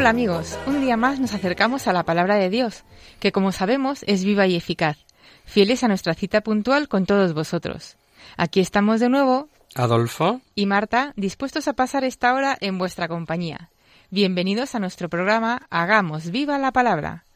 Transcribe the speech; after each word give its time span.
Hola 0.00 0.08
amigos, 0.08 0.58
un 0.66 0.80
día 0.80 0.96
más 0.96 1.20
nos 1.20 1.34
acercamos 1.34 1.86
a 1.86 1.92
la 1.92 2.04
palabra 2.04 2.36
de 2.36 2.48
Dios, 2.48 2.84
que 3.20 3.32
como 3.32 3.52
sabemos 3.52 4.02
es 4.06 4.24
viva 4.24 4.46
y 4.46 4.56
eficaz, 4.56 4.96
fieles 5.44 5.84
a 5.84 5.88
nuestra 5.88 6.14
cita 6.14 6.40
puntual 6.40 6.88
con 6.88 7.04
todos 7.04 7.34
vosotros. 7.34 7.98
Aquí 8.38 8.60
estamos 8.60 9.00
de 9.00 9.10
nuevo, 9.10 9.50
Adolfo, 9.74 10.40
y 10.54 10.64
Marta, 10.64 11.12
dispuestos 11.16 11.68
a 11.68 11.74
pasar 11.74 12.04
esta 12.04 12.32
hora 12.32 12.56
en 12.62 12.78
vuestra 12.78 13.08
compañía. 13.08 13.68
Bienvenidos 14.08 14.74
a 14.74 14.78
nuestro 14.78 15.10
programa 15.10 15.66
Hagamos 15.68 16.30
viva 16.30 16.56
la 16.56 16.72
palabra. 16.72 17.26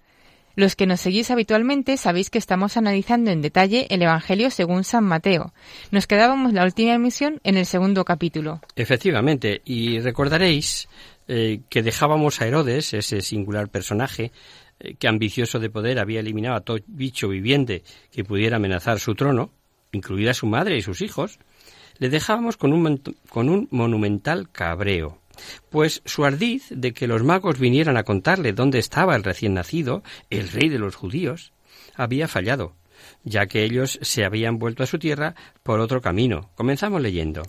Los 0.57 0.77
que 0.77 0.87
nos 0.87 1.01
seguís 1.01 1.33
habitualmente 1.33 1.97
sabéis 1.97 2.31
que 2.31 2.39
estamos 2.39 2.77
analizando 2.77 3.31
en 3.31 3.43
detalle 3.43 3.89
el 3.91 4.03
Evangelio 4.03 4.51
según 4.51 4.85
San 4.85 5.03
Mateo. 5.03 5.53
Nos 5.91 6.07
quedábamos 6.07 6.53
la 6.53 6.65
última 6.65 6.95
emisión 6.95 7.41
en 7.43 7.57
el 7.57 7.67
segundo 7.67 8.05
capítulo. 8.05 8.61
efectivamente, 8.77 9.63
y 9.65 9.99
recordaréis 9.99 10.89
eh, 11.29 11.61
que 11.69 11.83
dejábamos 11.83 12.41
a 12.41 12.47
Herodes, 12.47 12.95
ese 12.95 13.21
singular 13.21 13.69
personaje, 13.69 14.33
eh, 14.81 14.95
que 14.95 15.09
ambicioso 15.09 15.59
de 15.59 15.71
poder 15.71 15.99
había 15.99 16.21
eliminado 16.21 16.57
a 16.57 16.61
todo 16.61 16.79
bicho 16.87 17.29
viviente 17.29 17.83
que 18.11 18.25
pudiera 18.25 18.57
amenazar 18.57 19.01
su 19.01 19.15
trono, 19.15 19.51
incluida 19.93 20.35
su 20.35 20.47
madre 20.47 20.77
y 20.77 20.83
sus 20.83 21.01
hijos, 21.01 21.39
le 21.99 22.09
dejábamos 22.09 22.57
con 22.57 22.73
un, 22.73 23.03
con 23.29 23.49
un 23.49 23.69
monumental 23.71 24.51
cabreo. 24.51 25.19
Pues 25.71 26.03
su 26.05 26.25
ardiz 26.25 26.67
de 26.71 26.93
que 26.93 27.07
los 27.07 27.23
magos 27.23 27.59
vinieran 27.59 27.97
a 27.97 28.05
contarle 28.05 28.53
dónde 28.53 28.79
estaba 28.79 29.17
el 29.17 29.25
recién 29.25 29.55
nacido, 29.55 30.03
el 30.31 30.49
rey 30.49 30.69
de 30.69 30.79
los 30.79 30.95
judíos, 30.95 31.53
había 31.97 32.29
fallado, 32.29 32.75
ya 33.25 33.47
que 33.47 33.65
ellos 33.65 33.99
se 34.03 34.25
habían 34.25 34.59
vuelto 34.59 34.83
a 34.83 34.87
su 34.87 34.99
tierra 34.99 35.35
por 35.63 35.81
otro 35.81 36.01
camino. 36.01 36.51
Comenzamos 36.55 37.01
leyendo. 37.01 37.43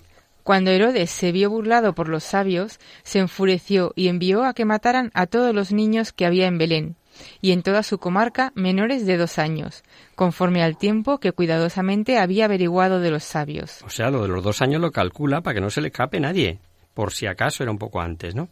Cuando 0.46 0.70
Herodes 0.70 1.10
se 1.10 1.32
vio 1.32 1.50
burlado 1.50 1.92
por 1.92 2.08
los 2.08 2.22
sabios, 2.22 2.78
se 3.02 3.18
enfureció 3.18 3.92
y 3.96 4.06
envió 4.06 4.44
a 4.44 4.54
que 4.54 4.64
mataran 4.64 5.10
a 5.12 5.26
todos 5.26 5.52
los 5.52 5.72
niños 5.72 6.12
que 6.12 6.24
había 6.24 6.46
en 6.46 6.56
Belén, 6.56 6.94
y 7.40 7.50
en 7.50 7.64
toda 7.64 7.82
su 7.82 7.98
comarca 7.98 8.52
menores 8.54 9.06
de 9.06 9.16
dos 9.16 9.40
años, 9.40 9.82
conforme 10.14 10.62
al 10.62 10.78
tiempo 10.78 11.18
que 11.18 11.32
cuidadosamente 11.32 12.18
había 12.18 12.44
averiguado 12.44 13.00
de 13.00 13.10
los 13.10 13.24
sabios. 13.24 13.82
O 13.82 13.90
sea, 13.90 14.08
lo 14.12 14.22
de 14.22 14.28
los 14.28 14.44
dos 14.44 14.62
años 14.62 14.80
lo 14.80 14.92
calcula 14.92 15.40
para 15.40 15.54
que 15.54 15.60
no 15.60 15.68
se 15.68 15.80
le 15.80 15.88
escape 15.88 16.20
nadie, 16.20 16.60
por 16.94 17.12
si 17.12 17.26
acaso 17.26 17.64
era 17.64 17.72
un 17.72 17.78
poco 17.78 18.00
antes, 18.00 18.36
¿no? 18.36 18.48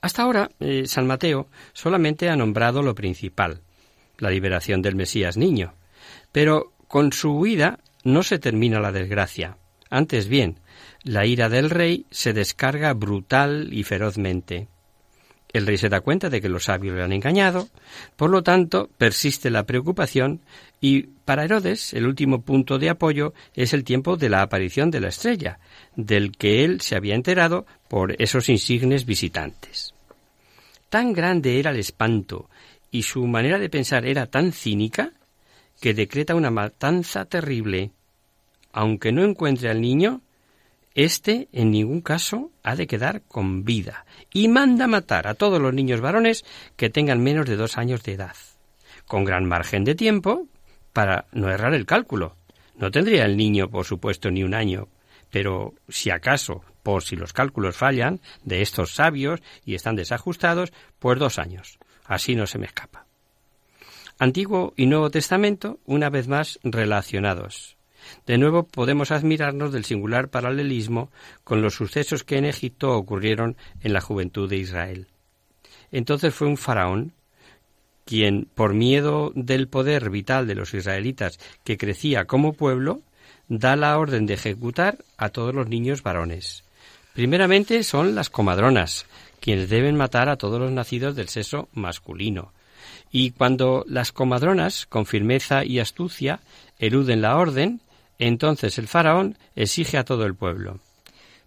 Hasta 0.00 0.22
ahora, 0.22 0.50
eh, 0.58 0.82
San 0.88 1.06
Mateo 1.06 1.46
solamente 1.74 2.28
ha 2.28 2.34
nombrado 2.34 2.82
lo 2.82 2.96
principal, 2.96 3.60
la 4.18 4.30
liberación 4.30 4.82
del 4.82 4.96
Mesías 4.96 5.36
niño. 5.36 5.74
Pero 6.32 6.72
con 6.88 7.12
su 7.12 7.38
huida 7.38 7.78
no 8.02 8.24
se 8.24 8.40
termina 8.40 8.80
la 8.80 8.90
desgracia. 8.90 9.58
Antes 9.90 10.26
bien, 10.26 10.58
la 11.04 11.26
ira 11.26 11.48
del 11.48 11.70
rey 11.70 12.06
se 12.10 12.32
descarga 12.32 12.92
brutal 12.94 13.68
y 13.72 13.84
ferozmente. 13.84 14.68
El 15.52 15.66
rey 15.66 15.76
se 15.76 15.88
da 15.88 16.00
cuenta 16.00 16.30
de 16.30 16.40
que 16.40 16.48
los 16.48 16.64
sabios 16.64 16.96
le 16.96 17.02
han 17.04 17.12
engañado, 17.12 17.68
por 18.16 18.30
lo 18.30 18.42
tanto 18.42 18.90
persiste 18.98 19.50
la 19.50 19.64
preocupación 19.64 20.40
y 20.80 21.02
para 21.02 21.44
Herodes 21.44 21.94
el 21.94 22.06
último 22.06 22.42
punto 22.42 22.78
de 22.78 22.90
apoyo 22.90 23.34
es 23.54 23.72
el 23.72 23.84
tiempo 23.84 24.16
de 24.16 24.30
la 24.30 24.42
aparición 24.42 24.90
de 24.90 25.00
la 25.00 25.08
estrella, 25.08 25.60
del 25.94 26.36
que 26.36 26.64
él 26.64 26.80
se 26.80 26.96
había 26.96 27.14
enterado 27.14 27.66
por 27.88 28.20
esos 28.20 28.48
insignes 28.48 29.06
visitantes. 29.06 29.94
Tan 30.88 31.12
grande 31.12 31.60
era 31.60 31.70
el 31.70 31.78
espanto 31.78 32.48
y 32.90 33.02
su 33.02 33.24
manera 33.26 33.58
de 33.58 33.70
pensar 33.70 34.06
era 34.06 34.26
tan 34.26 34.52
cínica 34.52 35.12
que 35.80 35.94
decreta 35.94 36.34
una 36.34 36.50
matanza 36.50 37.26
terrible. 37.26 37.92
Aunque 38.72 39.12
no 39.12 39.22
encuentre 39.22 39.70
al 39.70 39.80
niño, 39.80 40.20
este 40.94 41.48
en 41.52 41.70
ningún 41.70 42.00
caso 42.00 42.50
ha 42.62 42.76
de 42.76 42.86
quedar 42.86 43.22
con 43.22 43.64
vida 43.64 44.06
y 44.32 44.48
manda 44.48 44.86
matar 44.86 45.26
a 45.26 45.34
todos 45.34 45.60
los 45.60 45.74
niños 45.74 46.00
varones 46.00 46.44
que 46.76 46.90
tengan 46.90 47.22
menos 47.22 47.46
de 47.46 47.56
dos 47.56 47.78
años 47.78 48.02
de 48.02 48.12
edad, 48.12 48.36
con 49.06 49.24
gran 49.24 49.44
margen 49.44 49.84
de 49.84 49.94
tiempo 49.94 50.46
para 50.92 51.26
no 51.32 51.50
errar 51.50 51.74
el 51.74 51.86
cálculo. 51.86 52.36
No 52.76 52.90
tendría 52.90 53.24
el 53.24 53.36
niño, 53.36 53.68
por 53.68 53.84
supuesto, 53.84 54.30
ni 54.30 54.42
un 54.42 54.54
año, 54.54 54.88
pero 55.30 55.74
si 55.88 56.10
acaso, 56.10 56.64
por 56.82 57.02
si 57.02 57.16
los 57.16 57.32
cálculos 57.32 57.76
fallan 57.76 58.20
de 58.44 58.62
estos 58.62 58.94
sabios 58.94 59.40
y 59.64 59.74
están 59.74 59.96
desajustados, 59.96 60.72
pues 60.98 61.18
dos 61.18 61.38
años. 61.38 61.78
Así 62.04 62.34
no 62.34 62.46
se 62.46 62.58
me 62.58 62.66
escapa. 62.66 63.06
Antiguo 64.18 64.74
y 64.76 64.86
Nuevo 64.86 65.10
Testamento, 65.10 65.80
una 65.86 66.08
vez 66.08 66.28
más 66.28 66.60
relacionados. 66.62 67.76
De 68.26 68.38
nuevo 68.38 68.64
podemos 68.64 69.10
admirarnos 69.10 69.72
del 69.72 69.84
singular 69.84 70.28
paralelismo 70.28 71.10
con 71.44 71.62
los 71.62 71.74
sucesos 71.74 72.24
que 72.24 72.38
en 72.38 72.44
Egipto 72.44 72.96
ocurrieron 72.96 73.56
en 73.82 73.92
la 73.92 74.00
juventud 74.00 74.48
de 74.48 74.56
Israel. 74.56 75.06
Entonces 75.92 76.34
fue 76.34 76.48
un 76.48 76.56
faraón 76.56 77.12
quien, 78.04 78.48
por 78.54 78.74
miedo 78.74 79.32
del 79.34 79.68
poder 79.68 80.10
vital 80.10 80.46
de 80.46 80.54
los 80.54 80.74
israelitas 80.74 81.38
que 81.64 81.78
crecía 81.78 82.26
como 82.26 82.52
pueblo, 82.52 83.00
da 83.48 83.76
la 83.76 83.98
orden 83.98 84.26
de 84.26 84.34
ejecutar 84.34 84.98
a 85.16 85.30
todos 85.30 85.54
los 85.54 85.68
niños 85.68 86.02
varones. 86.02 86.64
Primeramente 87.14 87.82
son 87.84 88.14
las 88.14 88.30
comadronas, 88.30 89.06
quienes 89.40 89.68
deben 89.68 89.96
matar 89.96 90.28
a 90.28 90.36
todos 90.36 90.60
los 90.60 90.72
nacidos 90.72 91.14
del 91.14 91.28
sexo 91.28 91.68
masculino. 91.72 92.52
Y 93.10 93.30
cuando 93.30 93.84
las 93.86 94.10
comadronas, 94.10 94.86
con 94.86 95.06
firmeza 95.06 95.64
y 95.64 95.78
astucia, 95.78 96.40
eluden 96.78 97.22
la 97.22 97.36
orden, 97.36 97.80
entonces 98.18 98.78
el 98.78 98.88
faraón 98.88 99.38
exige 99.54 99.98
a 99.98 100.04
todo 100.04 100.24
el 100.24 100.34
pueblo. 100.34 100.80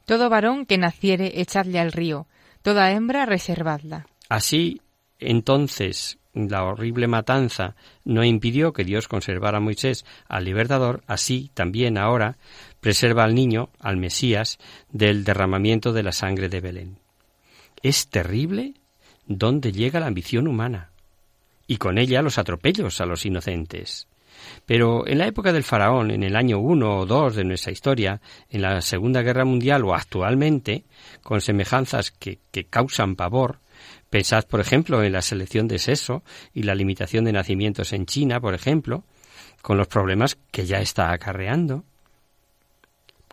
Todo 0.06 0.30
varón 0.30 0.66
que 0.66 0.78
naciere 0.78 1.42
echadle 1.42 1.80
al 1.80 1.92
río, 1.92 2.28
toda 2.62 2.92
hembra 2.92 3.26
reservadla. 3.26 4.08
Así, 4.30 4.82
entonces, 5.20 6.20
la 6.34 6.64
horrible 6.64 7.08
matanza 7.08 7.76
no 8.06 8.24
impidió 8.24 8.74
que 8.74 8.84
Dios 8.84 9.08
conservara 9.08 9.58
a 9.58 9.62
Moisés 9.62 10.06
al 10.28 10.46
libertador, 10.46 11.04
así 11.08 11.50
también 11.54 11.98
ahora 11.98 12.38
preserva 12.80 13.24
al 13.24 13.34
niño, 13.34 13.70
al 13.80 13.98
Mesías, 13.98 14.60
del 14.92 15.24
derramamiento 15.24 15.94
de 15.94 16.04
la 16.04 16.12
sangre 16.12 16.48
de 16.50 16.62
Belén. 16.62 17.00
Es 17.82 18.08
terrible 18.10 18.76
dónde 19.26 19.72
llega 19.72 20.00
la 20.00 20.08
ambición 20.08 20.48
humana 20.48 20.92
y 21.68 21.78
con 21.78 21.98
ella 21.98 22.22
los 22.22 22.38
atropellos 22.38 23.02
a 23.02 23.06
los 23.06 23.26
inocentes. 23.26 24.08
Pero 24.66 25.08
en 25.08 25.18
la 25.18 25.28
época 25.28 25.54
del 25.54 25.64
faraón, 25.64 26.12
en 26.12 26.24
el 26.24 26.36
año 26.36 26.60
uno 26.60 27.00
o 27.00 27.06
dos 27.06 27.36
de 27.36 27.44
nuestra 27.44 27.72
historia, 27.72 28.22
en 28.50 28.62
la 28.62 28.82
Segunda 28.82 29.22
Guerra 29.22 29.46
Mundial 29.46 29.84
o 29.84 29.94
actualmente, 29.94 30.84
con 31.24 31.42
semejanzas 31.42 32.12
que, 32.12 32.40
que 32.52 32.66
causan 32.66 33.16
pavor, 33.16 33.60
pensad, 34.10 34.46
por 34.46 34.60
ejemplo, 34.60 35.04
en 35.04 35.14
la 35.14 35.22
selección 35.22 35.68
de 35.68 35.80
sexo 35.80 36.24
y 36.54 36.64
la 36.64 36.76
limitación 36.76 37.26
de 37.26 37.34
nacimientos 37.34 37.94
en 37.94 38.06
China, 38.06 38.40
por 38.40 38.54
ejemplo, 38.54 39.04
con 39.62 39.78
los 39.78 39.88
problemas 39.88 40.38
que 40.52 40.66
ya 40.66 40.80
está 40.80 41.12
acarreando. 41.12 41.84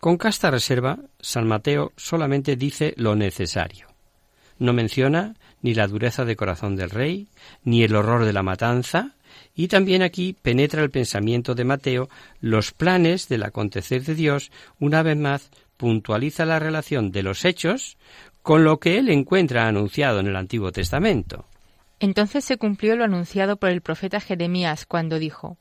Con 0.00 0.18
casta 0.18 0.50
reserva, 0.50 0.98
San 1.20 1.46
Mateo 1.46 1.92
solamente 1.96 2.56
dice 2.56 2.92
lo 2.96 3.14
necesario. 3.14 3.88
No 4.58 4.72
menciona 4.72 5.34
ni 5.62 5.74
la 5.74 5.86
dureza 5.86 6.24
de 6.24 6.36
corazón 6.36 6.76
del 6.76 6.90
rey, 6.90 7.28
ni 7.64 7.82
el 7.84 7.96
horror 7.96 8.24
de 8.24 8.32
la 8.32 8.42
matanza, 8.42 9.14
y 9.54 9.68
también 9.68 10.02
aquí 10.02 10.36
penetra 10.40 10.82
el 10.82 10.90
pensamiento 10.90 11.54
de 11.54 11.64
Mateo 11.64 12.08
los 12.40 12.72
planes 12.72 13.28
del 13.28 13.42
acontecer 13.42 14.04
de 14.04 14.14
Dios, 14.14 14.50
una 14.78 15.02
vez 15.02 15.16
más 15.16 15.50
puntualiza 15.76 16.44
la 16.44 16.58
relación 16.58 17.10
de 17.10 17.22
los 17.22 17.44
hechos 17.44 17.96
con 18.42 18.64
lo 18.64 18.78
que 18.78 18.98
él 18.98 19.08
encuentra 19.08 19.66
anunciado 19.66 20.20
en 20.20 20.26
el 20.26 20.36
Antiguo 20.36 20.70
Testamento. 20.70 21.46
Entonces 22.00 22.44
se 22.44 22.58
cumplió 22.58 22.96
lo 22.96 23.04
anunciado 23.04 23.56
por 23.56 23.70
el 23.70 23.80
profeta 23.80 24.20
Jeremías 24.20 24.84
cuando 24.86 25.18
dijo, 25.18 25.56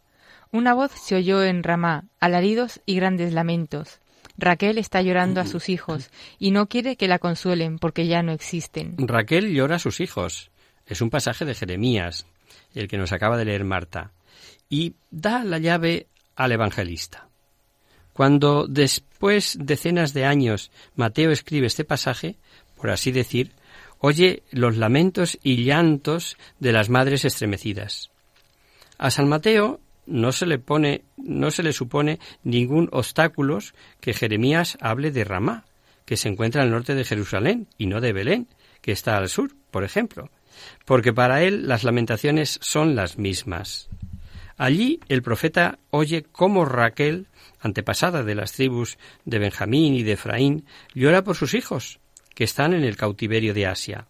Una 0.52 0.74
voz 0.74 0.92
se 0.92 1.16
oyó 1.16 1.44
en 1.44 1.64
Ramá, 1.64 2.06
alaridos 2.20 2.82
y 2.86 2.96
grandes 2.96 3.34
lamentos. 3.34 4.02
Raquel 4.38 4.78
está 4.78 5.02
llorando 5.02 5.42
a 5.42 5.46
sus 5.46 5.70
hijos 5.70 6.10
y 6.40 6.52
no 6.52 6.68
quiere 6.68 6.96
que 6.96 7.08
la 7.08 7.20
consuelen 7.20 7.78
porque 7.78 8.08
ya 8.08 8.24
no 8.24 8.32
existen. 8.32 8.96
Raquel 8.98 9.54
llora 9.54 9.76
a 9.76 9.80
sus 9.80 10.00
hijos. 10.00 10.52
Es 10.86 11.02
un 11.02 11.10
pasaje 11.10 11.46
de 11.46 11.56
Jeremías, 11.56 12.26
el 12.74 12.88
que 12.88 12.98
nos 12.98 13.12
acaba 13.12 13.38
de 13.38 13.46
leer 13.46 13.64
Marta, 13.64 14.12
y 14.70 14.96
da 15.12 15.44
la 15.44 15.60
llave 15.60 16.08
al 16.36 16.52
evangelista. 16.52 17.28
Cuando 18.14 18.68
después 18.68 19.58
decenas 19.60 20.14
de 20.14 20.26
años 20.26 20.72
Mateo 20.96 21.32
escribe 21.32 21.68
este 21.68 21.84
pasaje, 21.84 22.36
por 22.78 22.90
así 22.90 23.12
decir, 23.12 23.52
oye 24.00 24.44
los 24.52 24.78
lamentos 24.78 25.38
y 25.42 25.64
llantos 25.64 26.38
de 26.60 26.72
las 26.72 26.90
madres 26.90 27.26
estremecidas. 27.26 28.12
A 28.98 29.10
San 29.10 29.28
Mateo 29.28 29.80
no 30.06 30.32
se 30.32 30.46
le 30.46 30.60
pone, 30.60 31.04
no 31.18 31.52
se 31.52 31.64
le 31.64 31.74
supone 31.74 32.20
ningún 32.44 32.90
obstáculo 32.92 33.60
que 34.00 34.14
Jeremías 34.14 34.78
hable 34.82 35.12
de 35.12 35.24
Ramá, 35.24 35.66
que 36.06 36.18
se 36.18 36.30
encuentra 36.30 36.62
al 36.62 36.72
norte 36.72 36.96
de 36.96 37.06
Jerusalén 37.06 37.68
y 37.78 37.88
no 37.88 38.02
de 38.02 38.14
Belén, 38.14 38.48
que 38.82 38.92
está 38.92 39.18
al 39.18 39.30
sur, 39.30 39.52
por 39.72 39.84
ejemplo, 39.84 40.30
porque 40.86 41.14
para 41.14 41.44
él 41.44 41.68
las 41.68 41.84
lamentaciones 41.84 42.60
son 42.62 42.96
las 42.96 43.18
mismas. 43.18 43.90
Allí 44.58 45.00
el 45.10 45.22
profeta 45.22 45.80
oye 45.90 46.24
cómo 46.24 46.66
Raquel, 46.66 47.28
antepasada 47.60 48.24
de 48.24 48.36
las 48.36 48.54
tribus 48.54 48.98
de 49.26 49.40
Benjamín 49.40 49.96
y 49.96 50.04
de 50.04 50.14
Efraín, 50.14 50.66
llora 50.94 51.24
por 51.24 51.36
sus 51.36 51.54
hijos, 51.54 52.00
que 52.36 52.44
están 52.44 52.74
en 52.74 52.84
el 52.84 52.98
cautiverio 52.98 53.54
de 53.54 53.68
Asia. 53.68 54.08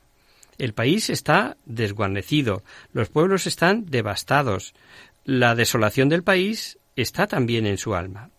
El 0.58 0.74
país 0.74 1.10
está 1.10 1.58
desguarnecido, 1.66 2.64
los 2.92 3.10
pueblos 3.10 3.48
están 3.48 3.86
devastados, 3.86 4.74
la 5.26 5.56
desolación 5.56 6.10
del 6.10 6.24
país 6.24 6.78
está 6.96 7.28
también 7.28 7.66
en 7.66 7.78
su 7.78 7.96
alma. 7.96 8.30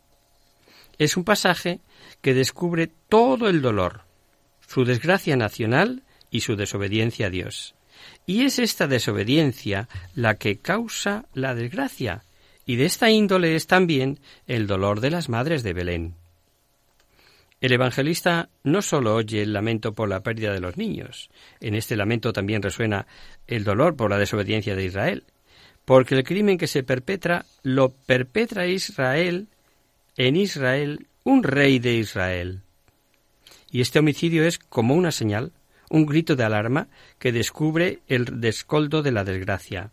Es 0.99 1.17
un 1.17 1.25
pasaje 1.25 1.81
que 2.21 2.35
descubre 2.35 2.91
todo 3.09 3.49
el 3.49 3.63
dolor, 3.63 4.03
su 4.67 4.85
desgracia 4.85 5.37
nacional 5.37 6.05
y 6.31 6.41
su 6.41 6.57
desobediencia 6.57 7.27
a 7.27 7.31
Dios. 7.31 7.75
Y 8.27 8.45
es 8.45 8.59
esta 8.59 8.87
desobediencia 8.87 9.89
la 10.15 10.37
que 10.37 10.59
causa 10.59 11.27
la 11.35 11.55
desgracia, 11.55 12.25
y 12.67 12.77
de 12.77 12.87
esta 12.87 13.11
índole 13.11 13.57
es 13.57 13.67
también 13.67 14.19
el 14.47 14.67
dolor 14.67 15.01
de 15.01 15.11
las 15.11 15.29
madres 15.29 15.63
de 15.63 15.73
Belén. 15.73 16.15
El 17.61 17.73
evangelista 17.73 18.51
no 18.63 18.83
sólo 18.83 19.15
oye 19.15 19.43
el 19.43 19.53
lamento 19.53 19.95
por 19.95 20.09
la 20.09 20.21
pérdida 20.21 20.53
de 20.53 20.61
los 20.61 20.77
niños, 20.77 21.31
en 21.61 21.75
este 21.75 21.97
lamento 21.97 22.33
también 22.33 22.63
resuena 22.63 23.07
el 23.47 23.65
dolor 23.65 23.97
por 23.97 24.11
la 24.11 24.19
desobediencia 24.19 24.77
de 24.77 24.85
Israel, 24.85 25.25
porque 25.85 26.15
el 26.15 26.25
crimen 26.25 26.59
que 26.59 26.67
se 26.67 26.83
perpetra 26.83 27.47
lo 27.63 27.91
perpetra 27.91 28.67
Israel 28.67 29.49
en 30.17 30.37
Israel, 30.37 31.07
un 31.25 31.43
rey 31.43 31.79
de 31.79 31.95
Israel. 31.95 32.61
Y 33.71 33.81
este 33.81 33.99
homicidio 33.99 34.45
es 34.45 34.59
como 34.59 34.95
una 34.95 35.11
señal, 35.11 35.53
un 35.95 36.07
grito 36.07 36.35
de 36.35 36.43
alarma 36.43 36.89
que 37.21 37.31
descubre 37.31 38.01
el 38.09 38.41
descoldo 38.41 39.01
de 39.01 39.13
la 39.13 39.23
desgracia. 39.23 39.93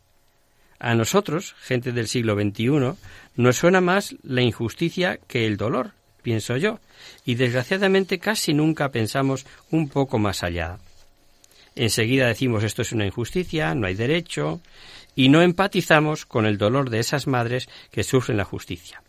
A 0.80 0.96
nosotros, 0.96 1.54
gente 1.62 1.92
del 1.92 2.08
siglo 2.08 2.34
XXI, 2.34 2.98
nos 3.36 3.58
suena 3.58 3.82
más 3.82 4.16
la 4.24 4.42
injusticia 4.42 5.20
que 5.28 5.46
el 5.46 5.58
dolor, 5.58 5.92
pienso 6.24 6.58
yo, 6.58 6.80
y 7.24 7.36
desgraciadamente 7.36 8.18
casi 8.18 8.56
nunca 8.56 8.90
pensamos 8.90 9.46
un 9.70 9.90
poco 9.90 10.18
más 10.18 10.42
allá. 10.42 10.80
Enseguida 11.76 12.26
decimos 12.26 12.64
esto 12.64 12.82
es 12.82 12.94
una 12.94 13.06
injusticia, 13.06 13.76
no 13.76 13.86
hay 13.86 13.94
derecho, 13.94 14.60
y 15.14 15.30
no 15.30 15.44
empatizamos 15.44 16.26
con 16.26 16.48
el 16.48 16.58
dolor 16.58 16.90
de 16.90 16.98
esas 16.98 17.28
madres 17.28 17.70
que 17.92 18.04
sufren 18.04 18.38
la 18.38 18.44
justicia. 18.44 19.04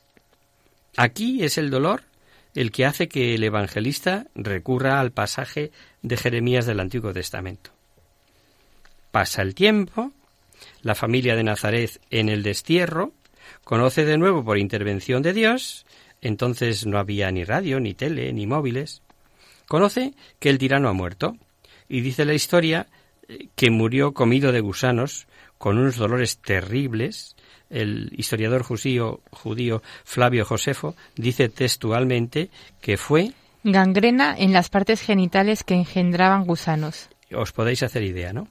Aquí 0.98 1.42
es 1.42 1.56
el 1.56 1.70
dolor 1.70 2.02
el 2.54 2.70
que 2.70 2.84
hace 2.84 3.08
que 3.08 3.34
el 3.34 3.44
evangelista 3.44 4.26
recurra 4.34 5.00
al 5.00 5.12
pasaje 5.12 5.72
de 6.02 6.16
Jeremías 6.16 6.66
del 6.66 6.80
Antiguo 6.80 7.12
Testamento. 7.12 7.70
Pasa 9.10 9.42
el 9.42 9.54
tiempo, 9.54 10.12
la 10.82 10.94
familia 10.94 11.36
de 11.36 11.44
Nazaret 11.44 12.00
en 12.10 12.28
el 12.28 12.42
destierro, 12.42 13.12
conoce 13.64 14.04
de 14.04 14.18
nuevo 14.18 14.44
por 14.44 14.58
intervención 14.58 15.22
de 15.22 15.32
Dios, 15.32 15.86
entonces 16.20 16.86
no 16.86 16.98
había 16.98 17.30
ni 17.30 17.44
radio, 17.44 17.80
ni 17.80 17.94
tele, 17.94 18.32
ni 18.32 18.46
móviles, 18.46 19.02
conoce 19.66 20.14
que 20.38 20.50
el 20.50 20.58
tirano 20.58 20.88
ha 20.88 20.92
muerto, 20.92 21.36
y 21.88 22.00
dice 22.00 22.24
la 22.24 22.34
historia 22.34 22.86
eh, 23.28 23.48
que 23.56 23.70
murió 23.70 24.12
comido 24.12 24.52
de 24.52 24.60
gusanos, 24.60 25.26
con 25.58 25.78
unos 25.78 25.96
dolores 25.96 26.38
terribles, 26.38 27.36
el 27.72 28.12
historiador 28.16 28.62
judío, 28.62 29.20
judío 29.30 29.82
Flavio 30.04 30.44
Josefo 30.44 30.94
dice 31.16 31.48
textualmente 31.48 32.50
que 32.80 32.96
fue 32.96 33.32
gangrena 33.64 34.36
en 34.36 34.52
las 34.52 34.68
partes 34.68 35.00
genitales 35.00 35.64
que 35.64 35.74
engendraban 35.74 36.44
gusanos. 36.44 37.08
Os 37.34 37.52
podéis 37.52 37.82
hacer 37.82 38.02
idea, 38.02 38.32
¿no? 38.32 38.48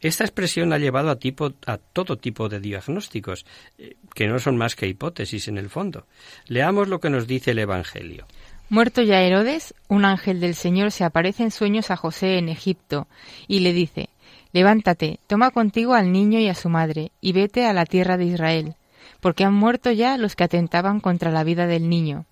Esta 0.00 0.24
expresión 0.24 0.72
ha 0.72 0.78
llevado 0.78 1.10
a, 1.10 1.16
tipo, 1.16 1.52
a 1.66 1.78
todo 1.78 2.16
tipo 2.16 2.48
de 2.48 2.60
diagnósticos, 2.60 3.46
eh, 3.78 3.96
que 4.14 4.26
no 4.26 4.38
son 4.38 4.56
más 4.56 4.74
que 4.74 4.86
hipótesis 4.86 5.48
en 5.48 5.58
el 5.58 5.70
fondo. 5.70 6.06
Leamos 6.46 6.88
lo 6.88 7.00
que 7.00 7.10
nos 7.10 7.26
dice 7.26 7.52
el 7.52 7.60
Evangelio. 7.60 8.26
Muerto 8.68 9.00
ya 9.02 9.22
Herodes, 9.22 9.74
un 9.88 10.04
ángel 10.04 10.40
del 10.40 10.56
Señor 10.56 10.90
se 10.90 11.04
aparece 11.04 11.44
en 11.44 11.52
sueños 11.52 11.90
a 11.90 11.96
José 11.96 12.38
en 12.38 12.48
Egipto 12.48 13.06
y 13.46 13.60
le 13.60 13.72
dice, 13.72 14.08
Levántate, 14.56 15.20
toma 15.26 15.50
contigo 15.50 15.92
al 15.92 16.10
niño 16.10 16.38
y 16.38 16.48
a 16.48 16.54
su 16.54 16.70
madre, 16.70 17.12
y 17.20 17.32
vete 17.32 17.66
a 17.66 17.74
la 17.74 17.84
tierra 17.84 18.16
de 18.16 18.24
Israel, 18.24 18.74
porque 19.20 19.44
han 19.44 19.52
muerto 19.52 19.92
ya 19.92 20.16
los 20.16 20.34
que 20.34 20.44
atentaban 20.44 21.00
contra 21.00 21.30
la 21.30 21.44
vida 21.44 21.66
del 21.66 21.90
niño. 21.90 22.24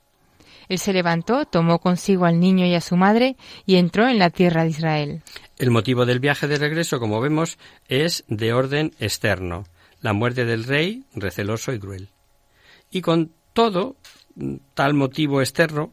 Él 0.71 0.79
se 0.79 0.95
levantó, 0.95 1.45
tomó 1.45 1.81
consigo 1.81 2.25
al 2.25 2.41
niño 2.41 2.65
y 2.65 2.75
a 2.75 2.81
su 2.81 2.97
madre, 2.97 3.37
y 3.67 3.77
entró 3.77 4.09
en 4.09 4.19
la 4.19 4.31
tierra 4.31 4.65
de 4.65 4.71
Israel. 4.71 5.23
El 5.59 5.71
motivo 5.71 6.07
del 6.07 6.19
viaje 6.19 6.49
de 6.49 6.57
regreso, 6.57 6.99
como 6.99 7.21
vemos, 7.21 7.59
es 7.89 8.25
de 8.29 8.55
orden 8.55 8.93
externo, 9.01 9.65
la 10.01 10.15
muerte 10.15 10.47
del 10.47 10.65
rey, 10.65 11.05
receloso 11.15 11.75
y 11.75 11.79
cruel. 11.79 12.09
Y 12.91 13.03
con 13.03 13.33
todo 13.53 13.97
tal 14.73 14.95
motivo 14.95 15.43
externo, 15.43 15.93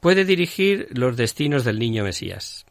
puede 0.00 0.24
dirigir 0.24 0.88
los 0.90 1.16
destinos 1.16 1.62
del 1.62 1.78
niño 1.78 2.02
Mesías. 2.02 2.66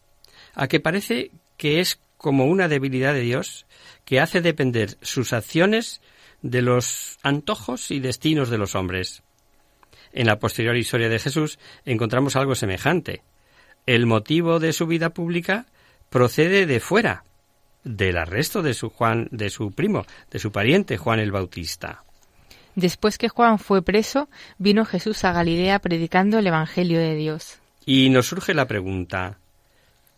A 0.55 0.67
que 0.67 0.81
parece 0.81 1.31
que 1.55 1.79
es 1.79 2.01
como 2.17 2.45
una 2.45 2.67
debilidad 2.67 3.13
de 3.13 3.21
Dios 3.21 3.65
que 4.05 4.19
hace 4.19 4.41
depender 4.41 4.97
sus 5.01 5.33
acciones 5.33 6.01
de 6.41 6.61
los 6.61 7.17
antojos 7.23 7.91
y 7.91 7.99
destinos 7.99 8.49
de 8.49 8.57
los 8.57 8.75
hombres. 8.75 9.23
En 10.13 10.27
la 10.27 10.39
posterior 10.39 10.75
historia 10.75 11.09
de 11.09 11.19
Jesús 11.19 11.59
encontramos 11.85 12.35
algo 12.35 12.55
semejante. 12.55 13.21
El 13.85 14.05
motivo 14.05 14.59
de 14.59 14.73
su 14.73 14.87
vida 14.87 15.11
pública 15.11 15.67
procede 16.09 16.65
de 16.65 16.79
fuera, 16.79 17.23
del 17.83 18.17
arresto 18.17 18.61
de 18.61 18.73
su 18.73 18.89
Juan, 18.89 19.27
de 19.31 19.49
su 19.49 19.71
primo, 19.71 20.05
de 20.31 20.39
su 20.39 20.51
pariente 20.51 20.97
Juan 20.97 21.19
el 21.19 21.31
Bautista. 21.31 22.03
Después 22.75 23.17
que 23.17 23.29
Juan 23.29 23.59
fue 23.59 23.81
preso, 23.81 24.29
vino 24.57 24.85
Jesús 24.85 25.23
a 25.23 25.31
Galilea 25.31 25.79
predicando 25.79 26.37
el 26.37 26.47
Evangelio 26.47 26.99
de 26.99 27.15
Dios. 27.15 27.59
Y 27.85 28.09
nos 28.09 28.27
surge 28.27 28.53
la 28.53 28.67
pregunta, 28.67 29.39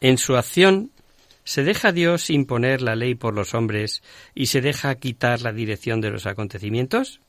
¿en 0.01 0.17
su 0.17 0.35
acción 0.35 0.91
¿Se 1.49 1.63
deja 1.63 1.91
Dios 1.91 2.29
imponer 2.29 2.83
la 2.83 2.95
ley 2.95 3.15
por 3.15 3.33
los 3.33 3.55
hombres 3.55 4.03
y 4.35 4.45
se 4.45 4.61
deja 4.61 4.93
quitar 4.93 5.41
la 5.41 5.51
dirección 5.51 5.99
de 5.99 6.11
los 6.11 6.27
acontecimientos? 6.27 7.21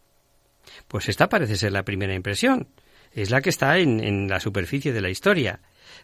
Pues 0.89 1.09
esta 1.09 1.31
parece 1.31 1.57
ser 1.57 1.73
la 1.73 1.87
primera 1.87 2.15
impresión. 2.15 2.69
Es 3.15 3.31
la 3.31 3.41
que 3.41 3.49
está 3.49 3.79
en, 3.79 4.29
la 4.29 4.39
superficie 4.39 4.93
de 4.93 5.01
la 5.01 5.09
historia. 5.09 5.61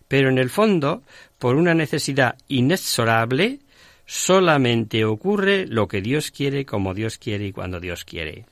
Pero 0.09 0.31
en 0.31 0.39
el 0.39 0.49
fondo, 0.49 1.03
por 1.39 1.57
una 1.57 1.75
necesidad 1.75 2.39
inexorable, 2.49 3.59
solamente 4.07 5.05
ocurre 5.05 5.67
lo 5.67 5.87
que 5.87 6.01
Dios 6.01 6.31
quiere, 6.31 6.65
como 6.65 6.95
Dios 6.95 7.19
quiere 7.19 7.49
y 7.49 7.53
cuando 7.53 7.81
Dios 7.81 8.07
quiere. 8.07 8.47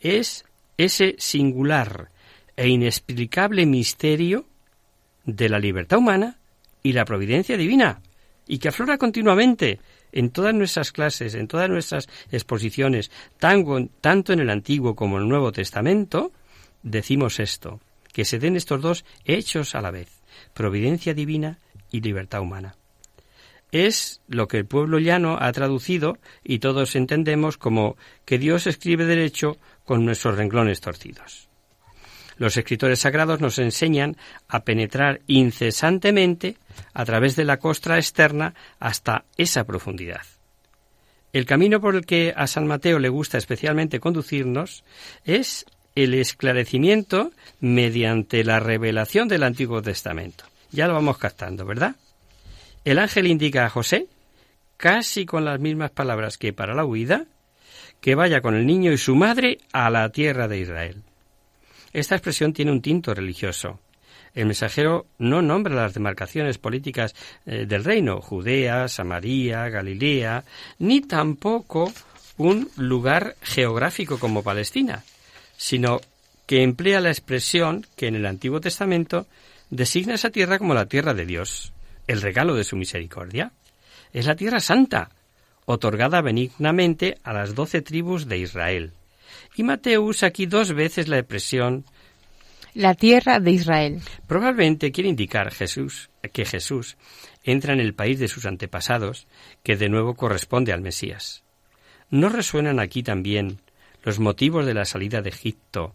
Es 0.00 0.46
ese 0.78 1.16
singular 1.18 2.08
e 2.56 2.68
inexplicable 2.68 3.66
misterio 3.66 4.46
de 5.26 5.50
la 5.50 5.58
libertad 5.58 5.98
humana 5.98 6.38
y 6.82 6.94
la 6.94 7.04
providencia 7.04 7.58
divina, 7.58 8.00
y 8.46 8.58
que 8.58 8.68
aflora 8.68 8.98
continuamente 8.98 9.80
en 10.12 10.30
todas 10.30 10.54
nuestras 10.54 10.92
clases, 10.92 11.34
en 11.34 11.48
todas 11.48 11.68
nuestras 11.68 12.08
exposiciones, 12.30 13.10
tanto 13.38 14.32
en 14.32 14.40
el 14.40 14.50
Antiguo 14.50 14.94
como 14.94 15.16
en 15.16 15.24
el 15.24 15.28
Nuevo 15.28 15.52
Testamento, 15.52 16.32
decimos 16.82 17.40
esto, 17.40 17.80
que 18.12 18.24
se 18.24 18.38
den 18.38 18.56
estos 18.56 18.80
dos 18.80 19.04
hechos 19.24 19.74
a 19.74 19.82
la 19.82 19.90
vez, 19.90 20.22
providencia 20.54 21.12
divina 21.12 21.58
y 21.90 22.00
libertad 22.00 22.40
humana. 22.40 22.76
Es 23.72 24.22
lo 24.28 24.48
que 24.48 24.58
el 24.58 24.66
pueblo 24.66 25.00
llano 25.00 25.36
ha 25.40 25.52
traducido 25.52 26.18
y 26.44 26.60
todos 26.60 26.96
entendemos 26.96 27.58
como 27.58 27.96
que 28.24 28.38
Dios 28.38 28.66
escribe 28.66 29.04
derecho 29.04 29.58
con 29.84 30.04
nuestros 30.04 30.36
renglones 30.36 30.80
torcidos. 30.80 31.45
Los 32.36 32.56
escritores 32.56 33.00
sagrados 33.00 33.40
nos 33.40 33.58
enseñan 33.58 34.16
a 34.48 34.64
penetrar 34.64 35.20
incesantemente 35.26 36.56
a 36.92 37.04
través 37.04 37.36
de 37.36 37.44
la 37.44 37.58
costra 37.58 37.96
externa 37.96 38.54
hasta 38.78 39.24
esa 39.36 39.64
profundidad. 39.64 40.22
El 41.32 41.46
camino 41.46 41.80
por 41.80 41.96
el 41.96 42.06
que 42.06 42.32
a 42.36 42.46
San 42.46 42.66
Mateo 42.66 42.98
le 42.98 43.08
gusta 43.08 43.38
especialmente 43.38 44.00
conducirnos 44.00 44.84
es 45.24 45.66
el 45.94 46.14
esclarecimiento 46.14 47.32
mediante 47.60 48.44
la 48.44 48.60
revelación 48.60 49.28
del 49.28 49.42
Antiguo 49.42 49.82
Testamento. 49.82 50.44
Ya 50.70 50.86
lo 50.86 50.94
vamos 50.94 51.18
captando, 51.18 51.64
¿verdad? 51.64 51.96
El 52.84 52.98
ángel 52.98 53.26
indica 53.26 53.64
a 53.64 53.70
José, 53.70 54.06
casi 54.76 55.26
con 55.26 55.44
las 55.44 55.58
mismas 55.58 55.90
palabras 55.90 56.38
que 56.38 56.52
para 56.52 56.74
la 56.74 56.84
huida, 56.84 57.24
que 58.00 58.14
vaya 58.14 58.40
con 58.40 58.54
el 58.54 58.66
niño 58.66 58.92
y 58.92 58.98
su 58.98 59.16
madre 59.16 59.58
a 59.72 59.90
la 59.90 60.08
tierra 60.10 60.48
de 60.48 60.58
Israel. 60.58 61.02
Esta 61.96 62.14
expresión 62.14 62.52
tiene 62.52 62.72
un 62.72 62.82
tinto 62.82 63.14
religioso. 63.14 63.80
El 64.34 64.44
mensajero 64.44 65.06
no 65.16 65.40
nombra 65.40 65.74
las 65.74 65.94
demarcaciones 65.94 66.58
políticas 66.58 67.14
eh, 67.46 67.64
del 67.64 67.84
reino, 67.84 68.20
Judea, 68.20 68.86
Samaria, 68.88 69.70
Galilea, 69.70 70.44
ni 70.78 71.00
tampoco 71.00 71.90
un 72.36 72.68
lugar 72.76 73.36
geográfico 73.40 74.18
como 74.18 74.42
Palestina, 74.42 75.04
sino 75.56 76.02
que 76.44 76.62
emplea 76.62 77.00
la 77.00 77.08
expresión 77.08 77.86
que 77.96 78.08
en 78.08 78.16
el 78.16 78.26
Antiguo 78.26 78.60
Testamento 78.60 79.26
designa 79.70 80.16
esa 80.16 80.28
tierra 80.28 80.58
como 80.58 80.74
la 80.74 80.84
tierra 80.84 81.14
de 81.14 81.24
Dios, 81.24 81.72
el 82.06 82.20
regalo 82.20 82.54
de 82.56 82.64
su 82.64 82.76
misericordia. 82.76 83.52
Es 84.12 84.26
la 84.26 84.36
tierra 84.36 84.60
santa, 84.60 85.12
otorgada 85.64 86.20
benignamente 86.20 87.16
a 87.24 87.32
las 87.32 87.54
doce 87.54 87.80
tribus 87.80 88.28
de 88.28 88.36
Israel. 88.36 88.92
Y 89.56 89.62
Mateo 89.62 90.02
usa 90.02 90.28
aquí 90.28 90.46
dos 90.46 90.72
veces 90.72 91.08
la 91.08 91.18
expresión 91.18 91.84
la 92.76 92.94
tierra 92.94 93.40
de 93.40 93.52
Israel. 93.52 94.02
Probablemente 94.26 94.92
quiere 94.92 95.08
indicar 95.08 95.50
Jesús 95.50 96.10
que 96.32 96.44
Jesús 96.44 96.98
entra 97.42 97.72
en 97.72 97.80
el 97.80 97.94
país 97.94 98.18
de 98.18 98.28
sus 98.28 98.44
antepasados, 98.44 99.26
que 99.62 99.76
de 99.76 99.88
nuevo 99.88 100.14
corresponde 100.14 100.72
al 100.72 100.82
Mesías. 100.82 101.42
¿No 102.10 102.28
resuenan 102.28 102.78
aquí 102.78 103.02
también 103.02 103.60
los 104.02 104.18
motivos 104.20 104.66
de 104.66 104.74
la 104.74 104.84
salida 104.84 105.22
de 105.22 105.30
Egipto 105.30 105.94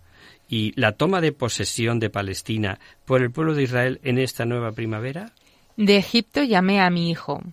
y 0.50 0.74
la 0.80 0.94
toma 0.94 1.22
de 1.22 1.32
posesión 1.32 2.00
de 2.00 2.10
Palestina 2.10 2.80
por 3.06 3.22
el 3.22 3.32
pueblo 3.32 3.54
de 3.54 3.64
Israel 3.64 4.00
en 4.04 4.18
esta 4.18 4.46
nueva 4.46 4.72
primavera? 4.72 5.34
De 5.78 5.98
Egipto 5.98 6.44
llamé 6.44 6.82
a 6.82 6.90
mi 6.90 7.12
hijo, 7.12 7.44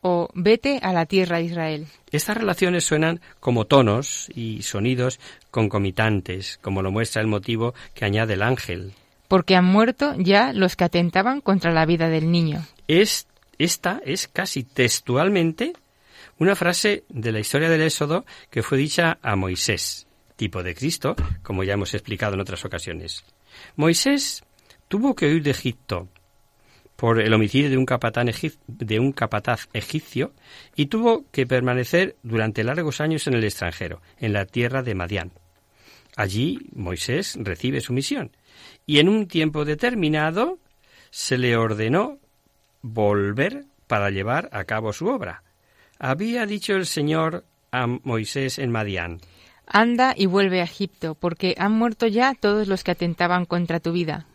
o 0.00 0.28
vete 0.34 0.78
a 0.82 0.92
la 0.92 1.06
tierra 1.06 1.38
de 1.38 1.44
Israel. 1.44 1.86
Estas 2.10 2.36
relaciones 2.36 2.84
suenan 2.84 3.20
como 3.40 3.66
tonos 3.66 4.28
y 4.34 4.62
sonidos 4.62 5.20
concomitantes, 5.50 6.58
como 6.62 6.82
lo 6.82 6.90
muestra 6.90 7.22
el 7.22 7.28
motivo 7.28 7.74
que 7.94 8.04
añade 8.04 8.34
el 8.34 8.42
ángel. 8.42 8.92
Porque 9.28 9.56
han 9.56 9.64
muerto 9.64 10.14
ya 10.16 10.52
los 10.52 10.76
que 10.76 10.84
atentaban 10.84 11.40
contra 11.40 11.72
la 11.72 11.84
vida 11.84 12.08
del 12.08 12.30
niño. 12.30 12.64
Es, 12.86 13.26
esta 13.58 14.00
es 14.04 14.28
casi 14.28 14.62
textualmente 14.62 15.74
una 16.38 16.54
frase 16.54 17.04
de 17.08 17.32
la 17.32 17.40
historia 17.40 17.68
del 17.68 17.82
Éxodo 17.82 18.24
que 18.50 18.62
fue 18.62 18.78
dicha 18.78 19.18
a 19.22 19.36
Moisés, 19.36 20.06
tipo 20.36 20.62
de 20.62 20.74
Cristo, 20.74 21.16
como 21.42 21.64
ya 21.64 21.74
hemos 21.74 21.92
explicado 21.94 22.34
en 22.34 22.40
otras 22.40 22.64
ocasiones. 22.64 23.24
Moisés 23.76 24.44
tuvo 24.86 25.14
que 25.14 25.26
huir 25.26 25.42
de 25.42 25.50
Egipto 25.50 26.08
por 26.98 27.20
el 27.20 27.32
homicidio 27.32 27.70
de 27.70 27.76
un, 27.76 27.86
de 28.66 28.98
un 28.98 29.12
capataz 29.12 29.68
egipcio 29.72 30.32
y 30.74 30.86
tuvo 30.86 31.26
que 31.30 31.46
permanecer 31.46 32.16
durante 32.24 32.64
largos 32.64 33.00
años 33.00 33.28
en 33.28 33.34
el 33.34 33.44
extranjero, 33.44 34.02
en 34.18 34.32
la 34.32 34.46
tierra 34.46 34.82
de 34.82 34.96
Madián. 34.96 35.30
Allí 36.16 36.58
Moisés 36.74 37.38
recibe 37.40 37.80
su 37.80 37.92
misión 37.92 38.32
y 38.84 38.98
en 38.98 39.08
un 39.08 39.28
tiempo 39.28 39.64
determinado 39.64 40.58
se 41.10 41.38
le 41.38 41.56
ordenó 41.56 42.18
volver 42.82 43.66
para 43.86 44.10
llevar 44.10 44.48
a 44.50 44.64
cabo 44.64 44.92
su 44.92 45.06
obra. 45.06 45.44
Había 46.00 46.46
dicho 46.46 46.74
el 46.74 46.86
Señor 46.86 47.44
a 47.70 47.86
Moisés 47.86 48.58
en 48.58 48.72
Madián. 48.72 49.20
Anda 49.68 50.14
y 50.16 50.26
vuelve 50.26 50.62
a 50.62 50.64
Egipto, 50.64 51.14
porque 51.14 51.54
han 51.58 51.72
muerto 51.74 52.08
ya 52.08 52.34
todos 52.34 52.66
los 52.66 52.82
que 52.82 52.90
atentaban 52.90 53.44
contra 53.44 53.78
tu 53.78 53.92
vida. 53.92 54.26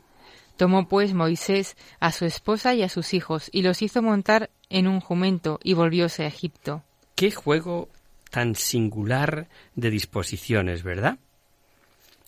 Tomó 0.57 0.87
pues 0.87 1.13
Moisés 1.13 1.75
a 1.99 2.11
su 2.11 2.25
esposa 2.25 2.73
y 2.73 2.83
a 2.83 2.89
sus 2.89 3.13
hijos, 3.13 3.49
y 3.51 3.61
los 3.63 3.81
hizo 3.81 4.01
montar 4.01 4.49
en 4.69 4.87
un 4.87 4.99
jumento, 4.99 5.59
y 5.63 5.73
volvióse 5.73 6.23
a 6.23 6.27
Egipto. 6.27 6.83
Qué 7.15 7.31
juego 7.31 7.89
tan 8.29 8.55
singular 8.55 9.47
de 9.75 9.89
disposiciones, 9.89 10.83
¿verdad? 10.83 11.17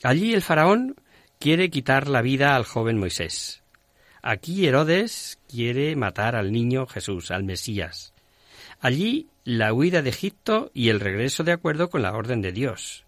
Allí 0.03 0.33
el 0.33 0.41
faraón 0.41 0.95
quiere 1.39 1.69
quitar 1.69 2.07
la 2.07 2.21
vida 2.21 2.55
al 2.55 2.63
joven 2.63 2.99
Moisés. 2.99 3.63
Aquí 4.21 4.67
Herodes 4.67 5.39
quiere 5.47 5.95
matar 5.95 6.35
al 6.35 6.51
niño 6.51 6.87
Jesús, 6.87 7.31
al 7.31 7.43
Mesías. 7.43 8.13
Allí 8.79 9.27
la 9.43 9.73
huida 9.73 10.01
de 10.01 10.09
Egipto 10.09 10.71
y 10.73 10.89
el 10.89 10.99
regreso 10.99 11.43
de 11.43 11.51
acuerdo 11.51 11.89
con 11.89 12.01
la 12.01 12.13
orden 12.13 12.41
de 12.41 12.51
Dios. 12.51 13.05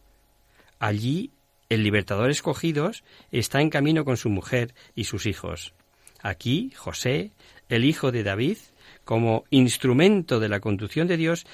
Allí 0.79 1.31
el 1.69 1.83
libertador 1.83 2.29
escogido 2.29 2.91
está 3.31 3.61
en 3.61 3.69
camino 3.69 4.05
con 4.05 4.17
su 4.17 4.29
mujer 4.29 4.73
y 4.95 5.05
sus 5.05 5.25
hijos. 5.25 5.73
Aquí 6.21 6.71
José, 6.75 7.31
el 7.69 7.85
hijo 7.85 8.11
de 8.11 8.23
David, 8.23 8.57
como 9.03 9.45
instrumento 9.49 10.39
de 10.39 10.49
la 10.49 10.59
conducción 10.59 11.07
de 11.07 11.17
Dios, 11.17 11.45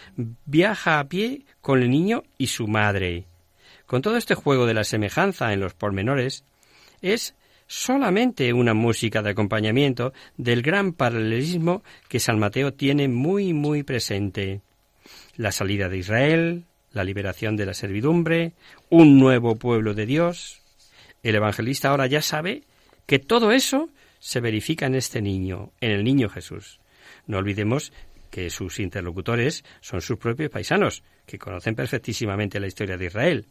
viaja 0.45 0.99
a 0.99 1.07
pie 1.07 1.45
con 1.61 1.81
el 1.81 1.89
niño 1.89 2.23
y 2.37 2.47
su 2.47 2.67
madre. 2.67 3.25
Con 3.85 4.01
todo 4.01 4.17
este 4.17 4.35
juego 4.35 4.65
de 4.65 4.73
la 4.73 4.83
semejanza 4.83 5.53
en 5.53 5.59
los 5.59 5.73
pormenores, 5.73 6.45
es 7.01 7.35
solamente 7.67 8.53
una 8.53 8.73
música 8.73 9.21
de 9.21 9.31
acompañamiento 9.31 10.13
del 10.37 10.61
gran 10.61 10.93
paralelismo 10.93 11.83
que 12.07 12.19
San 12.19 12.39
Mateo 12.39 12.73
tiene 12.73 13.07
muy 13.07 13.53
muy 13.53 13.83
presente. 13.83 14.61
La 15.35 15.51
salida 15.51 15.89
de 15.89 15.97
Israel, 15.97 16.65
la 16.93 17.03
liberación 17.03 17.57
de 17.57 17.65
la 17.65 17.73
servidumbre, 17.73 18.53
un 18.89 19.19
nuevo 19.19 19.55
pueblo 19.55 19.93
de 19.93 20.05
Dios. 20.05 20.61
El 21.23 21.35
evangelista 21.35 21.89
ahora 21.89 22.07
ya 22.07 22.21
sabe 22.21 22.63
que 23.05 23.19
todo 23.19 23.51
eso 23.51 23.89
se 24.19 24.39
verifica 24.39 24.85
en 24.85 24.95
este 24.95 25.21
niño, 25.21 25.71
en 25.81 25.91
el 25.91 26.03
niño 26.03 26.29
Jesús. 26.29 26.79
No 27.27 27.39
olvidemos 27.39 27.91
que 28.29 28.49
sus 28.49 28.79
interlocutores 28.79 29.63
son 29.81 30.01
sus 30.01 30.17
propios 30.17 30.49
paisanos, 30.49 31.03
que 31.25 31.37
conocen 31.37 31.75
perfectísimamente 31.75 32.59
la 32.59 32.67
historia 32.67 32.97
de 32.97 33.05
Israel, 33.05 33.45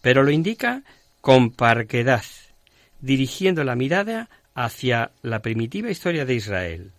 pero 0.00 0.22
lo 0.22 0.30
indica 0.30 0.82
con 1.20 1.50
parquedad, 1.50 2.24
dirigiendo 3.00 3.64
la 3.64 3.76
mirada 3.76 4.28
hacia 4.54 5.10
la 5.22 5.40
primitiva 5.40 5.90
historia 5.90 6.24
de 6.24 6.34
Israel. 6.34 6.92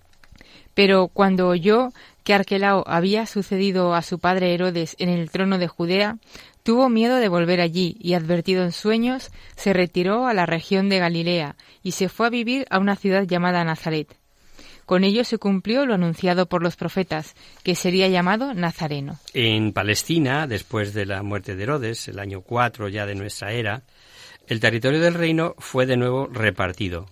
Pero 0.74 1.08
cuando 1.08 1.48
oyó 1.48 1.94
que 2.26 2.34
Arquelao 2.34 2.84
había 2.88 3.28
sucedido 3.28 3.94
a 3.94 4.02
su 4.02 4.18
padre 4.20 4.54
Herodes 4.54 4.96
en 5.00 5.10
el 5.10 5.30
trono 5.30 5.60
de 5.60 5.68
Judea, 5.68 6.18
tuvo 6.64 6.90
miedo 6.90 7.18
de 7.18 7.30
volver 7.30 7.62
allí 7.62 7.96
y, 8.00 8.16
advertido 8.16 8.64
en 8.64 8.72
sueños, 8.72 9.32
se 9.56 9.74
retiró 9.74 10.26
a 10.26 10.34
la 10.34 10.48
región 10.48 10.90
de 10.90 10.98
Galilea 10.98 11.56
y 11.84 11.92
se 11.92 12.10
fue 12.10 12.26
a 12.26 12.32
vivir 12.32 12.66
a 12.72 12.80
una 12.80 12.96
ciudad 12.96 13.24
llamada 13.24 13.64
Nazaret. 13.64 14.18
Con 14.88 15.04
ello 15.04 15.24
se 15.24 15.38
cumplió 15.38 15.86
lo 15.86 15.94
anunciado 15.94 16.48
por 16.48 16.64
los 16.64 16.76
profetas, 16.76 17.36
que 17.64 17.76
sería 17.76 18.08
llamado 18.08 18.56
Nazareno. 18.56 19.20
En 19.36 19.72
Palestina, 19.72 20.48
después 20.48 20.96
de 20.96 21.06
la 21.06 21.22
muerte 21.22 21.56
de 21.56 21.62
Herodes, 21.62 22.08
el 22.08 22.18
año 22.18 22.42
4 22.42 22.90
ya 22.90 23.06
de 23.06 23.14
nuestra 23.14 23.52
era, 23.52 23.84
el 24.48 24.60
territorio 24.60 25.00
del 25.00 25.14
reino 25.14 25.54
fue 25.60 25.86
de 25.86 25.98
nuevo 25.98 26.26
repartido. 26.26 27.06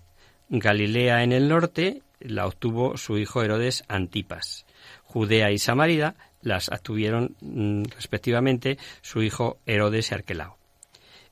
Galilea 0.50 1.24
en 1.24 1.32
el 1.34 1.50
norte 1.50 2.02
la 2.20 2.48
obtuvo 2.48 2.98
su 2.98 3.20
hijo 3.20 3.44
Herodes 3.44 3.84
Antipas. 3.88 4.66
Judea 5.14 5.52
y 5.52 5.60
Samaria 5.60 6.16
las 6.42 6.70
obtuvieron 6.70 7.36
mm, 7.40 7.84
respectivamente 7.96 8.80
su 9.02 9.22
hijo 9.22 9.60
Herodes 9.68 10.10
y 10.10 10.16
Arquelao. 10.16 10.58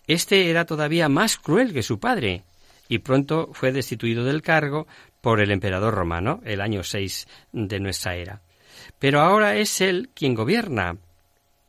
Este 0.05 0.51
era 0.51 0.65
todavía 0.65 1.09
más 1.09 1.37
cruel 1.37 1.73
que 1.73 1.81
su 1.81 1.99
padre 1.99 2.43
y 2.87 2.99
pronto 2.99 3.49
fue 3.53 3.71
destituido 3.71 4.23
del 4.23 4.43
cargo 4.43 4.85
por 5.19 5.39
el 5.39 5.49
emperador 5.49 5.95
romano, 5.95 6.41
el 6.45 6.61
año 6.61 6.83
6 6.83 7.27
de 7.53 7.79
nuestra 7.79 8.15
era. 8.15 8.41
Pero 8.99 9.21
ahora 9.21 9.55
es 9.55 9.81
él 9.81 10.09
quien 10.13 10.35
gobierna. 10.35 10.97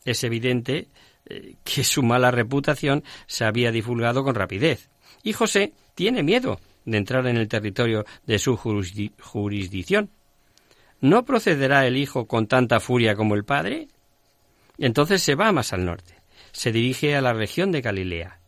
Es 0.05 0.23
evidente 0.23 0.89
eh, 1.25 1.55
que 1.65 1.83
su 1.83 2.03
mala 2.03 2.31
reputación 2.31 3.05
se 3.27 3.47
había 3.47 3.73
divulgado 3.73 4.23
con 4.23 4.35
rapidez. 4.35 4.91
Y 5.23 5.33
José 5.33 5.73
tiene 5.95 6.23
miedo 6.23 6.61
de 6.85 6.99
entrar 6.99 7.27
en 7.27 7.39
el 7.39 7.49
territorio 7.49 8.05
de 8.27 8.39
su 8.39 8.57
jurisdicción. 8.57 10.11
¿No 11.03 11.25
procederá 11.25 11.85
el 11.85 11.97
hijo 11.97 12.29
con 12.29 12.47
tanta 12.47 12.79
furia 12.79 13.17
como 13.17 13.35
el 13.35 13.45
padre? 13.45 13.89
Entonces 14.79 15.21
se 15.21 15.35
va 15.35 15.51
más 15.51 15.73
al 15.73 15.85
norte, 15.85 16.15
se 16.53 16.71
dirige 16.71 17.17
a 17.17 17.21
la 17.21 17.33
región 17.33 17.73
de 17.73 17.81
Galilea. 17.81 18.39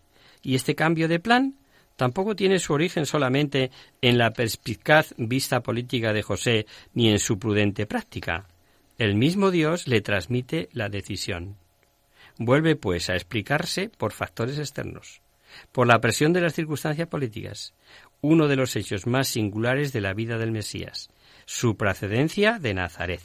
Y 0.40 0.54
este 0.54 0.76
cambio 0.76 1.08
de 1.08 1.18
plan 1.18 1.56
tampoco 1.96 2.36
tiene 2.36 2.60
su 2.60 2.72
origen 2.72 3.06
solamente 3.06 3.72
en 4.00 4.18
la 4.18 4.32
perspicaz 4.32 5.14
vista 5.18 5.64
política 5.64 6.12
de 6.12 6.22
José 6.22 6.66
ni 6.92 7.10
en 7.10 7.18
su 7.18 7.40
prudente 7.40 7.86
práctica. 7.86 8.46
El 8.98 9.16
mismo 9.16 9.50
Dios 9.50 9.88
le 9.88 10.00
transmite 10.00 10.68
la 10.72 10.88
decisión. 10.88 11.56
Vuelve, 12.38 12.76
pues, 12.76 13.10
a 13.10 13.14
explicarse 13.14 13.88
por 13.88 14.12
factores 14.12 14.60
externos, 14.60 15.22
por 15.72 15.88
la 15.88 16.00
presión 16.00 16.32
de 16.32 16.42
las 16.42 16.54
circunstancias 16.54 17.08
políticas, 17.08 17.74
uno 18.20 18.46
de 18.46 18.54
los 18.54 18.76
hechos 18.76 19.08
más 19.08 19.26
singulares 19.26 19.92
de 19.92 20.00
la 20.00 20.14
vida 20.14 20.38
del 20.38 20.52
Mesías, 20.52 21.10
su 21.46 21.76
procedencia 21.76 22.58
de 22.58 22.74
Nazaret. 22.74 23.20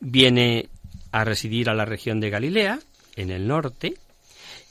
Viene 0.00 0.68
a 1.12 1.24
residir 1.24 1.70
a 1.70 1.74
la 1.74 1.84
región 1.84 2.20
de 2.20 2.30
Galilea, 2.30 2.78
en 3.16 3.30
el 3.30 3.46
norte, 3.48 3.94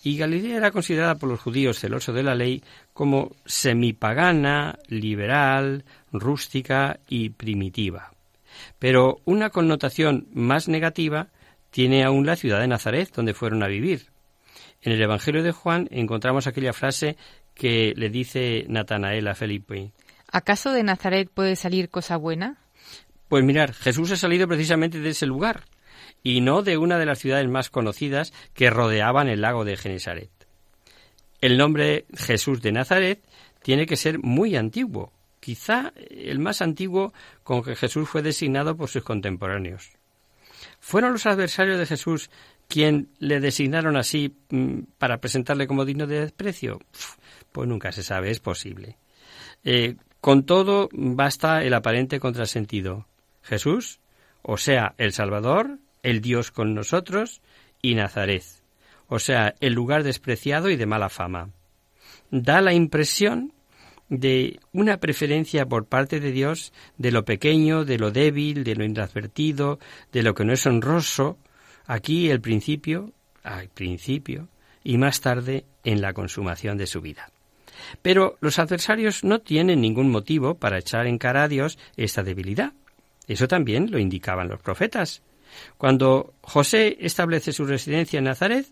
y 0.04 0.18
Galilea 0.18 0.58
era 0.58 0.72
considerada 0.72 1.16
por 1.16 1.30
los 1.30 1.40
judíos 1.40 1.80
celosos 1.80 2.14
de 2.14 2.22
la 2.22 2.36
ley 2.36 2.64
como 2.94 3.36
semipagana, 3.46 4.78
liberal, 4.88 5.84
rústica 6.12 7.00
y 7.10 7.30
primitiva. 7.30 8.12
Pero 8.78 9.20
una 9.26 9.50
connotación 9.50 10.28
más 10.32 10.68
negativa 10.68 11.30
tiene 11.72 12.04
aún 12.04 12.26
la 12.26 12.36
ciudad 12.36 12.60
de 12.60 12.68
Nazaret, 12.68 13.12
donde 13.16 13.34
fueron 13.34 13.64
a 13.64 13.68
vivir. 13.68 14.06
En 14.84 14.94
el 14.94 15.02
Evangelio 15.02 15.42
de 15.42 15.52
Juan 15.52 15.88
encontramos 15.92 16.46
aquella 16.46 16.74
frase 16.74 17.18
que 17.56 17.94
le 17.96 18.10
dice 18.10 18.66
Natanael 18.68 19.28
a 19.28 19.34
Felipe. 19.34 19.92
¿Acaso 20.36 20.74
de 20.74 20.84
Nazaret 20.84 21.30
puede 21.34 21.56
salir 21.56 21.88
cosa 21.88 22.18
buena? 22.18 22.58
Pues 23.30 23.46
mirar, 23.46 23.72
Jesús 23.72 24.12
ha 24.12 24.18
salido 24.18 24.50
precisamente 24.50 25.00
de 25.00 25.12
ese 25.12 25.26
lugar 25.26 25.64
y 26.24 26.42
no 26.42 26.62
de 26.62 26.78
una 26.78 27.00
de 27.00 27.06
las 27.06 27.20
ciudades 27.20 27.48
más 27.48 27.70
conocidas 27.70 28.34
que 28.54 28.70
rodeaban 28.70 29.30
el 29.30 29.40
lago 29.40 29.64
de 29.64 29.78
Genesaret. 29.78 30.30
El 31.40 31.58
nombre 31.58 32.04
Jesús 32.18 32.62
de 32.62 32.74
Nazaret 32.74 33.24
tiene 33.64 33.86
que 33.86 33.96
ser 33.96 34.20
muy 34.20 34.58
antiguo, 34.58 35.14
quizá 35.40 35.94
el 36.10 36.40
más 36.40 36.62
antiguo 36.62 37.14
con 37.46 37.64
que 37.64 37.78
Jesús 37.78 38.10
fue 38.10 38.22
designado 38.22 38.76
por 38.76 38.90
sus 38.90 39.04
contemporáneos. 39.04 39.94
¿Fueron 40.82 41.14
los 41.14 41.26
adversarios 41.28 41.80
de 41.80 41.86
Jesús 41.86 42.30
quien 42.68 43.08
le 43.20 43.40
designaron 43.40 43.96
así 43.96 44.36
mm, 44.50 44.80
para 44.98 45.22
presentarle 45.22 45.66
como 45.66 45.86
digno 45.86 46.08
de 46.08 46.20
desprecio? 46.20 46.82
Pues 47.54 47.70
nunca 47.70 47.94
se 47.94 48.04
sabe, 48.04 48.32
es 48.32 48.42
posible. 48.42 48.98
Eh, 49.64 49.96
con 50.26 50.44
todo, 50.44 50.90
basta 50.92 51.62
el 51.62 51.76
aparente 51.76 52.20
contrasentido. 52.20 53.06
Jesús, 53.44 54.00
o 54.42 54.58
sea, 54.58 54.96
el 54.98 55.14
Salvador, 55.14 55.78
el 56.02 56.20
Dios 56.20 56.50
con 56.50 56.74
nosotros, 56.74 57.44
y 57.80 57.94
Nazaret, 57.94 58.42
o 59.08 59.20
sea, 59.20 59.54
el 59.60 59.74
lugar 59.74 60.02
despreciado 60.02 60.72
y 60.72 60.78
de 60.78 60.88
mala 60.88 61.10
fama. 61.10 61.52
Da 62.32 62.60
la 62.62 62.74
impresión 62.74 63.54
de 64.10 64.60
una 64.72 64.98
preferencia 64.98 65.68
por 65.68 65.86
parte 65.86 66.20
de 66.20 66.32
Dios 66.32 66.74
de 66.98 67.12
lo 67.12 67.24
pequeño, 67.24 67.86
de 67.86 68.00
lo 68.00 68.10
débil, 68.10 68.64
de 68.64 68.74
lo 68.74 68.84
inadvertido, 68.84 69.78
de 70.12 70.24
lo 70.24 70.34
que 70.34 70.44
no 70.44 70.54
es 70.54 70.66
honroso, 70.66 71.38
aquí 71.86 72.32
el 72.32 72.42
principio, 72.42 73.14
al 73.44 73.70
principio, 73.70 74.48
y 74.84 74.98
más 74.98 75.22
tarde 75.22 75.66
en 75.84 76.02
la 76.02 76.14
consumación 76.14 76.80
de 76.80 76.88
su 76.88 77.00
vida. 77.00 77.30
Pero 78.02 78.38
los 78.42 78.60
adversarios 78.60 79.24
no 79.24 79.40
tienen 79.40 79.82
ningún 79.82 80.10
motivo 80.10 80.56
para 80.56 80.80
echar 80.80 81.08
en 81.08 81.18
cara 81.18 81.44
a 81.44 81.48
Dios 81.48 81.78
esta 81.98 82.24
debilidad. 82.24 82.74
Eso 83.28 83.48
también 83.48 83.92
lo 83.92 84.00
indicaban 84.00 84.50
los 84.50 84.62
profetas. 84.62 85.22
Cuando 85.78 86.34
José 86.42 86.98
establece 87.00 87.54
su 87.54 87.66
residencia 87.66 88.18
en 88.20 88.26
Nazaret, 88.26 88.68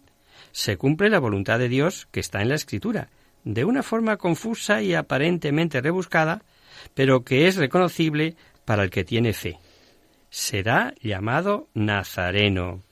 se 0.52 0.78
cumple 0.78 1.10
la 1.10 1.20
voluntad 1.20 1.60
de 1.60 1.70
Dios 1.70 2.08
que 2.12 2.20
está 2.20 2.42
en 2.42 2.50
la 2.50 2.56
Escritura, 2.56 3.10
de 3.44 3.66
una 3.66 3.84
forma 3.84 4.18
confusa 4.18 4.82
y 4.82 4.94
aparentemente 4.94 5.82
rebuscada, 5.82 6.44
pero 6.94 7.24
que 7.24 7.48
es 7.48 7.56
reconocible 7.56 8.36
para 8.66 8.84
el 8.84 8.90
que 8.90 9.04
tiene 9.04 9.34
fe. 9.34 9.58
Será 10.30 10.94
llamado 11.02 11.68
Nazareno. 11.74 12.84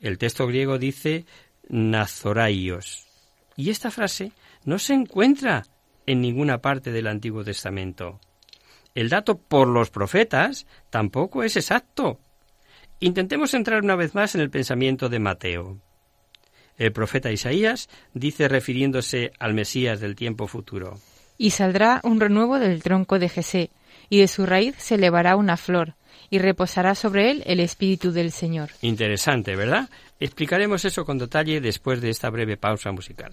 El 0.00 0.18
texto 0.18 0.46
griego 0.46 0.78
dice 0.78 1.24
Nazoraios. 1.68 3.06
Y 3.56 3.70
esta 3.70 3.90
frase 3.90 4.32
no 4.68 4.78
se 4.78 4.92
encuentra 4.92 5.64
en 6.04 6.20
ninguna 6.20 6.58
parte 6.58 6.92
del 6.92 7.06
Antiguo 7.06 7.42
Testamento. 7.42 8.20
El 8.94 9.08
dato 9.08 9.38
por 9.38 9.66
los 9.66 9.88
profetas 9.88 10.66
tampoco 10.90 11.42
es 11.42 11.56
exacto. 11.56 12.20
Intentemos 13.00 13.54
entrar 13.54 13.82
una 13.82 13.96
vez 13.96 14.14
más 14.14 14.34
en 14.34 14.42
el 14.42 14.50
pensamiento 14.50 15.08
de 15.08 15.20
Mateo. 15.20 15.78
El 16.76 16.92
profeta 16.92 17.32
Isaías 17.32 17.88
dice 18.12 18.46
refiriéndose 18.46 19.32
al 19.38 19.54
Mesías 19.54 20.00
del 20.00 20.16
tiempo 20.16 20.46
futuro. 20.46 20.98
Y 21.38 21.50
saldrá 21.50 22.02
un 22.04 22.20
renuevo 22.20 22.58
del 22.58 22.82
tronco 22.82 23.18
de 23.18 23.30
Jesé, 23.30 23.70
y 24.10 24.20
de 24.20 24.28
su 24.28 24.44
raíz 24.44 24.74
se 24.76 24.96
elevará 24.96 25.36
una 25.36 25.56
flor, 25.56 25.94
y 26.28 26.40
reposará 26.40 26.94
sobre 26.94 27.30
él 27.30 27.42
el 27.46 27.60
Espíritu 27.60 28.12
del 28.12 28.32
Señor. 28.32 28.68
Interesante, 28.82 29.56
¿verdad? 29.56 29.88
Explicaremos 30.20 30.84
eso 30.84 31.06
con 31.06 31.16
detalle 31.16 31.62
después 31.62 32.02
de 32.02 32.10
esta 32.10 32.28
breve 32.28 32.58
pausa 32.58 32.92
musical. 32.92 33.32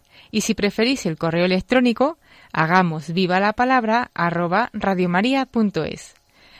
Y 0.31 0.41
si 0.41 0.53
preferís 0.53 1.05
el 1.05 1.17
correo 1.17 1.45
electrónico, 1.45 2.17
hagamos 2.53 3.13
viva 3.13 3.39
la 3.39 3.53
palabra 3.53 4.11
arroba 4.13 4.69
radiomaria.es. 4.73 6.15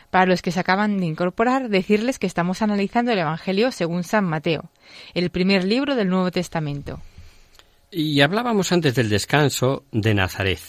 Para 0.10 0.26
los 0.26 0.42
que 0.42 0.52
se 0.52 0.60
acaban 0.60 0.98
de 0.98 1.06
incorporar, 1.06 1.70
decirles 1.70 2.20
que 2.20 2.28
estamos 2.28 2.62
analizando 2.62 3.14
el 3.14 3.20
Evangelio 3.20 3.72
según 3.72 4.04
San 4.04 4.26
Mateo, 4.26 4.70
el 5.14 5.30
primer 5.30 5.64
libro 5.64 5.96
del 5.96 6.10
Nuevo 6.10 6.32
Testamento. 6.32 7.00
Y 7.90 8.22
hablábamos 8.22 8.72
antes 8.74 8.94
del 8.94 9.10
descanso 9.10 9.86
de 9.92 10.14
Nazaret, 10.14 10.60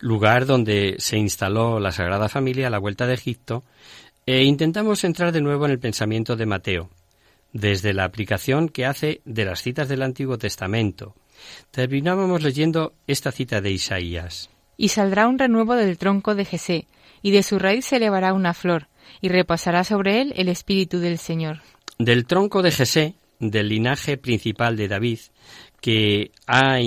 lugar 0.00 0.46
donde 0.46 0.96
se 0.98 1.16
instaló 1.16 1.78
la 1.78 1.92
Sagrada 1.92 2.28
Familia 2.28 2.66
a 2.66 2.70
la 2.70 2.78
vuelta 2.78 3.06
de 3.06 3.14
Egipto, 3.14 3.62
e 4.26 4.44
intentamos 4.44 5.04
entrar 5.04 5.32
de 5.32 5.40
nuevo 5.40 5.64
en 5.64 5.70
el 5.70 5.78
pensamiento 5.78 6.36
de 6.36 6.46
Mateo, 6.46 6.90
desde 7.52 7.94
la 7.94 8.04
aplicación 8.04 8.68
que 8.68 8.86
hace 8.86 9.20
de 9.24 9.44
las 9.44 9.62
citas 9.62 9.88
del 9.88 10.02
Antiguo 10.02 10.36
Testamento. 10.36 11.14
Terminábamos 11.70 12.42
leyendo 12.42 12.94
esta 13.06 13.32
cita 13.32 13.60
de 13.60 13.70
Isaías. 13.70 14.50
Y 14.76 14.88
saldrá 14.88 15.28
un 15.28 15.38
renuevo 15.38 15.74
del 15.74 15.98
tronco 15.98 16.34
de 16.34 16.44
Jesé, 16.44 16.86
y 17.22 17.32
de 17.32 17.42
su 17.42 17.58
raíz 17.58 17.86
se 17.86 17.96
elevará 17.96 18.32
una 18.32 18.54
flor, 18.54 18.88
y 19.20 19.28
repasará 19.28 19.84
sobre 19.84 20.20
él 20.20 20.32
el 20.36 20.48
Espíritu 20.48 20.98
del 20.98 21.18
Señor. 21.18 21.62
Del 21.98 22.26
tronco 22.26 22.62
de 22.62 22.70
Jesé, 22.70 23.14
del 23.40 23.68
linaje 23.68 24.16
principal 24.16 24.76
de 24.76 24.88
David, 24.88 25.18
que, 25.80 26.30
ha, 26.46 26.78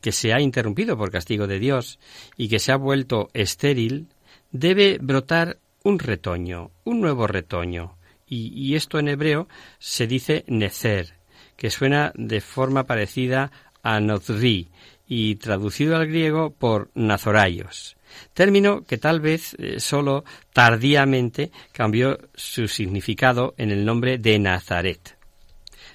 que 0.00 0.12
se 0.12 0.32
ha 0.32 0.40
interrumpido 0.40 0.96
por 0.96 1.10
castigo 1.10 1.46
de 1.46 1.58
Dios 1.58 1.98
y 2.36 2.48
que 2.48 2.58
se 2.58 2.72
ha 2.72 2.76
vuelto 2.76 3.30
estéril, 3.32 4.08
debe 4.50 4.98
brotar 5.00 5.58
un 5.82 5.98
retoño, 5.98 6.70
un 6.84 7.00
nuevo 7.00 7.26
retoño. 7.26 7.96
Y, 8.26 8.52
y 8.54 8.76
esto 8.76 8.98
en 8.98 9.08
hebreo 9.08 9.48
se 9.78 10.06
dice 10.06 10.44
necer, 10.46 11.14
que 11.56 11.70
suena 11.70 12.12
de 12.14 12.40
forma 12.40 12.86
parecida 12.86 13.50
a 13.82 14.00
nozri 14.00 14.68
y 15.06 15.36
traducido 15.36 15.96
al 15.96 16.06
griego 16.06 16.50
por 16.50 16.90
nazoraios 16.94 17.96
término 18.34 18.84
que 18.84 18.98
tal 18.98 19.20
vez 19.20 19.54
eh, 19.58 19.80
solo 19.80 20.24
tardíamente 20.52 21.50
cambió 21.72 22.18
su 22.34 22.68
significado 22.68 23.54
en 23.56 23.70
el 23.70 23.84
nombre 23.84 24.18
de 24.18 24.38
Nazaret. 24.38 25.16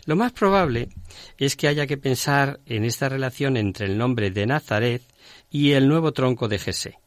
Lo 0.06 0.16
más 0.16 0.34
probable 0.34 0.90
es 1.38 1.56
que 1.56 1.68
haya 1.68 1.88
que 1.88 1.98
pensar 1.98 2.60
en 2.66 2.84
esta 2.86 3.10
relación 3.10 3.58
entre 3.58 3.88
el 3.88 3.98
nombre 3.98 4.30
de 4.32 4.46
Nazaret 4.46 5.02
y 5.50 5.72
el 5.72 5.88
nuevo 5.88 6.12
tronco 6.12 6.48
de 6.48 6.60
Jesé. 6.60 7.00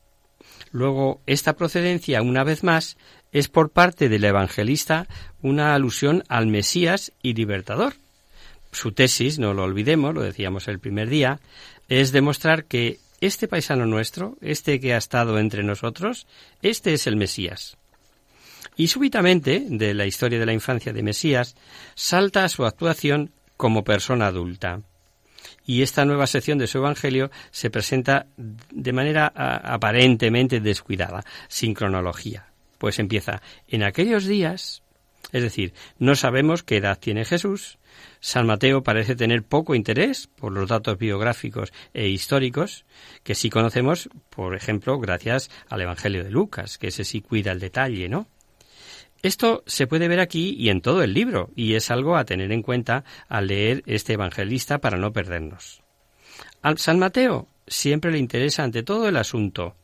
Luego, 0.73 1.23
esta 1.27 1.55
procedencia, 1.55 2.21
una 2.21 2.45
vez 2.45 2.65
más, 2.65 2.97
es 3.33 3.49
por 3.49 3.71
parte 3.71 4.09
del 4.09 4.25
evangelista 4.25 5.07
una 5.41 5.75
alusión 5.75 6.25
al 6.29 6.47
Mesías 6.47 7.13
y 7.23 7.35
libertador. 7.35 7.95
Su 8.79 8.93
tesis, 8.93 9.41
no 9.41 9.55
lo 9.55 9.65
olvidemos, 9.65 10.15
lo 10.15 10.23
decíamos 10.23 10.69
el 10.69 10.79
primer 10.79 11.09
día, 11.09 11.41
es 11.89 12.13
demostrar 12.13 12.67
que 12.67 13.01
este 13.21 13.49
paisano 13.49 13.87
nuestro, 13.87 14.37
este 14.41 14.79
que 14.79 14.95
ha 14.95 14.99
estado 14.99 15.41
entre 15.41 15.65
nosotros, 15.65 16.29
este 16.63 16.93
es 16.93 17.09
el 17.09 17.17
Mesías. 17.17 17.77
Y 18.77 18.87
súbitamente, 18.87 19.67
de 19.69 19.95
la 19.95 20.07
historia 20.07 20.39
de 20.39 20.47
la 20.47 20.53
infancia 20.53 20.93
de 20.93 21.03
Mesías, 21.03 21.57
salta 21.97 22.45
a 22.45 22.49
su 22.49 22.65
actuación 22.65 23.33
como 23.57 23.83
persona 23.83 24.29
adulta. 24.29 24.81
Y 25.67 25.83
esta 25.83 26.05
nueva 26.05 26.29
sección 26.29 26.59
de 26.59 26.69
su 26.69 26.79
Evangelio 26.79 27.33
se 27.51 27.71
presenta 27.71 28.27
de 28.37 28.93
manera 28.93 29.27
aparentemente 29.35 30.61
descuidada, 30.61 31.25
sin 31.49 31.75
cronología. 31.75 32.47
Pues 32.79 33.01
empieza 33.01 33.43
en 33.67 33.83
aquellos 33.83 34.25
días, 34.25 34.85
es 35.33 35.43
decir, 35.43 35.75
no 35.99 36.15
sabemos 36.15 36.63
qué 36.63 36.79
edad 36.79 36.99
tiene 36.99 37.25
Jesús, 37.25 37.79
San 38.21 38.47
Mateo 38.47 38.83
parece 38.83 39.15
tener 39.15 39.43
poco 39.43 39.75
interés 39.75 40.27
por 40.27 40.53
los 40.53 40.69
datos 40.69 40.99
biográficos 40.99 41.73
e 41.95 42.09
históricos, 42.09 42.85
que 43.23 43.35
sí 43.35 43.51
conocemos, 43.51 44.09
por 44.31 44.55
ejemplo, 44.55 44.99
gracias 44.99 45.51
al 45.69 45.83
Evangelio 45.83 46.25
de 46.25 46.31
Lucas, 46.31 46.79
que 46.79 46.89
ese 46.89 47.05
sí 47.05 47.21
cuida 47.21 47.53
el 47.53 47.61
detalle, 47.61 48.09
¿no? 48.09 48.27
Esto 49.23 49.65
se 49.67 49.87
puede 49.87 50.09
ver 50.09 50.21
aquí 50.21 50.55
y 50.59 50.69
en 50.71 50.81
todo 50.81 51.03
el 51.03 51.13
libro, 51.13 51.51
y 51.57 51.75
es 51.75 51.91
algo 51.91 52.17
a 52.17 52.25
tener 52.25 52.53
en 52.53 52.63
cuenta 52.63 53.05
al 53.29 53.49
leer 53.49 53.83
este 53.87 54.13
evangelista 54.13 54.79
para 54.79 54.97
no 54.97 55.13
perdernos. 55.13 55.83
Al 56.63 56.79
San 56.79 56.99
Mateo 56.99 57.49
siempre 57.67 58.13
le 58.13 58.19
interesa 58.19 58.63
ante 58.63 58.85
todo 58.85 59.09
el 59.09 59.17
asunto, 59.17 59.75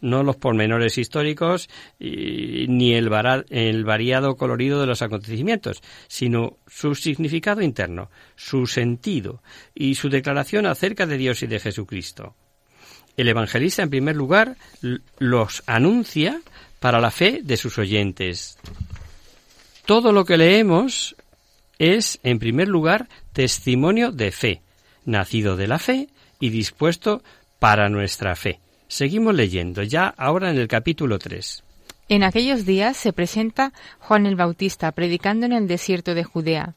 no 0.00 0.22
los 0.22 0.36
pormenores 0.36 0.98
históricos 0.98 1.68
ni 1.98 2.94
el, 2.94 3.08
variado 3.08 4.36
colorido 4.36 4.80
de 4.80 4.86
los 4.86 5.02
acontecimientos, 5.02 5.82
sino 6.06 6.56
su 6.66 6.94
significado 6.94 7.62
interno, 7.62 8.10
su 8.36 8.66
sentido 8.66 9.42
y 9.74 9.94
su 9.94 10.08
declaración 10.08 10.66
acerca 10.66 11.06
de 11.06 11.18
Dios 11.18 11.42
y 11.42 11.46
de 11.46 11.60
Jesucristo. 11.60 12.34
El 13.16 13.28
evangelista, 13.28 13.82
en 13.82 13.90
primer 13.90 14.14
lugar, 14.14 14.56
los 15.18 15.62
anuncia 15.66 16.40
para 16.78 17.00
la 17.00 17.10
fe 17.10 17.40
de 17.42 17.56
sus 17.56 17.78
oyentes. 17.78 18.58
Todo 19.84 20.12
lo 20.12 20.24
que 20.24 20.36
leemos 20.36 21.16
es, 21.78 22.20
en 22.22 22.38
primer 22.38 22.68
lugar, 22.68 23.08
testimonio 23.32 24.12
de 24.12 24.30
fe, 24.30 24.62
nacido 25.04 25.56
de 25.56 25.66
la 25.66 25.78
fe 25.78 26.08
y 26.38 26.50
dispuesto 26.50 27.22
para 27.58 27.88
nuestra 27.88 28.36
fe. 28.36 28.60
Seguimos 28.88 29.34
leyendo, 29.34 29.82
ya 29.82 30.08
ahora 30.16 30.50
en 30.50 30.56
el 30.56 30.66
capítulo 30.66 31.18
3. 31.18 31.62
En 32.08 32.22
aquellos 32.22 32.64
días 32.64 32.96
se 32.96 33.12
presenta 33.12 33.74
Juan 33.98 34.24
el 34.24 34.34
Bautista 34.34 34.90
predicando 34.92 35.44
en 35.44 35.52
el 35.52 35.68
desierto 35.68 36.14
de 36.14 36.24
Judea. 36.24 36.74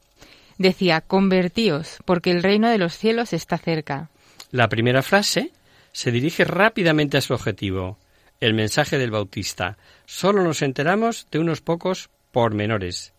Decía, 0.58 1.00
convertíos, 1.00 1.96
porque 2.04 2.30
el 2.30 2.42
reino 2.42 2.68
de 2.68 2.76
los 2.76 2.96
cielos 2.96 3.32
está 3.32 3.56
cerca. 3.56 4.10
La 4.50 4.68
primera 4.68 5.02
frase 5.02 5.52
se 5.92 6.10
dirige 6.12 6.44
rápidamente 6.44 7.16
a 7.16 7.22
su 7.22 7.32
objetivo, 7.32 7.98
el 8.40 8.52
mensaje 8.52 8.98
del 8.98 9.10
Bautista. 9.10 9.78
Solo 10.04 10.44
nos 10.44 10.60
enteramos 10.60 11.26
de 11.30 11.38
unos 11.38 11.62
pocos 11.62 12.10
pormenores. 12.30 13.14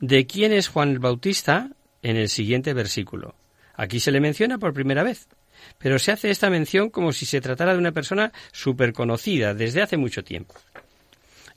¿De 0.00 0.26
quién 0.26 0.52
es 0.52 0.68
Juan 0.68 0.90
el 0.90 0.98
Bautista? 0.98 1.70
En 2.02 2.16
el 2.16 2.28
siguiente 2.28 2.74
versículo. 2.74 3.34
Aquí 3.74 4.00
se 4.00 4.12
le 4.12 4.20
menciona 4.20 4.58
por 4.58 4.74
primera 4.74 5.02
vez 5.02 5.28
pero 5.78 5.98
se 5.98 6.12
hace 6.12 6.30
esta 6.30 6.50
mención 6.50 6.90
como 6.90 7.12
si 7.12 7.26
se 7.26 7.40
tratara 7.40 7.72
de 7.72 7.78
una 7.78 7.92
persona 7.92 8.32
súper 8.52 8.92
conocida 8.92 9.54
desde 9.54 9.82
hace 9.82 9.96
mucho 9.96 10.24
tiempo. 10.24 10.54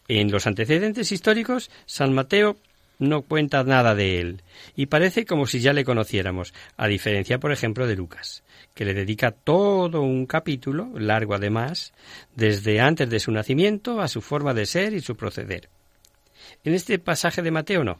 En 0.08 0.32
los 0.32 0.48
antecedentes 0.48 1.12
históricos, 1.12 1.72
San 1.86 2.14
Mateo 2.14 2.58
no 3.00 3.24
cuenta 3.24 3.64
nada 3.64 3.96
de 3.96 4.20
él, 4.20 4.44
y 4.76 4.86
parece 4.86 5.26
como 5.26 5.48
si 5.48 5.60
ya 5.60 5.74
le 5.74 5.84
conociéramos, 5.84 6.54
a 6.78 6.88
diferencia, 6.88 7.40
por 7.40 7.52
ejemplo, 7.52 7.88
de 7.88 7.96
Lucas, 7.96 8.44
que 8.76 8.86
le 8.86 8.94
dedica 8.94 9.32
todo 9.32 10.02
un 10.02 10.28
capítulo, 10.28 10.92
largo 10.96 11.34
además, 11.34 11.94
desde 12.36 12.80
antes 12.80 13.10
de 13.10 13.20
su 13.20 13.32
nacimiento 13.32 14.02
a 14.02 14.08
su 14.08 14.22
forma 14.22 14.54
de 14.54 14.68
ser 14.68 14.94
y 14.94 15.02
su 15.02 15.16
proceder. 15.16 15.70
En 16.64 16.74
este 16.74 17.00
pasaje 17.00 17.42
de 17.42 17.52
Mateo 17.52 17.84
no, 17.84 18.00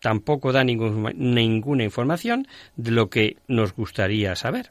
tampoco 0.00 0.52
da 0.52 0.64
ninguna 0.64 1.84
información 1.84 2.46
de 2.76 2.90
lo 2.90 3.08
que 3.08 3.36
nos 3.48 3.72
gustaría 3.74 4.36
saber 4.36 4.70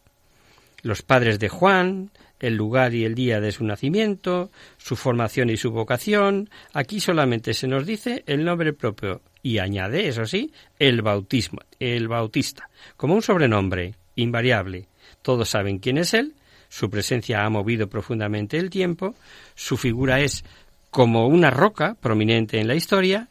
los 0.86 1.02
padres 1.02 1.40
de 1.40 1.50
Juan, 1.50 2.12
el 2.40 2.56
lugar 2.56 2.94
y 2.94 3.06
el 3.06 3.16
día 3.16 3.42
de 3.42 3.52
su 3.52 3.64
nacimiento, 3.64 4.52
su 4.78 4.96
formación 4.96 5.50
y 5.50 5.58
su 5.58 5.72
vocación. 5.72 6.52
Aquí 6.74 7.00
solamente 7.00 7.56
se 7.56 7.68
nos 7.68 7.88
dice 7.88 8.24
el 8.28 8.46
nombre 8.46 8.72
propio 8.72 9.22
y 9.42 9.58
añade, 9.58 10.08
eso 10.08 10.26
sí, 10.26 10.54
el 10.78 11.02
bautismo, 11.02 11.62
el 11.80 12.08
bautista, 12.08 12.70
como 12.98 13.16
un 13.16 13.24
sobrenombre 13.24 13.96
invariable. 14.16 14.86
Todos 15.24 15.50
saben 15.50 15.80
quién 15.80 15.98
es 15.98 16.14
él, 16.14 16.36
su 16.70 16.92
presencia 16.92 17.44
ha 17.44 17.50
movido 17.50 17.90
profundamente 17.90 18.60
el 18.60 18.70
tiempo, 18.70 19.16
su 19.56 19.78
figura 19.78 20.20
es 20.20 20.46
como 20.92 21.28
una 21.28 21.50
roca 21.50 21.96
prominente 22.00 22.60
en 22.60 22.68
la 22.68 22.76
historia, 22.76 23.30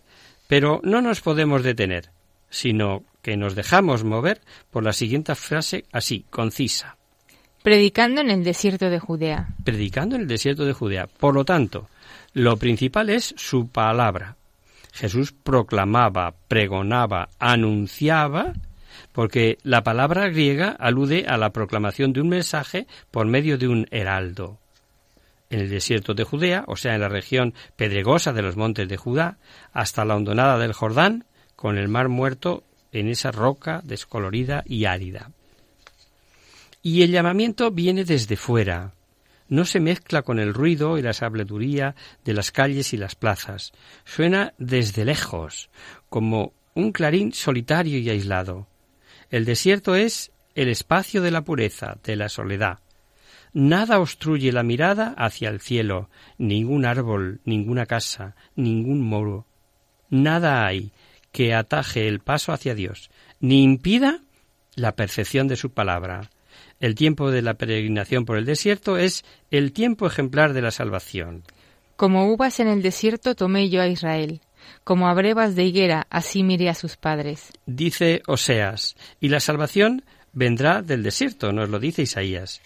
pero 0.49 0.81
no 0.83 1.01
nos 1.01 1.21
podemos 1.21 1.63
detener, 1.63 2.11
sino 2.51 3.05
que 3.23 3.37
nos 3.37 3.55
dejamos 3.55 4.03
mover 4.03 4.41
por 4.73 4.83
la 4.83 4.93
siguiente 4.93 5.37
frase 5.37 5.85
así, 5.93 6.27
concisa 6.31 6.97
predicando 7.65 8.21
en 8.21 8.31
el 8.31 8.45
desierto 8.45 8.91
de 8.91 8.99
Judea. 8.99 9.49
Predicando 9.65 10.17
en 10.17 10.23
el 10.23 10.29
desierto 10.29 10.67
de 10.67 10.75
Judea. 10.75 11.07
Por 11.07 11.35
lo 11.35 11.47
tanto, 11.47 11.89
lo 12.35 12.59
principal 12.59 13.09
es 13.09 13.35
su 13.39 13.69
palabra. 13.69 14.37
Jesús 14.93 15.33
proclamaba, 15.33 16.35
pregonaba, 16.47 17.31
anunciaba 17.39 18.53
porque 19.13 19.57
la 19.63 19.83
palabra 19.83 20.29
griega 20.29 20.77
alude 20.79 21.25
a 21.27 21.39
la 21.39 21.51
proclamación 21.51 22.13
de 22.13 22.21
un 22.21 22.29
mensaje 22.29 22.87
por 23.11 23.27
medio 23.27 23.57
de 23.57 23.69
un 23.69 23.87
heraldo. 23.91 24.59
En 25.49 25.61
el 25.61 25.71
desierto 25.71 26.13
de 26.13 26.25
Judea, 26.25 26.65
o 26.67 26.77
sea, 26.77 26.95
en 26.95 27.01
la 27.01 27.09
región 27.09 27.55
pedregosa 27.77 28.35
de 28.35 28.43
los 28.43 28.59
montes 28.59 28.87
de 28.89 28.99
Judá, 28.99 29.39
hasta 29.73 30.05
la 30.05 30.17
hondonada 30.17 30.59
del 30.59 30.75
Jordán, 30.75 31.25
con 31.57 31.79
el 31.79 31.89
mar 31.89 32.11
muerto 32.11 32.63
en 32.93 33.09
esa 33.09 33.33
roca 33.33 33.81
descolorida 33.85 34.65
y 34.67 34.85
árida. 34.85 35.31
Y 36.85 37.03
el 37.03 37.13
llamamiento 37.13 37.71
viene 37.71 38.05
desde 38.05 38.37
fuera, 38.37 38.93
no 39.49 39.65
se 39.65 39.81
mezcla 39.81 40.21
con 40.21 40.39
el 40.39 40.53
ruido 40.53 40.99
y 40.99 41.03
la 41.03 41.15
sableduría 41.15 41.95
de 42.27 42.35
las 42.35 42.53
calles 42.53 42.93
y 42.93 42.99
las 42.99 43.15
plazas. 43.15 43.73
Suena 44.05 44.53
desde 44.59 45.07
lejos, 45.07 45.71
como 46.11 46.53
un 46.75 46.93
clarín 46.93 47.33
solitario 47.33 47.99
y 47.99 48.11
aislado. 48.11 48.69
El 49.31 49.47
desierto 49.47 49.95
es 49.95 50.31
el 50.55 50.69
espacio 50.69 51.23
de 51.23 51.31
la 51.31 51.41
pureza, 51.41 51.97
de 52.05 52.17
la 52.17 52.29
soledad. 52.29 52.81
Nada 53.55 53.99
obstruye 53.99 54.53
la 54.53 54.63
mirada 54.63 55.15
hacia 55.17 55.49
el 55.49 55.61
cielo, 55.61 56.11
ningún 56.37 56.85
árbol, 56.85 57.41
ninguna 57.47 57.87
casa, 57.87 58.37
ningún 58.57 59.01
muro. 59.01 59.47
Nada 60.11 60.67
hay 60.67 60.93
que 61.33 61.55
ataje 61.55 62.09
el 62.09 62.21
paso 62.21 62.53
hacia 62.53 62.75
Dios, 62.75 63.11
ni 63.41 63.63
impida 63.63 64.21
la 64.75 64.97
percepción 64.97 65.49
de 65.49 65.57
su 65.57 65.71
palabra. 65.71 66.31
El 66.81 66.95
tiempo 66.95 67.31
de 67.31 67.43
la 67.43 67.55
peregrinación 67.55 68.25
por 68.25 68.37
el 68.37 68.45
desierto 68.45 68.97
es 68.97 69.25
el 69.51 69.73
tiempo 69.73 70.07
ejemplar 70.07 70.53
de 70.53 70.63
la 70.63 70.71
salvación. 70.71 71.45
Como 71.97 72.31
uvas 72.33 72.61
en 72.61 72.69
el 72.69 72.83
desierto 72.83 73.35
tomé 73.35 73.71
yo 73.71 73.81
a 73.81 73.87
Israel, 73.87 74.41
como 74.83 75.09
a 75.09 75.15
brevas 75.15 75.55
de 75.55 75.65
higuera 75.65 76.07
así 76.11 76.43
miré 76.43 76.69
a 76.69 76.75
sus 76.75 76.97
padres. 76.97 77.53
Dice 77.67 78.23
Oseas, 78.27 78.97
y 79.21 79.29
la 79.29 79.41
salvación 79.41 80.05
vendrá 80.33 80.83
del 80.83 81.03
desierto, 81.03 81.53
nos 81.53 81.69
lo 81.69 81.79
dice 81.79 82.03
Isaías. 82.03 82.61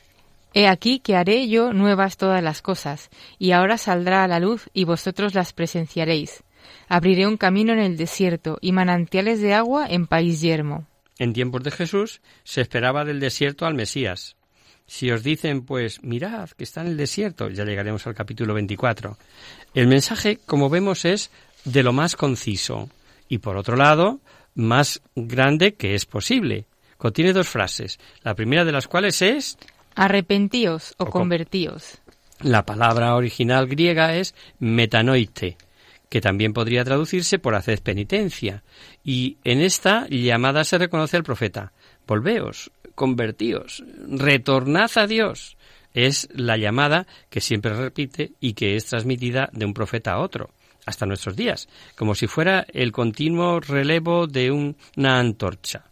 He 0.55 0.67
aquí 0.67 1.01
que 1.01 1.15
haré 1.15 1.49
yo 1.49 1.73
nuevas 1.73 2.17
todas 2.17 2.43
las 2.43 2.63
cosas, 2.63 3.11
y 3.39 3.53
ahora 3.53 3.77
saldrá 3.77 4.25
a 4.25 4.29
la 4.29 4.41
luz 4.41 4.71
y 4.73 4.85
vosotros 4.85 5.35
las 5.35 5.53
presenciaréis. 5.53 6.43
Abriré 6.89 7.27
un 7.27 7.37
camino 7.37 7.73
en 7.73 7.81
el 7.81 7.97
desierto 7.97 8.59
y 8.61 8.73
manantiales 8.73 9.41
de 9.41 9.55
agua 9.55 9.87
en 9.89 10.07
país 10.07 10.41
yermo. 10.41 10.87
En 11.19 11.33
tiempos 11.33 11.63
de 11.63 11.71
Jesús 11.71 12.21
se 12.45 12.61
esperaba 12.61 13.05
del 13.05 13.21
desierto 13.21 13.67
al 13.67 13.75
Mesías. 13.75 14.37
Si 14.87 15.11
os 15.11 15.23
dicen, 15.23 15.67
pues 15.67 16.03
mirad 16.03 16.49
que 16.51 16.65
está 16.65 16.81
en 16.81 16.87
el 16.89 16.97
desierto, 16.97 17.51
ya 17.51 17.65
llegaremos 17.65 18.07
al 18.07 18.15
capítulo 18.15 18.55
24. 18.55 19.19
El 19.75 19.87
mensaje, 19.87 20.39
como 20.47 20.71
vemos, 20.71 21.05
es 21.05 21.31
de 21.65 21.83
lo 21.83 21.93
más 21.93 22.17
conciso 22.17 22.89
y, 23.29 23.39
por 23.39 23.57
otro 23.57 23.77
lado, 23.77 24.21
más 24.55 25.03
grande 25.15 25.75
que 25.75 25.95
es 25.95 26.07
posible. 26.07 26.65
Contiene 26.97 27.33
dos 27.33 27.49
frases, 27.49 27.99
la 28.23 28.35
primera 28.35 28.65
de 28.65 28.73
las 28.73 28.89
cuales 28.89 29.21
es 29.21 29.59
arrepentíos 29.95 30.95
o, 30.97 31.07
convertíos. 31.07 31.99
La 32.41 32.65
palabra 32.65 33.15
original 33.15 33.67
griega 33.67 34.15
es 34.15 34.35
metanoite, 34.59 35.57
que 36.09 36.21
también 36.21 36.53
podría 36.53 36.85
traducirse 36.85 37.39
por 37.39 37.55
haced 37.55 37.81
penitencia. 37.81 38.63
Y 39.05 39.39
en 39.45 39.61
esta 39.61 40.07
llamada 40.09 40.65
se 40.65 40.79
reconoce 40.79 41.17
al 41.17 41.23
profeta. 41.23 41.73
Volveos, 42.07 42.71
convertíos, 42.95 43.85
retornad 44.09 44.91
a 44.97 45.07
Dios. 45.07 45.57
Es 45.95 46.29
la 46.33 46.57
llamada 46.57 47.07
que 47.31 47.41
siempre 47.41 47.75
repite 47.75 48.33
y 48.41 48.55
que 48.55 48.77
es 48.77 48.87
transmitida 48.87 49.51
de 49.53 49.65
un 49.65 49.75
profeta 49.75 50.13
a 50.13 50.21
otro, 50.21 50.51
hasta 50.87 51.07
nuestros 51.07 51.37
días, 51.37 51.69
como 51.97 52.15
si 52.15 52.27
fuera 52.27 52.67
el 52.73 52.93
continuo 52.93 53.61
relevo 53.61 54.27
de 54.27 54.51
una 54.51 55.19
antorcha. 55.19 55.85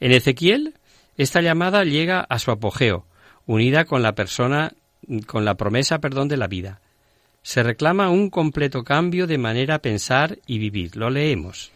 En 0.00 0.12
Ezequiel, 0.12 0.74
esta 1.16 1.42
llamada 1.42 1.84
llega 1.84 2.20
a 2.20 2.38
su 2.38 2.50
apogeo, 2.50 3.06
unida 3.46 3.84
con 3.84 4.02
la 4.02 4.14
persona, 4.14 4.72
con 5.26 5.44
la 5.44 5.56
promesa, 5.56 5.98
perdón, 5.98 6.28
de 6.28 6.36
la 6.36 6.46
vida 6.46 6.81
se 7.42 7.62
reclama 7.62 8.10
un 8.10 8.30
completo 8.30 8.84
cambio 8.84 9.26
de 9.26 9.38
manera 9.38 9.80
pensar 9.80 10.38
y 10.46 10.58
vivir. 10.58 10.96
Lo 10.96 11.10
leemos. 11.10 11.72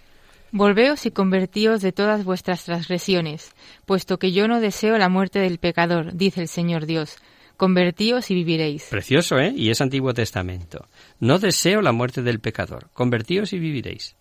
Volveos 0.52 1.04
y 1.06 1.10
convertíos 1.10 1.82
de 1.82 1.92
todas 1.92 2.24
vuestras 2.24 2.64
transgresiones, 2.64 3.50
puesto 3.84 4.18
que 4.18 4.32
yo 4.32 4.48
no 4.48 4.60
deseo 4.60 4.96
la 4.96 5.08
muerte 5.08 5.40
del 5.40 5.58
pecador, 5.58 6.14
dice 6.14 6.40
el 6.40 6.48
Señor 6.48 6.86
Dios. 6.86 7.16
Convertíos 7.56 8.30
y 8.30 8.34
viviréis. 8.34 8.84
Precioso, 8.90 9.38
¿eh? 9.38 9.52
Y 9.56 9.70
es 9.70 9.80
Antiguo 9.80 10.12
Testamento. 10.12 10.86
No 11.20 11.38
deseo 11.38 11.80
la 11.80 11.92
muerte 11.92 12.22
del 12.22 12.38
pecador. 12.38 12.90
Convertíos 12.92 13.52
y 13.54 13.58
viviréis. 13.58 14.14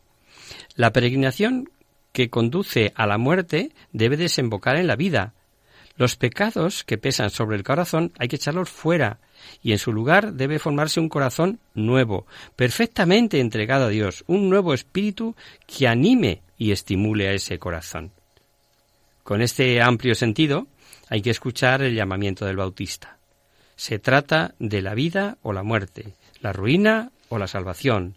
La 0.75 0.91
peregrinación 0.91 1.69
que 2.13 2.29
conduce 2.29 2.93
a 2.95 3.05
la 3.07 3.17
muerte 3.17 3.71
debe 3.91 4.15
desembocar 4.15 4.77
en 4.77 4.87
la 4.87 4.95
vida. 4.95 5.33
Los 5.97 6.17
pecados 6.17 6.83
que 6.83 6.97
pesan 6.97 7.29
sobre 7.29 7.55
el 7.55 7.63
corazón 7.63 8.11
hay 8.19 8.27
que 8.27 8.35
echarlos 8.35 8.69
fuera 8.69 9.19
y 9.61 9.71
en 9.71 9.79
su 9.79 9.93
lugar 9.93 10.33
debe 10.33 10.59
formarse 10.59 10.99
un 10.99 11.07
corazón 11.07 11.59
nuevo, 11.73 12.25
perfectamente 12.55 13.39
entregado 13.39 13.85
a 13.85 13.89
Dios, 13.89 14.23
un 14.27 14.49
nuevo 14.49 14.73
espíritu 14.73 15.35
que 15.65 15.87
anime 15.87 16.41
y 16.57 16.71
estimule 16.71 17.29
a 17.29 17.33
ese 17.33 17.59
corazón. 17.59 18.11
Con 19.23 19.41
este 19.41 19.81
amplio 19.81 20.15
sentido 20.15 20.67
hay 21.09 21.21
que 21.21 21.29
escuchar 21.29 21.81
el 21.81 21.95
llamamiento 21.95 22.45
del 22.45 22.57
Bautista. 22.57 23.17
Se 23.77 23.97
trata 23.97 24.53
de 24.59 24.81
la 24.81 24.95
vida 24.95 25.37
o 25.41 25.53
la 25.53 25.63
muerte, 25.63 26.13
la 26.41 26.51
ruina 26.51 27.11
o 27.29 27.37
la 27.37 27.47
salvación. 27.47 28.15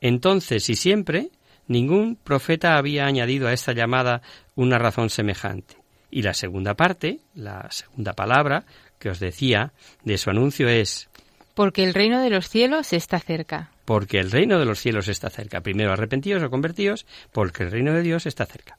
Entonces 0.00 0.68
y 0.70 0.76
siempre 0.76 1.30
ningún 1.66 2.16
profeta 2.16 2.76
había 2.76 3.06
añadido 3.06 3.48
a 3.48 3.52
esta 3.52 3.72
llamada 3.72 4.22
una 4.54 4.78
razón 4.78 5.10
semejante. 5.10 5.85
Y 6.10 6.22
la 6.22 6.34
segunda 6.34 6.74
parte, 6.74 7.20
la 7.34 7.70
segunda 7.70 8.12
palabra, 8.12 8.64
que 8.98 9.10
os 9.10 9.20
decía 9.20 9.72
de 10.04 10.18
su 10.18 10.30
anuncio 10.30 10.68
es 10.68 11.08
Porque 11.54 11.84
el 11.84 11.94
reino 11.94 12.22
de 12.22 12.30
los 12.30 12.48
cielos 12.48 12.92
está 12.92 13.18
cerca. 13.18 13.70
Porque 13.84 14.18
el 14.18 14.30
reino 14.30 14.58
de 14.58 14.64
los 14.64 14.80
cielos 14.80 15.08
está 15.08 15.30
cerca. 15.30 15.60
Primero 15.60 15.92
arrepentidos 15.92 16.42
o 16.42 16.50
convertidos, 16.50 17.06
porque 17.32 17.62
el 17.64 17.70
reino 17.70 17.92
de 17.92 18.02
Dios 18.02 18.26
está 18.26 18.46
cerca. 18.46 18.78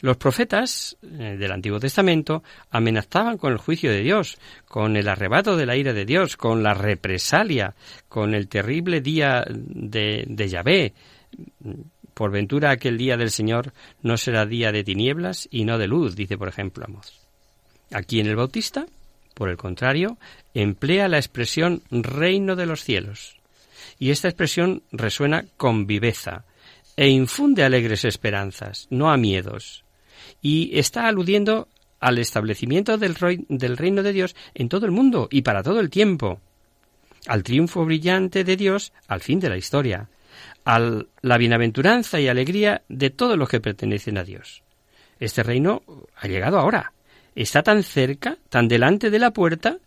Los 0.00 0.16
profetas 0.16 0.96
eh, 1.02 1.36
del 1.38 1.52
Antiguo 1.52 1.80
Testamento 1.80 2.42
amenazaban 2.70 3.36
con 3.36 3.52
el 3.52 3.58
juicio 3.58 3.90
de 3.90 4.00
Dios, 4.00 4.38
con 4.66 4.96
el 4.96 5.08
arrebato 5.08 5.56
de 5.56 5.66
la 5.66 5.76
ira 5.76 5.92
de 5.92 6.04
Dios, 6.04 6.36
con 6.36 6.62
la 6.62 6.74
represalia, 6.74 7.74
con 8.08 8.34
el 8.34 8.48
terrible 8.48 9.00
día 9.00 9.44
de, 9.48 10.24
de 10.26 10.48
Yahvé. 10.48 10.94
Por 12.18 12.32
ventura 12.32 12.72
aquel 12.72 12.98
día 12.98 13.16
del 13.16 13.30
Señor 13.30 13.72
no 14.02 14.16
será 14.16 14.44
día 14.44 14.72
de 14.72 14.82
tinieblas 14.82 15.46
y 15.52 15.64
no 15.64 15.78
de 15.78 15.86
luz, 15.86 16.16
dice 16.16 16.36
por 16.36 16.48
ejemplo 16.48 16.84
Amos. 16.84 17.20
Aquí 17.92 18.18
en 18.18 18.26
el 18.26 18.34
Bautista 18.34 18.86
por 19.34 19.50
el 19.50 19.56
contrario, 19.56 20.18
emplea 20.52 21.06
la 21.06 21.18
expresión 21.18 21.82
reino 21.92 22.56
de 22.56 22.66
los 22.66 22.82
cielos. 22.82 23.36
Y 24.00 24.10
esta 24.10 24.26
expresión 24.26 24.82
resuena 24.90 25.44
con 25.56 25.86
viveza 25.86 26.44
e 26.96 27.08
infunde 27.08 27.62
alegres 27.62 28.04
esperanzas, 28.04 28.88
no 28.90 29.12
a 29.12 29.16
miedos. 29.16 29.84
Y 30.42 30.76
está 30.76 31.06
aludiendo 31.06 31.68
al 32.00 32.18
establecimiento 32.18 32.98
del, 32.98 33.14
del 33.48 33.76
reino 33.76 34.02
de 34.02 34.12
Dios 34.12 34.34
en 34.54 34.68
todo 34.68 34.86
el 34.86 34.92
mundo 34.92 35.28
y 35.30 35.42
para 35.42 35.62
todo 35.62 35.78
el 35.78 35.88
tiempo, 35.88 36.40
al 37.28 37.44
triunfo 37.44 37.84
brillante 37.84 38.42
de 38.42 38.56
Dios 38.56 38.92
al 39.06 39.20
fin 39.20 39.38
de 39.38 39.50
la 39.50 39.56
historia, 39.56 40.08
a 40.64 40.78
la 41.22 41.38
bienaventuranza 41.38 42.20
y 42.20 42.28
alegría 42.28 42.82
de 42.88 43.10
todos 43.10 43.38
los 43.38 43.48
que 43.48 43.60
pertenecen 43.60 44.18
a 44.18 44.24
Dios. 44.24 44.62
Este 45.20 45.42
reino 45.42 45.82
ha 46.16 46.28
llegado 46.28 46.58
ahora, 46.58 46.92
está 47.34 47.62
tan 47.62 47.82
cerca, 47.82 48.36
tan 48.48 48.68
delante 48.68 49.10
de 49.10 49.18
la 49.18 49.32
puerta, 49.32 49.78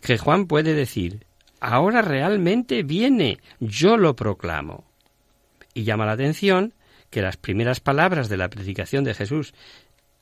que 0.00 0.18
Juan 0.18 0.46
puede 0.46 0.74
decir, 0.74 1.24
ahora 1.60 2.02
realmente 2.02 2.82
viene, 2.82 3.38
yo 3.60 3.96
lo 3.96 4.16
proclamo. 4.16 4.84
Y 5.74 5.84
llama 5.84 6.06
la 6.06 6.12
atención 6.12 6.72
que 7.10 7.22
las 7.22 7.36
primeras 7.36 7.80
palabras 7.80 8.28
de 8.28 8.36
la 8.36 8.48
predicación 8.48 9.04
de 9.04 9.14
Jesús 9.14 9.54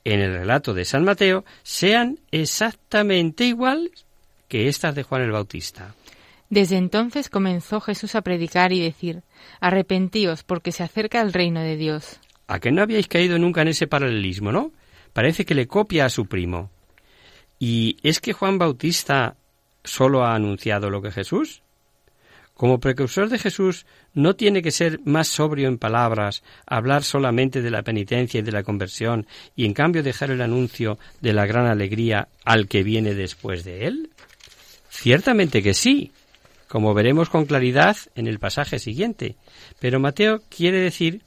en 0.03 0.19
el 0.19 0.33
relato 0.33 0.73
de 0.73 0.85
San 0.85 1.03
Mateo 1.03 1.45
sean 1.63 2.19
exactamente 2.31 3.45
iguales 3.45 4.05
que 4.47 4.67
estas 4.67 4.95
de 4.95 5.03
Juan 5.03 5.21
el 5.21 5.31
Bautista. 5.31 5.93
Desde 6.49 6.77
entonces 6.77 7.29
comenzó 7.29 7.79
Jesús 7.79 8.15
a 8.15 8.21
predicar 8.21 8.73
y 8.73 8.81
decir, 8.81 9.21
Arrepentíos 9.59 10.43
porque 10.43 10.71
se 10.71 10.83
acerca 10.83 11.21
el 11.21 11.31
reino 11.31 11.61
de 11.61 11.77
Dios. 11.77 12.19
¿A 12.47 12.59
que 12.59 12.71
no 12.71 12.81
habíais 12.81 13.07
caído 13.07 13.37
nunca 13.37 13.61
en 13.61 13.67
ese 13.67 13.85
paralelismo, 13.85 14.51
no? 14.51 14.71
Parece 15.13 15.45
que 15.45 15.53
le 15.53 15.67
copia 15.67 16.05
a 16.05 16.09
su 16.09 16.25
primo. 16.25 16.71
¿Y 17.59 17.97
es 18.01 18.19
que 18.19 18.33
Juan 18.33 18.57
Bautista 18.57 19.35
solo 19.83 20.23
ha 20.23 20.33
anunciado 20.33 20.89
lo 20.89 21.01
que 21.01 21.11
Jesús? 21.11 21.61
Como 22.55 22.79
precursor 22.79 23.29
de 23.29 23.37
Jesús, 23.37 23.85
no 24.13 24.35
tiene 24.35 24.61
que 24.61 24.71
ser 24.71 24.99
más 25.05 25.27
sobrio 25.27 25.67
en 25.67 25.77
palabras, 25.77 26.43
hablar 26.65 27.03
solamente 27.03 27.61
de 27.61 27.71
la 27.71 27.83
penitencia 27.83 28.39
y 28.39 28.43
de 28.43 28.51
la 28.51 28.63
conversión, 28.63 29.27
y 29.55 29.65
en 29.65 29.73
cambio 29.73 30.03
dejar 30.03 30.31
el 30.31 30.41
anuncio 30.41 30.99
de 31.21 31.31
la 31.31 31.45
gran 31.45 31.67
alegría 31.67 32.27
al 32.43 32.67
que 32.67 32.83
viene 32.83 33.13
después 33.13 33.63
de 33.63 33.87
él? 33.87 34.09
Ciertamente 34.89 35.63
que 35.63 35.73
sí, 35.73 36.11
como 36.69 36.93
veremos 36.93 37.29
con 37.29 37.45
claridad 37.45 37.97
en 38.15 38.27
el 38.27 38.39
pasaje 38.39 38.77
siguiente. 38.77 39.35
Pero 39.79 39.99
Mateo 39.99 40.41
quiere 40.49 40.79
decir 40.79 41.23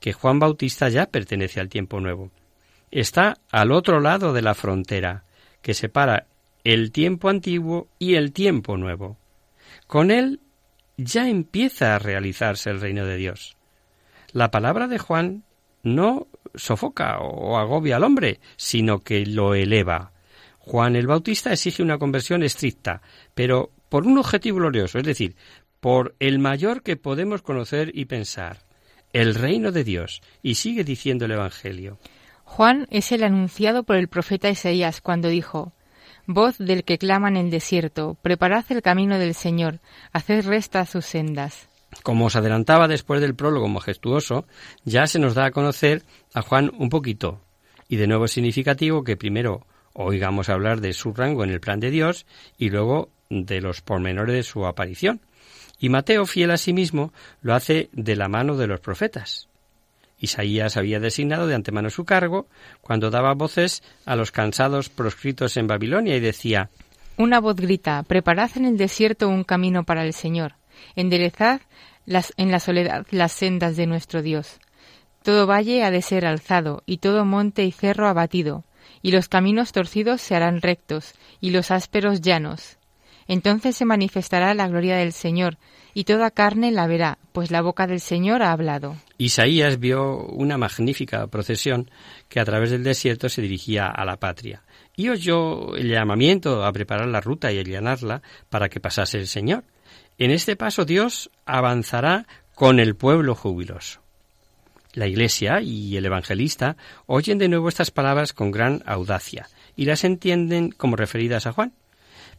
que 0.00 0.12
Juan 0.12 0.38
Bautista 0.38 0.88
ya 0.90 1.06
pertenece 1.06 1.60
al 1.60 1.68
tiempo 1.68 1.98
nuevo. 1.98 2.30
está 2.90 3.38
al 3.50 3.72
otro 3.72 4.00
lado 4.00 4.34
de 4.34 4.42
la 4.42 4.54
frontera, 4.54 5.24
que 5.62 5.72
separa 5.72 6.26
el 6.62 6.92
tiempo 6.92 7.30
antiguo 7.30 7.88
y 7.98 8.16
el 8.16 8.32
tiempo 8.32 8.76
nuevo. 8.76 9.16
Con 9.86 10.10
él 10.10 10.40
ya 10.98 11.26
empieza 11.26 11.94
a 11.94 11.98
realizarse 11.98 12.68
el 12.68 12.80
reino 12.80 13.06
de 13.06 13.16
Dios. 13.16 13.56
La 14.32 14.50
palabra 14.50 14.88
de 14.88 14.98
Juan 14.98 15.42
no 15.82 16.26
sofoca 16.54 17.18
o 17.20 17.56
agobia 17.56 17.96
al 17.96 18.04
hombre, 18.04 18.40
sino 18.56 18.98
que 18.98 19.24
lo 19.24 19.54
eleva. 19.54 20.12
Juan 20.58 20.96
el 20.96 21.06
Bautista 21.06 21.50
exige 21.50 21.82
una 21.82 21.98
conversión 21.98 22.42
estricta, 22.42 23.00
pero 23.34 23.70
por 23.92 24.06
un 24.06 24.16
objetivo 24.16 24.56
glorioso, 24.56 24.96
es 24.96 25.04
decir, 25.04 25.36
por 25.78 26.14
el 26.18 26.38
mayor 26.38 26.82
que 26.82 26.96
podemos 26.96 27.42
conocer 27.42 27.90
y 27.92 28.06
pensar, 28.06 28.60
el 29.12 29.34
reino 29.34 29.70
de 29.70 29.84
Dios. 29.84 30.22
Y 30.42 30.54
sigue 30.54 30.82
diciendo 30.82 31.26
el 31.26 31.32
Evangelio. 31.32 31.98
Juan 32.42 32.86
es 32.90 33.12
el 33.12 33.22
anunciado 33.22 33.82
por 33.82 33.96
el 33.96 34.08
profeta 34.08 34.48
Isaías 34.48 35.02
cuando 35.02 35.28
dijo, 35.28 35.74
Voz 36.26 36.56
del 36.56 36.84
que 36.84 36.96
clama 36.96 37.28
en 37.28 37.36
el 37.36 37.50
desierto, 37.50 38.16
preparad 38.22 38.64
el 38.70 38.80
camino 38.80 39.18
del 39.18 39.34
Señor, 39.34 39.80
haced 40.14 40.46
resta 40.46 40.86
sus 40.86 41.04
sendas. 41.04 41.68
Como 42.02 42.24
os 42.24 42.36
adelantaba 42.36 42.88
después 42.88 43.20
del 43.20 43.34
prólogo 43.34 43.68
majestuoso, 43.68 44.46
ya 44.86 45.06
se 45.06 45.18
nos 45.18 45.34
da 45.34 45.44
a 45.44 45.50
conocer 45.50 46.02
a 46.32 46.40
Juan 46.40 46.72
un 46.78 46.88
poquito. 46.88 47.42
Y 47.88 47.96
de 47.96 48.06
nuevo 48.06 48.24
es 48.24 48.32
significativo 48.32 49.04
que 49.04 49.18
primero 49.18 49.66
oigamos 49.92 50.48
hablar 50.48 50.80
de 50.80 50.94
su 50.94 51.12
rango 51.12 51.44
en 51.44 51.50
el 51.50 51.60
plan 51.60 51.78
de 51.78 51.90
Dios 51.90 52.24
y 52.56 52.70
luego 52.70 53.10
de 53.32 53.60
los 53.60 53.80
pormenores 53.80 54.34
de 54.34 54.42
su 54.42 54.66
aparición. 54.66 55.20
Y 55.80 55.88
Mateo, 55.88 56.26
fiel 56.26 56.50
a 56.50 56.58
sí 56.58 56.72
mismo, 56.72 57.12
lo 57.40 57.54
hace 57.54 57.88
de 57.92 58.14
la 58.14 58.28
mano 58.28 58.56
de 58.56 58.66
los 58.66 58.80
profetas. 58.80 59.48
Isaías 60.18 60.76
había 60.76 61.00
designado 61.00 61.48
de 61.48 61.56
antemano 61.56 61.90
su 61.90 62.04
cargo 62.04 62.46
cuando 62.80 63.10
daba 63.10 63.34
voces 63.34 63.82
a 64.04 64.14
los 64.14 64.30
cansados 64.30 64.88
proscritos 64.88 65.56
en 65.56 65.66
Babilonia 65.66 66.16
y 66.16 66.20
decía 66.20 66.70
Una 67.16 67.40
voz 67.40 67.56
grita 67.56 68.04
Preparad 68.04 68.50
en 68.54 68.66
el 68.66 68.76
desierto 68.76 69.28
un 69.28 69.42
camino 69.42 69.82
para 69.82 70.04
el 70.04 70.12
Señor, 70.12 70.54
enderezad 70.94 71.62
en 72.36 72.50
la 72.52 72.60
soledad 72.60 73.06
las 73.10 73.32
sendas 73.32 73.76
de 73.76 73.86
nuestro 73.86 74.22
Dios. 74.22 74.60
Todo 75.22 75.46
valle 75.46 75.82
ha 75.84 75.90
de 75.90 76.02
ser 76.02 76.26
alzado, 76.26 76.82
y 76.86 76.98
todo 76.98 77.24
monte 77.24 77.64
y 77.64 77.72
cerro 77.72 78.08
abatido, 78.08 78.64
y 79.02 79.12
los 79.12 79.28
caminos 79.28 79.72
torcidos 79.72 80.20
se 80.20 80.34
harán 80.34 80.60
rectos, 80.60 81.14
y 81.40 81.50
los 81.50 81.70
ásperos 81.70 82.20
llanos. 82.20 82.78
Entonces 83.28 83.76
se 83.76 83.84
manifestará 83.84 84.54
la 84.54 84.68
gloria 84.68 84.96
del 84.96 85.12
Señor, 85.12 85.58
y 85.94 86.04
toda 86.04 86.30
carne 86.30 86.72
la 86.72 86.86
verá, 86.86 87.18
pues 87.32 87.50
la 87.50 87.62
boca 87.62 87.86
del 87.86 88.00
Señor 88.00 88.42
ha 88.42 88.52
hablado. 88.52 88.96
Isaías 89.18 89.78
vio 89.78 90.26
una 90.26 90.58
magnífica 90.58 91.26
procesión 91.26 91.90
que 92.28 92.40
a 92.40 92.44
través 92.44 92.70
del 92.70 92.82
desierto 92.82 93.28
se 93.28 93.42
dirigía 93.42 93.86
a 93.86 94.04
la 94.04 94.16
patria, 94.16 94.62
y 94.96 95.08
oyó 95.08 95.74
el 95.76 95.88
llamamiento 95.88 96.64
a 96.64 96.72
preparar 96.72 97.08
la 97.08 97.20
ruta 97.20 97.52
y 97.52 97.58
allanarla 97.58 98.22
para 98.50 98.68
que 98.68 98.80
pasase 98.80 99.18
el 99.18 99.26
Señor. 99.26 99.64
En 100.18 100.30
este 100.30 100.56
paso 100.56 100.84
Dios 100.84 101.30
avanzará 101.46 102.26
con 102.54 102.80
el 102.80 102.94
pueblo 102.96 103.34
jubiloso. 103.34 104.00
La 104.94 105.06
Iglesia 105.06 105.62
y 105.62 105.96
el 105.96 106.04
evangelista 106.04 106.76
oyen 107.06 107.38
de 107.38 107.48
nuevo 107.48 107.68
estas 107.68 107.90
palabras 107.90 108.34
con 108.34 108.50
gran 108.50 108.82
audacia 108.84 109.48
y 109.74 109.86
las 109.86 110.04
entienden 110.04 110.70
como 110.70 110.96
referidas 110.96 111.46
a 111.46 111.52
Juan. 111.52 111.72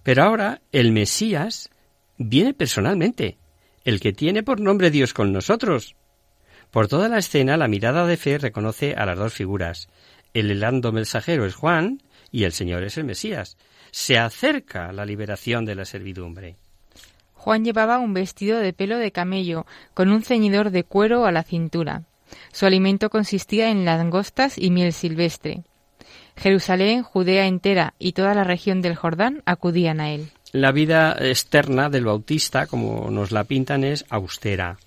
Pero 0.03 0.23
ahora 0.23 0.61
el 0.71 0.91
Mesías 0.91 1.69
viene 2.17 2.53
personalmente, 2.53 3.37
el 3.85 3.99
que 3.99 4.13
tiene 4.13 4.43
por 4.43 4.59
nombre 4.59 4.91
Dios 4.91 5.13
con 5.13 5.33
nosotros. 5.33 5.95
Por 6.71 6.87
toda 6.87 7.09
la 7.09 7.19
escena, 7.19 7.57
la 7.57 7.67
mirada 7.67 8.05
de 8.05 8.17
fe 8.17 8.37
reconoce 8.37 8.95
a 8.95 9.05
las 9.05 9.17
dos 9.17 9.33
figuras. 9.33 9.89
El 10.33 10.51
helando 10.51 10.91
mensajero 10.91 11.45
es 11.45 11.55
Juan 11.55 12.01
y 12.31 12.43
el 12.43 12.51
Señor 12.51 12.83
es 12.83 12.97
el 12.97 13.03
Mesías. 13.03 13.57
Se 13.91 14.17
acerca 14.17 14.91
la 14.91 15.05
liberación 15.05 15.65
de 15.65 15.75
la 15.75 15.85
servidumbre. 15.85 16.55
Juan 17.33 17.63
llevaba 17.63 17.99
un 17.99 18.13
vestido 18.13 18.59
de 18.59 18.73
pelo 18.73 18.97
de 18.97 19.11
camello, 19.11 19.65
con 19.93 20.09
un 20.09 20.23
ceñidor 20.23 20.71
de 20.71 20.83
cuero 20.83 21.25
a 21.25 21.31
la 21.31 21.43
cintura. 21.43 22.03
Su 22.51 22.65
alimento 22.65 23.09
consistía 23.09 23.69
en 23.69 23.85
langostas 23.85 24.57
y 24.57 24.71
miel 24.71 24.93
silvestre. 24.93 25.63
Jerusalén, 26.37 27.03
Judea 27.03 27.47
entera 27.47 27.93
y 27.99 28.13
toda 28.13 28.33
la 28.33 28.43
región 28.43 28.81
del 28.81 28.95
Jordán 28.95 29.41
acudían 29.45 29.99
a 29.99 30.11
él. 30.11 30.29
La 30.51 30.71
vida 30.71 31.15
externa 31.19 31.89
del 31.89 32.05
bautista, 32.05 32.67
como 32.67 33.09
nos 33.09 33.31
la 33.31 33.43
pintan, 33.43 33.83
es 33.83 34.05
austera. 34.09 34.77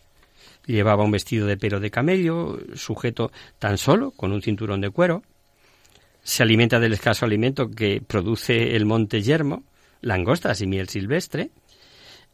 Llevaba 0.67 1.05
un 1.05 1.13
vestido 1.13 1.47
de 1.47 1.57
pelo 1.57 1.81
de 1.81 1.91
camello, 1.91 2.59
sujeto 2.75 3.31
tan 3.59 3.79
solo 3.79 4.11
con 4.11 4.33
un 4.33 4.43
cinturón 4.43 4.81
de 4.81 4.91
cuero. 4.91 5.23
Se 6.23 6.43
alimenta 6.43 6.81
del 6.81 6.93
escaso 6.93 7.25
alimento 7.25 7.71
que 7.71 8.03
produce 8.05 8.75
el 8.75 8.85
monte 8.85 9.23
yermo, 9.23 9.63
langostas 10.03 10.61
y 10.61 10.67
miel 10.67 10.89
silvestre. 10.89 11.51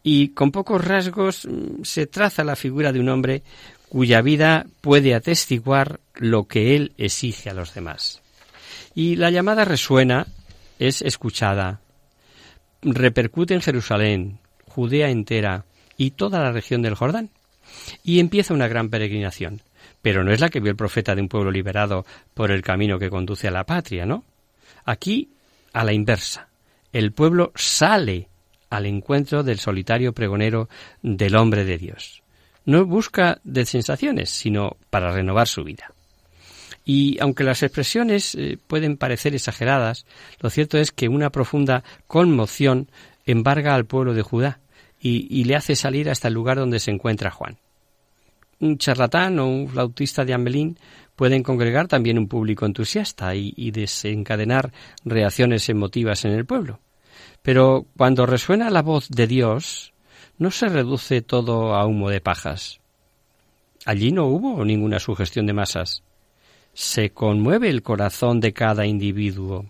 Y 0.02 0.28
con 0.28 0.50
pocos 0.50 0.84
rasgos 0.84 1.46
mm, 1.46 1.84
se 1.84 2.06
traza 2.06 2.42
la 2.42 2.56
figura 2.56 2.92
de 2.92 3.00
un 3.00 3.08
hombre 3.08 3.42
cuya 3.88 4.22
vida 4.22 4.66
puede 4.80 5.14
atestiguar 5.14 6.00
lo 6.14 6.44
que 6.44 6.74
él 6.74 6.92
exige 6.96 7.50
a 7.50 7.54
los 7.54 7.74
demás. 7.74 8.22
Y 8.94 9.16
la 9.16 9.30
llamada 9.30 9.64
resuena, 9.64 10.26
es 10.78 11.02
escuchada, 11.02 11.80
repercute 12.82 13.54
en 13.54 13.60
Jerusalén, 13.60 14.38
Judea 14.66 15.08
entera 15.10 15.64
y 15.96 16.12
toda 16.12 16.40
la 16.40 16.52
región 16.52 16.82
del 16.82 16.94
Jordán. 16.94 17.30
Y 18.02 18.20
empieza 18.20 18.54
una 18.54 18.68
gran 18.68 18.90
peregrinación. 18.90 19.62
Pero 20.02 20.24
no 20.24 20.32
es 20.32 20.40
la 20.40 20.48
que 20.48 20.60
vio 20.60 20.70
el 20.70 20.76
profeta 20.76 21.14
de 21.14 21.22
un 21.22 21.28
pueblo 21.28 21.50
liberado 21.50 22.04
por 22.34 22.50
el 22.50 22.62
camino 22.62 22.98
que 22.98 23.10
conduce 23.10 23.48
a 23.48 23.52
la 23.52 23.64
patria, 23.64 24.04
¿no? 24.04 24.24
Aquí, 24.84 25.30
a 25.72 25.84
la 25.84 25.92
inversa, 25.92 26.48
el 26.92 27.12
pueblo 27.12 27.52
sale 27.54 28.28
al 28.68 28.86
encuentro 28.86 29.42
del 29.42 29.58
solitario 29.58 30.12
pregonero 30.12 30.68
del 31.02 31.36
hombre 31.36 31.64
de 31.64 31.78
Dios. 31.78 32.22
No 32.64 32.84
busca 32.84 33.40
de 33.44 33.64
sensaciones, 33.64 34.30
sino 34.30 34.76
para 34.90 35.12
renovar 35.12 35.46
su 35.46 35.62
vida. 35.62 35.92
Y 36.84 37.18
aunque 37.20 37.44
las 37.44 37.62
expresiones 37.62 38.34
eh, 38.34 38.58
pueden 38.66 38.96
parecer 38.96 39.34
exageradas, 39.34 40.04
lo 40.40 40.50
cierto 40.50 40.78
es 40.78 40.90
que 40.90 41.08
una 41.08 41.30
profunda 41.30 41.84
conmoción 42.06 42.90
embarga 43.24 43.74
al 43.74 43.86
pueblo 43.86 44.14
de 44.14 44.22
Judá 44.22 44.60
y, 45.00 45.44
le 45.44 45.56
hace 45.56 45.74
salir 45.74 46.08
hasta 46.08 46.28
el 46.28 46.34
lugar 46.34 46.58
donde 46.58 46.78
se 46.78 46.92
encuentra 46.92 47.32
Juan. 47.32 47.58
Un 48.60 48.78
charlatán 48.78 49.40
o 49.40 49.48
un 49.48 49.68
flautista 49.68 50.24
de 50.24 50.32
Amelín 50.32 50.78
pueden 51.16 51.42
congregar 51.42 51.88
también 51.88 52.18
un 52.18 52.28
público 52.28 52.66
entusiasta 52.66 53.34
y, 53.34 53.70
desencadenar 53.72 54.72
reacciones 55.04 55.68
emotivas 55.68 56.24
en 56.24 56.32
el 56.32 56.46
pueblo. 56.46 56.78
Pero 57.42 57.86
cuando 57.96 58.26
resuena 58.26 58.70
la 58.70 58.82
voz 58.82 59.08
de 59.08 59.26
Dios, 59.26 59.92
no 60.38 60.52
se 60.52 60.68
reduce 60.68 61.20
todo 61.20 61.74
a 61.74 61.84
humo 61.84 62.08
de 62.08 62.20
pajas. 62.20 62.80
Allí 63.84 64.12
no 64.12 64.26
hubo 64.26 64.64
ninguna 64.64 65.00
sugestión 65.00 65.46
de 65.46 65.52
masas 65.52 66.04
se 66.74 67.10
conmueve 67.10 67.68
el 67.68 67.82
corazón 67.82 68.40
de 68.40 68.52
cada 68.52 68.86
individuo 68.86 69.66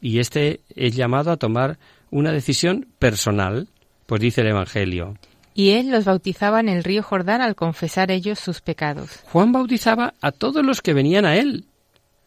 y 0.00 0.18
éste 0.18 0.60
es 0.74 0.94
llamado 0.94 1.30
a 1.30 1.36
tomar 1.36 1.78
una 2.10 2.32
decisión 2.32 2.86
personal, 2.98 3.68
pues 4.06 4.20
dice 4.20 4.42
el 4.42 4.48
Evangelio. 4.48 5.16
Y 5.54 5.70
él 5.70 5.90
los 5.90 6.04
bautizaba 6.04 6.60
en 6.60 6.68
el 6.68 6.84
río 6.84 7.02
Jordán 7.02 7.40
al 7.40 7.56
confesar 7.56 8.10
ellos 8.10 8.38
sus 8.38 8.60
pecados. 8.60 9.10
Juan 9.24 9.52
bautizaba 9.52 10.14
a 10.20 10.32
todos 10.32 10.64
los 10.64 10.82
que 10.82 10.92
venían 10.92 11.24
a 11.24 11.36
él. 11.36 11.64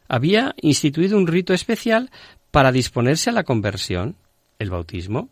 Había 0.07 0.55
instituido 0.62 1.18
un 1.18 1.28
rito 1.28 1.53
especial 1.53 2.10
para 2.49 2.72
disponerse 2.72 3.30
a 3.30 3.34
la 3.34 3.43
conversión, 3.43 4.16
el 4.57 4.72
bautismo. 4.72 5.30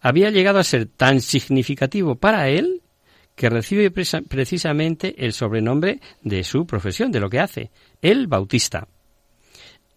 Había 0.00 0.30
llegado 0.30 0.58
a 0.58 0.64
ser 0.64 0.86
tan 0.86 1.20
significativo 1.20 2.14
para 2.14 2.48
él 2.48 2.80
que 3.36 3.50
recibe 3.50 3.90
precisamente 3.90 5.14
el 5.24 5.32
sobrenombre 5.32 6.00
de 6.22 6.42
su 6.42 6.66
profesión, 6.66 7.12
de 7.12 7.20
lo 7.20 7.30
que 7.30 7.38
hace, 7.38 7.70
el 8.02 8.26
Bautista. 8.26 8.88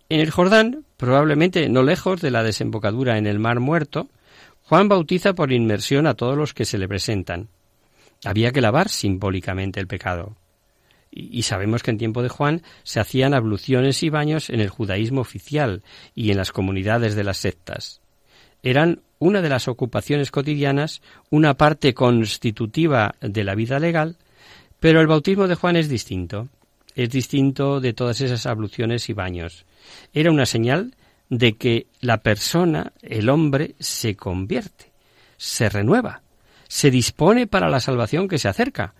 En 0.10 0.20
el 0.20 0.30
Jordán, 0.30 0.86
probablemente 0.98 1.70
no 1.70 1.82
lejos 1.82 2.22
de 2.22 2.32
la 2.32 2.44
desembocadura 2.44 3.18
en 3.18 3.26
el 3.26 3.40
Mar 3.40 3.60
Muerto, 3.60 4.10
Juan 4.64 4.90
bautiza 4.90 5.34
por 5.34 5.52
inmersión 5.52 6.06
a 6.06 6.14
todos 6.14 6.38
los 6.38 6.54
que 6.54 6.66
se 6.66 6.78
le 6.78 6.88
presentan. 6.88 7.48
Había 8.26 8.52
que 8.52 8.62
lavar 8.62 8.90
simbólicamente 8.90 9.80
el 9.80 9.88
pecado. 9.88 10.36
Y 11.12 11.42
sabemos 11.44 11.82
que 11.82 11.90
en 11.90 11.98
tiempo 11.98 12.22
de 12.22 12.30
Juan 12.30 12.62
se 12.84 13.00
hacían 13.00 13.34
abluciones 13.34 14.04
y 14.04 14.10
baños 14.10 14.50
en 14.50 14.60
el 14.60 14.70
judaísmo 14.70 15.22
oficial 15.22 15.82
y 16.14 16.30
en 16.30 16.38
las 16.38 16.52
comunidades 16.52 17.16
de 17.16 17.24
las 17.24 17.38
sectas. 17.38 18.02
Eran 18.62 19.02
una 19.20 19.42
de 19.42 19.50
las 19.50 19.68
ocupaciones 19.68 20.32
cotidianas, 20.32 21.02
una 21.30 21.54
parte 21.56 21.94
constitutiva 21.94 23.16
de 23.22 23.44
la 23.44 23.56
vida 23.56 23.80
legal, 23.80 24.16
pero 24.80 25.02
el 25.02 25.08
bautismo 25.08 25.48
de 25.48 25.56
Juan 25.56 25.76
es 25.76 25.90
distinto. 25.90 26.48
Es 26.96 27.10
distinto 27.10 27.80
de 27.80 27.94
todas 27.94 28.22
esas 28.22 28.46
abluciones 28.46 29.10
y 29.10 29.14
baños. 29.14 29.66
Era 30.14 30.32
una 30.32 30.46
señal 30.46 30.96
de 31.30 31.56
que 31.56 31.88
la 32.02 32.18
persona, 32.18 32.94
el 33.02 33.30
hombre, 33.30 33.76
se 33.80 34.16
convierte, 34.16 34.92
se 35.38 35.70
renueva, 35.70 36.22
se 36.68 36.90
dispone 36.92 37.48
para 37.48 37.70
la 37.70 37.80
salvación 37.80 38.28
que 38.28 38.40
se 38.40 38.48
acerca. 38.48 38.94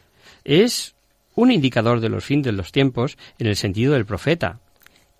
Es 0.44 0.96
un 1.36 1.52
indicador 1.52 2.00
de 2.00 2.10
los 2.10 2.24
fines 2.24 2.46
de 2.46 2.52
los 2.52 2.72
tiempos 2.72 3.18
en 3.38 3.48
el 3.48 3.56
sentido 3.56 3.94
del 3.94 4.06
profeta. 4.06 4.60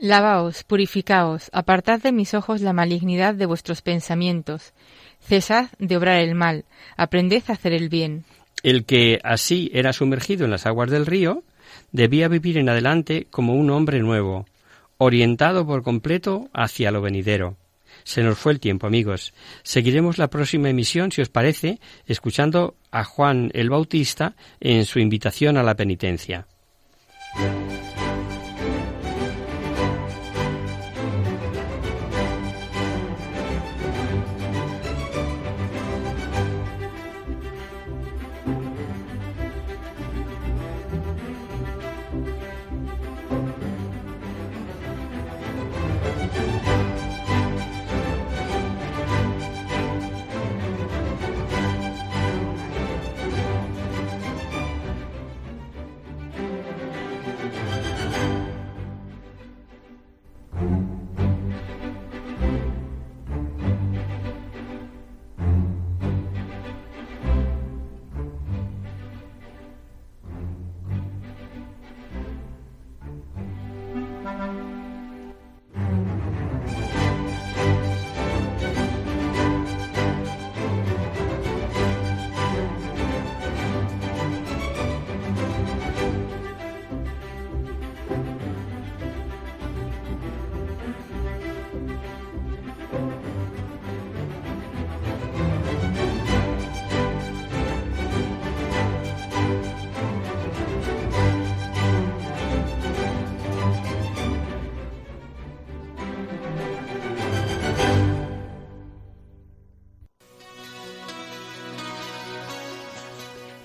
Lavaos, 0.02 0.64
purificaos, 0.64 1.50
apartad 1.52 2.00
de 2.02 2.14
mis 2.14 2.34
ojos 2.34 2.62
la 2.62 2.72
malignidad 2.72 3.36
de 3.36 3.46
vuestros 3.46 3.82
pensamientos. 3.82 4.74
Cesad 5.20 5.68
de 5.78 5.98
obrar 5.98 6.22
el 6.22 6.36
mal, 6.36 6.64
aprended 6.96 7.44
a 7.48 7.54
hacer 7.54 7.74
el 7.74 7.90
bien. 7.90 8.24
El 8.64 8.86
que 8.86 9.20
así 9.26 9.70
era 9.74 9.92
sumergido 9.92 10.46
en 10.46 10.52
las 10.52 10.66
aguas 10.66 10.90
del 10.90 11.06
río, 11.06 11.44
debía 11.92 12.30
vivir 12.30 12.58
en 12.58 12.70
adelante 12.70 13.28
como 13.30 13.56
un 13.56 13.70
hombre 13.72 14.00
nuevo, 14.00 14.46
orientado 14.98 15.68
por 15.68 15.84
completo 15.84 16.50
hacia 16.54 16.92
lo 16.92 17.02
venidero. 17.02 17.58
Se 18.06 18.24
nos 18.24 18.38
fue 18.38 18.54
el 18.54 18.62
tiempo, 18.62 18.88
amigos. 18.88 19.34
Seguiremos 19.64 20.18
la 20.18 20.30
próxima 20.30 20.70
emisión, 20.70 21.12
si 21.12 21.22
os 21.22 21.30
parece, 21.30 21.80
escuchando 22.06 22.76
a 22.90 23.04
Juan 23.04 23.52
el 23.54 23.70
Bautista 23.70 24.36
en 24.62 24.86
su 24.86 25.00
invitación 25.00 25.58
a 25.58 25.64
la 25.64 25.76
penitencia. 25.76 26.48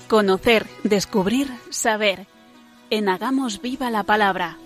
Conocer, 0.08 0.66
descubrir, 0.82 1.48
saber. 1.70 2.26
En 2.90 3.08
Hagamos 3.08 3.62
Viva 3.62 3.90
la 3.90 4.02
Palabra. 4.02 4.58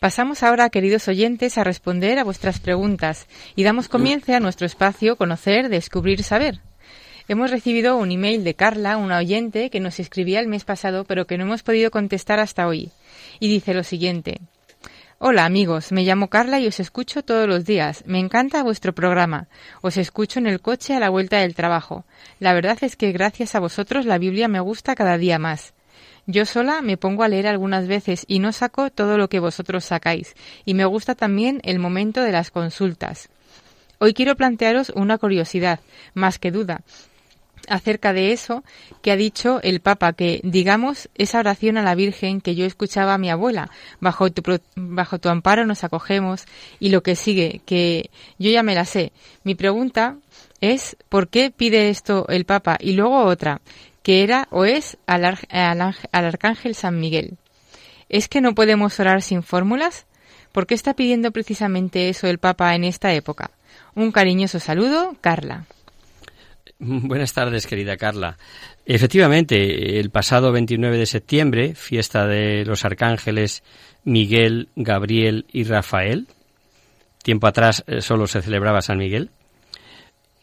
Pasamos 0.00 0.42
ahora, 0.42 0.70
queridos 0.70 1.06
oyentes, 1.08 1.58
a 1.58 1.64
responder 1.64 2.18
a 2.18 2.24
vuestras 2.24 2.60
preguntas 2.60 3.26
y 3.56 3.62
damos 3.62 3.88
comienzo 3.88 4.34
a 4.34 4.40
nuestro 4.40 4.66
espacio 4.66 5.16
Conocer, 5.16 5.68
Descubrir, 5.68 6.22
Saber. 6.22 6.60
Hemos 7.28 7.50
recibido 7.50 7.98
un 7.98 8.10
email 8.10 8.42
de 8.42 8.54
Carla, 8.54 8.96
una 8.96 9.18
oyente, 9.18 9.68
que 9.68 9.80
nos 9.80 10.00
escribía 10.00 10.40
el 10.40 10.48
mes 10.48 10.64
pasado, 10.64 11.04
pero 11.04 11.26
que 11.26 11.36
no 11.36 11.44
hemos 11.44 11.62
podido 11.62 11.90
contestar 11.90 12.40
hasta 12.40 12.66
hoy. 12.66 12.90
Y 13.38 13.48
dice 13.48 13.74
lo 13.74 13.82
siguiente. 13.82 14.40
Hola 15.26 15.46
amigos, 15.46 15.90
me 15.90 16.02
llamo 16.02 16.28
Carla 16.28 16.60
y 16.60 16.66
os 16.66 16.80
escucho 16.80 17.24
todos 17.24 17.48
los 17.48 17.64
días. 17.64 18.04
Me 18.06 18.18
encanta 18.18 18.62
vuestro 18.62 18.94
programa. 18.94 19.48
Os 19.80 19.96
escucho 19.96 20.38
en 20.38 20.46
el 20.46 20.60
coche 20.60 20.94
a 20.94 21.00
la 21.00 21.08
vuelta 21.08 21.38
del 21.38 21.54
trabajo. 21.54 22.04
La 22.40 22.52
verdad 22.52 22.76
es 22.82 22.94
que 22.94 23.10
gracias 23.10 23.54
a 23.54 23.58
vosotros 23.58 24.04
la 24.04 24.18
Biblia 24.18 24.48
me 24.48 24.60
gusta 24.60 24.94
cada 24.94 25.16
día 25.16 25.38
más. 25.38 25.72
Yo 26.26 26.44
sola 26.44 26.82
me 26.82 26.98
pongo 26.98 27.22
a 27.22 27.28
leer 27.28 27.46
algunas 27.46 27.88
veces 27.88 28.26
y 28.28 28.38
no 28.38 28.52
saco 28.52 28.90
todo 28.90 29.16
lo 29.16 29.30
que 29.30 29.40
vosotros 29.40 29.86
sacáis, 29.86 30.34
y 30.66 30.74
me 30.74 30.84
gusta 30.84 31.14
también 31.14 31.62
el 31.64 31.78
momento 31.78 32.20
de 32.20 32.32
las 32.32 32.50
consultas. 32.50 33.30
Hoy 34.00 34.12
quiero 34.12 34.36
plantearos 34.36 34.92
una 34.94 35.16
curiosidad, 35.16 35.80
más 36.12 36.38
que 36.38 36.50
duda, 36.50 36.82
acerca 37.68 38.12
de 38.12 38.32
eso 38.32 38.64
que 39.02 39.12
ha 39.12 39.16
dicho 39.16 39.60
el 39.62 39.80
Papa, 39.80 40.12
que 40.12 40.40
digamos 40.42 41.08
esa 41.14 41.38
oración 41.38 41.76
a 41.76 41.82
la 41.82 41.94
Virgen 41.94 42.40
que 42.40 42.54
yo 42.54 42.64
escuchaba 42.64 43.14
a 43.14 43.18
mi 43.18 43.30
abuela, 43.30 43.70
bajo 44.00 44.30
tu, 44.30 44.42
bajo 44.76 45.18
tu 45.18 45.28
amparo 45.28 45.66
nos 45.66 45.84
acogemos, 45.84 46.44
y 46.80 46.90
lo 46.90 47.02
que 47.02 47.16
sigue, 47.16 47.60
que 47.66 48.10
yo 48.38 48.50
ya 48.50 48.62
me 48.62 48.74
la 48.74 48.84
sé. 48.84 49.12
Mi 49.42 49.54
pregunta 49.54 50.16
es, 50.60 50.96
¿por 51.08 51.28
qué 51.28 51.50
pide 51.50 51.90
esto 51.90 52.26
el 52.28 52.44
Papa? 52.44 52.76
Y 52.80 52.92
luego 52.92 53.24
otra, 53.24 53.60
que 54.02 54.22
era 54.22 54.48
o 54.50 54.64
es 54.64 54.98
al, 55.06 55.24
al, 55.24 55.38
al 55.50 55.96
Arcángel 56.12 56.74
San 56.74 57.00
Miguel. 57.00 57.38
¿Es 58.08 58.28
que 58.28 58.40
no 58.40 58.54
podemos 58.54 59.00
orar 59.00 59.22
sin 59.22 59.42
fórmulas? 59.42 60.06
¿Por 60.52 60.66
qué 60.66 60.74
está 60.74 60.94
pidiendo 60.94 61.32
precisamente 61.32 62.08
eso 62.08 62.28
el 62.28 62.38
Papa 62.38 62.74
en 62.74 62.84
esta 62.84 63.12
época? 63.12 63.50
Un 63.94 64.12
cariñoso 64.12 64.60
saludo, 64.60 65.16
Carla. 65.20 65.66
Buenas 66.78 67.32
tardes, 67.32 67.66
querida 67.66 67.96
Carla. 67.96 68.38
Efectivamente, 68.86 69.98
el 70.00 70.10
pasado 70.10 70.52
29 70.52 70.98
de 70.98 71.06
septiembre, 71.06 71.74
fiesta 71.74 72.26
de 72.26 72.64
los 72.64 72.84
arcángeles 72.84 73.62
Miguel, 74.04 74.68
Gabriel 74.76 75.46
y 75.52 75.64
Rafael, 75.64 76.28
tiempo 77.22 77.46
atrás 77.46 77.84
eh, 77.86 78.00
solo 78.00 78.26
se 78.26 78.42
celebraba 78.42 78.82
San 78.82 78.98
Miguel, 78.98 79.30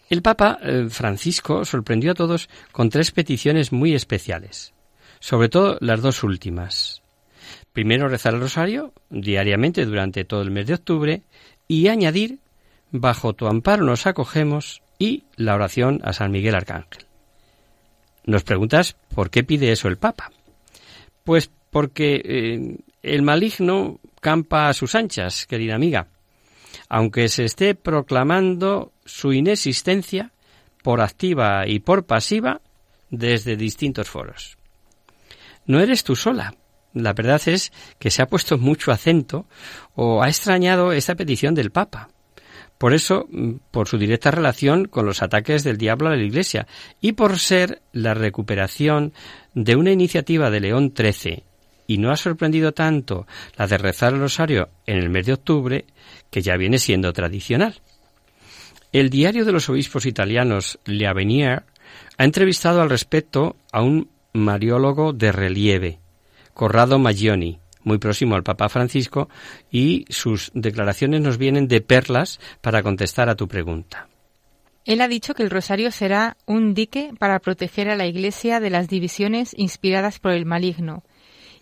el 0.10 0.22
Papa 0.22 0.60
eh, 0.62 0.88
Francisco 0.90 1.64
sorprendió 1.64 2.12
a 2.12 2.16
todos 2.16 2.50
con 2.72 2.90
tres 2.90 3.12
peticiones 3.12 3.72
muy 3.72 3.94
especiales, 3.94 4.74
sobre 5.20 5.48
todo 5.48 5.78
las 5.80 6.02
dos 6.02 6.24
últimas. 6.24 7.02
Primero 7.72 8.10
rezar 8.10 8.34
el 8.34 8.42
rosario 8.42 8.94
diariamente 9.10 9.86
durante 9.86 10.26
todo 10.26 10.42
el 10.42 10.52
mes 10.52 10.68
de 10.68 10.74
octubre 10.74 11.22
y 11.68 11.88
añadir, 11.88 12.40
bajo 12.92 13.34
tu 13.34 13.48
amparo 13.48 13.86
nos 13.86 14.06
acogemos, 14.06 14.81
y 15.02 15.24
la 15.36 15.56
oración 15.56 16.00
a 16.04 16.14
San 16.14 16.30
Miguel 16.30 16.54
Arcángel. 16.54 17.08
Nos 18.24 18.44
preguntas 18.44 18.96
por 19.16 19.32
qué 19.32 19.44
pide 19.44 19.72
eso 19.72 19.88
el 19.88 19.98
Papa. 19.98 20.32
Pues 21.24 21.50
porque 21.72 22.22
eh, 22.24 22.78
el 23.02 23.24
maligno 23.24 24.00
campa 24.20 24.70
a 24.70 24.74
sus 24.76 24.94
anchas, 24.94 25.48
querida 25.48 25.74
amiga, 25.74 26.08
aunque 26.88 27.30
se 27.30 27.46
esté 27.46 27.74
proclamando 27.74 28.94
su 29.04 29.34
inexistencia 29.34 30.34
por 30.84 31.02
activa 31.02 31.66
y 31.66 31.80
por 31.80 32.06
pasiva 32.06 32.62
desde 33.10 33.56
distintos 33.56 34.08
foros. 34.08 34.56
No 35.66 35.80
eres 35.80 36.04
tú 36.04 36.16
sola. 36.16 36.54
La 36.94 37.14
verdad 37.14 37.42
es 37.48 37.72
que 37.98 38.12
se 38.12 38.22
ha 38.22 38.28
puesto 38.28 38.60
mucho 38.60 38.92
acento 38.92 39.48
o 39.96 40.22
ha 40.22 40.28
extrañado 40.28 40.92
esta 40.92 41.16
petición 41.16 41.56
del 41.56 41.72
Papa. 41.72 42.11
Por 42.82 42.96
eso, 42.96 43.28
mm, 43.30 43.58
por 43.70 43.88
su 43.88 44.00
directa 44.00 44.32
relación 44.32 44.86
con 44.86 45.06
los 45.06 45.22
ataques 45.22 45.64
del 45.64 45.78
diablo 45.78 46.08
a 46.08 46.16
la 46.16 46.24
Iglesia 46.24 46.66
y 47.00 47.12
por 47.12 47.38
ser 47.38 47.80
la 47.94 48.16
recuperación 48.16 49.14
de 49.54 49.76
una 49.76 49.92
iniciativa 49.92 50.50
de 50.50 50.62
León 50.62 50.92
XIII. 50.98 51.44
Y 51.86 52.00
no 52.00 52.10
ha 52.10 52.18
sorprendido 52.18 52.72
tanto 52.72 53.28
la 53.56 53.68
de 53.68 53.78
rezar 53.78 54.14
el 54.14 54.22
rosario 54.22 54.70
en 54.88 54.98
el 54.98 55.12
mes 55.12 55.28
de 55.28 55.34
octubre, 55.34 55.86
que 56.32 56.42
ya 56.42 56.58
viene 56.58 56.80
siendo 56.80 57.14
tradicional. 57.14 57.80
El 58.92 59.12
diario 59.12 59.46
de 59.46 59.52
los 59.52 59.70
obispos 59.70 60.08
italianos, 60.08 60.80
Le 60.86 61.06
Avenier, 61.06 61.62
ha 62.18 62.24
entrevistado 62.24 62.82
al 62.82 62.90
respecto 62.90 63.58
a 63.72 63.84
un 63.84 64.10
mariólogo 64.34 65.14
de 65.14 65.32
relieve, 65.32 66.00
Corrado 66.56 66.98
Maggioni, 66.98 67.60
muy 67.84 67.98
próximo 67.98 68.36
al 68.36 68.44
Papa 68.44 68.70
Francisco, 68.70 69.30
y 69.72 70.06
sus 70.10 70.52
declaraciones 70.54 71.22
nos 71.22 71.38
vienen 71.38 71.68
de 71.68 71.82
perlas 71.82 72.40
para 72.62 72.84
contestar 72.84 73.30
a 73.30 73.36
tu 73.36 73.48
pregunta. 73.48 74.08
Él 74.86 75.02
ha 75.02 75.08
dicho 75.08 75.36
que 75.36 75.44
el 75.44 75.52
rosario 75.52 75.92
será 75.92 76.38
un 76.48 76.74
dique 76.74 77.12
para 77.20 77.40
proteger 77.40 77.90
a 77.90 77.96
la 77.96 78.08
Iglesia 78.08 78.60
de 78.60 78.72
las 78.72 78.88
divisiones 78.88 79.54
inspiradas 79.56 80.20
por 80.20 80.32
el 80.32 80.46
maligno. 80.46 81.04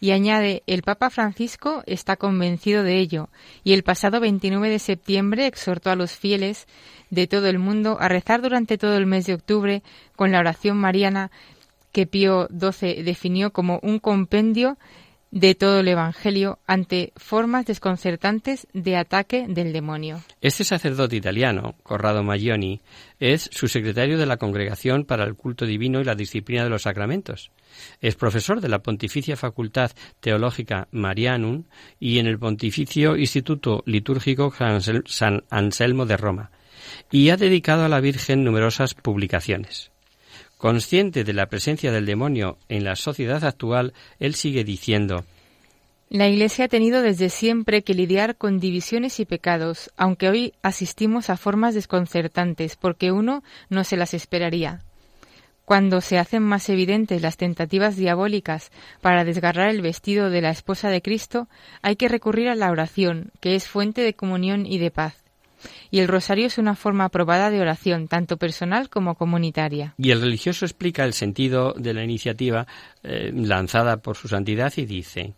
Y 0.02 0.12
añade, 0.12 0.64
el 0.66 0.82
Papa 0.84 1.10
Francisco 1.10 1.84
está 1.86 2.16
convencido 2.16 2.84
de 2.84 3.00
ello, 3.00 3.28
y 3.66 3.74
el 3.74 3.84
pasado 3.84 4.22
29 4.22 4.70
de 4.70 4.80
septiembre 4.80 5.46
exhortó 5.46 5.92
a 5.92 5.98
los 5.98 6.14
fieles 6.14 6.68
de 7.10 7.28
todo 7.28 7.48
el 7.48 7.60
mundo 7.60 7.98
a 8.00 8.08
rezar 8.08 8.42
durante 8.42 8.78
todo 8.78 8.96
el 8.96 9.06
mes 9.06 9.26
de 9.26 9.34
octubre 9.34 9.84
con 10.16 10.32
la 10.32 10.40
oración 10.40 10.78
mariana 10.78 11.32
que 11.92 12.08
Pío 12.08 12.48
XII 12.48 13.04
definió 13.04 13.52
como 13.52 13.80
un 13.82 14.00
compendio 14.00 14.78
de 15.32 15.56
todo 15.56 15.80
el 15.80 15.88
Evangelio 15.88 16.60
ante 16.66 17.14
formas 17.16 17.66
desconcertantes 17.66 18.68
de 18.74 18.96
ataque 18.98 19.46
del 19.48 19.74
demonio. 19.74 20.22
Este 20.42 20.64
sacerdote 20.64 21.16
italiano, 21.16 21.76
Corrado 21.84 22.24
Maglioni, 22.24 22.82
es 23.20 23.50
su 23.52 23.68
secretario 23.68 24.18
de 24.18 24.26
la 24.26 24.38
Congregación 24.38 25.06
para 25.06 25.24
el 25.26 25.36
Culto 25.36 25.66
Divino 25.66 26.02
y 26.02 26.04
la 26.04 26.16
Disciplina 26.16 26.64
de 26.64 26.70
los 26.70 26.84
Sacramentos. 26.84 27.52
Es 28.02 28.16
profesor 28.16 28.62
de 28.62 28.70
la 28.70 28.80
Pontificia 28.80 29.36
Facultad 29.36 29.92
Teológica 30.20 30.88
Marianum 30.92 31.66
y 32.00 32.20
en 32.20 32.28
el 32.28 32.40
Pontificio 32.40 33.16
Instituto 33.16 33.84
Litúrgico 33.86 34.54
San 35.06 35.44
Anselmo 35.50 36.06
de 36.06 36.18
Roma, 36.18 36.52
y 37.12 37.30
ha 37.30 37.38
dedicado 37.38 37.86
a 37.86 37.90
la 37.90 38.00
Virgen 38.00 38.44
numerosas 38.44 38.94
publicaciones. 38.96 39.92
Consciente 40.60 41.24
de 41.24 41.32
la 41.32 41.45
presencia 41.45 41.89
del 41.89 42.05
demonio 42.05 42.57
en 42.68 42.84
la 42.84 42.97
sociedad 42.97 43.45
actual, 43.45 43.93
él 44.20 44.36
sigue 44.36 44.66
diciendo 44.66 45.24
La 46.10 46.28
Iglesia 46.28 46.66
ha 46.66 46.68
tenido 46.68 47.01
desde 47.01 47.30
siempre 47.30 47.82
que 47.82 47.93
lidiar 47.93 48.36
con 48.36 48.60
divisiones 48.60 49.22
y 49.22 49.26
pecados, 49.26 49.89
aunque 49.95 50.28
hoy 50.28 50.53
asistimos 50.62 51.30
a 51.30 51.38
formas 51.38 51.76
desconcertantes, 51.76 52.76
porque 52.76 53.14
uno 53.14 53.41
no 53.70 53.86
se 53.86 53.95
las 53.95 54.14
esperaría. 54.14 54.82
Cuando 55.64 56.01
se 56.01 56.18
hacen 56.18 56.43
más 56.43 56.68
evidentes 56.68 57.22
las 57.22 57.38
tentativas 57.38 57.95
diabólicas 57.95 58.70
para 58.99 59.24
desgarrar 59.24 59.70
el 59.70 59.82
vestido 59.82 60.30
de 60.30 60.41
la 60.41 60.49
esposa 60.49 60.89
de 60.89 61.01
Cristo, 61.01 61.47
hay 61.82 61.95
que 61.95 62.10
recurrir 62.10 62.49
a 62.49 62.55
la 62.55 62.70
oración, 62.70 63.32
que 63.39 63.55
es 63.55 63.70
fuente 63.70 64.01
de 64.01 64.14
comunión 64.14 64.66
y 64.66 64.78
de 64.78 64.91
paz 64.91 65.19
y 65.91 65.99
el 65.99 66.07
rosario 66.07 66.47
es 66.47 66.57
una 66.57 66.76
forma 66.76 67.05
aprobada 67.05 67.49
de 67.49 67.62
oración, 67.62 68.07
tanto 68.07 68.38
personal 68.38 68.89
como 68.89 69.16
comunitaria. 69.16 69.93
Y 69.97 70.12
el 70.12 70.22
religioso 70.22 70.66
explica 70.66 71.05
el 71.05 71.14
sentido 71.14 71.74
de 71.78 71.93
la 71.93 72.03
iniciativa 72.03 72.68
eh, 73.03 73.32
lanzada 73.34 73.97
por 73.97 74.16
su 74.16 74.28
santidad 74.28 74.74
y 74.78 74.86
dice 74.86 75.34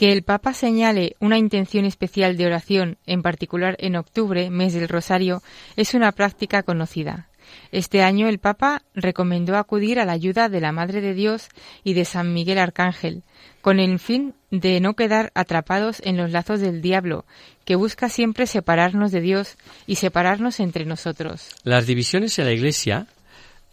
que 0.00 0.12
el 0.12 0.22
Papa 0.22 0.54
señale 0.54 1.14
una 1.20 1.36
intención 1.36 1.84
especial 1.84 2.38
de 2.38 2.46
oración, 2.46 2.96
en 3.04 3.20
particular 3.20 3.76
en 3.80 3.96
octubre, 3.96 4.48
mes 4.48 4.72
del 4.72 4.88
Rosario, 4.88 5.42
es 5.76 5.92
una 5.92 6.12
práctica 6.12 6.62
conocida. 6.62 7.28
Este 7.70 8.02
año 8.02 8.26
el 8.26 8.38
Papa 8.38 8.82
recomendó 8.94 9.56
acudir 9.56 10.00
a 10.00 10.06
la 10.06 10.12
ayuda 10.12 10.48
de 10.48 10.62
la 10.62 10.72
Madre 10.72 11.02
de 11.02 11.12
Dios 11.12 11.48
y 11.84 11.92
de 11.92 12.06
San 12.06 12.32
Miguel 12.32 12.58
Arcángel, 12.58 13.24
con 13.60 13.78
el 13.78 13.98
fin 13.98 14.34
de 14.50 14.80
no 14.80 14.94
quedar 14.94 15.32
atrapados 15.34 16.00
en 16.02 16.16
los 16.16 16.30
lazos 16.30 16.60
del 16.60 16.80
diablo, 16.80 17.26
que 17.70 17.76
busca 17.76 18.08
siempre 18.08 18.48
separarnos 18.48 19.12
de 19.12 19.20
Dios 19.20 19.56
y 19.86 19.94
separarnos 19.94 20.58
entre 20.58 20.84
nosotros. 20.84 21.54
Las 21.62 21.86
divisiones 21.86 22.36
en 22.40 22.46
la 22.46 22.52
Iglesia 22.52 23.06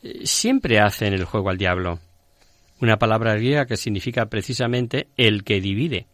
eh, 0.03 0.19
siempre 0.23 0.79
hacen 0.79 1.13
el 1.13 1.25
juego 1.25 1.49
al 1.49 1.57
diablo. 1.57 1.97
Una 2.79 2.99
palabra 2.99 3.33
griega 3.33 3.65
que 3.65 3.75
significa 3.75 4.27
precisamente 4.27 5.07
el 5.17 5.43
que 5.43 5.61
divide. 5.61 6.05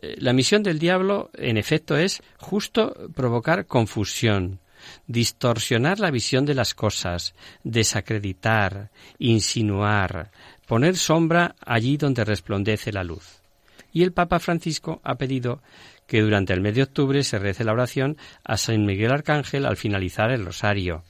Eh, 0.00 0.14
la 0.20 0.32
misión 0.32 0.62
del 0.62 0.78
diablo, 0.78 1.28
en 1.34 1.58
efecto, 1.58 1.98
es 1.98 2.22
justo 2.38 2.96
provocar 3.14 3.66
confusión, 3.66 4.60
distorsionar 5.06 6.00
la 6.00 6.10
visión 6.10 6.46
de 6.46 6.54
las 6.54 6.72
cosas, 6.72 7.34
desacreditar, 7.62 8.88
insinuar, 9.18 10.30
poner 10.66 10.96
sombra 10.96 11.56
allí 11.60 11.98
donde 11.98 12.24
resplandece 12.24 12.90
la 12.90 13.04
luz. 13.04 13.42
Y 13.92 14.02
el 14.02 14.12
Papa 14.12 14.38
Francisco 14.38 15.00
ha 15.04 15.16
pedido 15.16 15.60
que 16.06 16.22
durante 16.22 16.52
el 16.52 16.60
mes 16.60 16.74
de 16.74 16.82
octubre 16.82 17.22
se 17.22 17.38
rece 17.38 17.64
la 17.64 17.72
oración 17.72 18.16
a 18.44 18.56
San 18.56 18.84
Miguel 18.84 19.12
Arcángel 19.12 19.66
al 19.66 19.76
finalizar 19.76 20.30
el 20.30 20.44
rosario. 20.44 21.02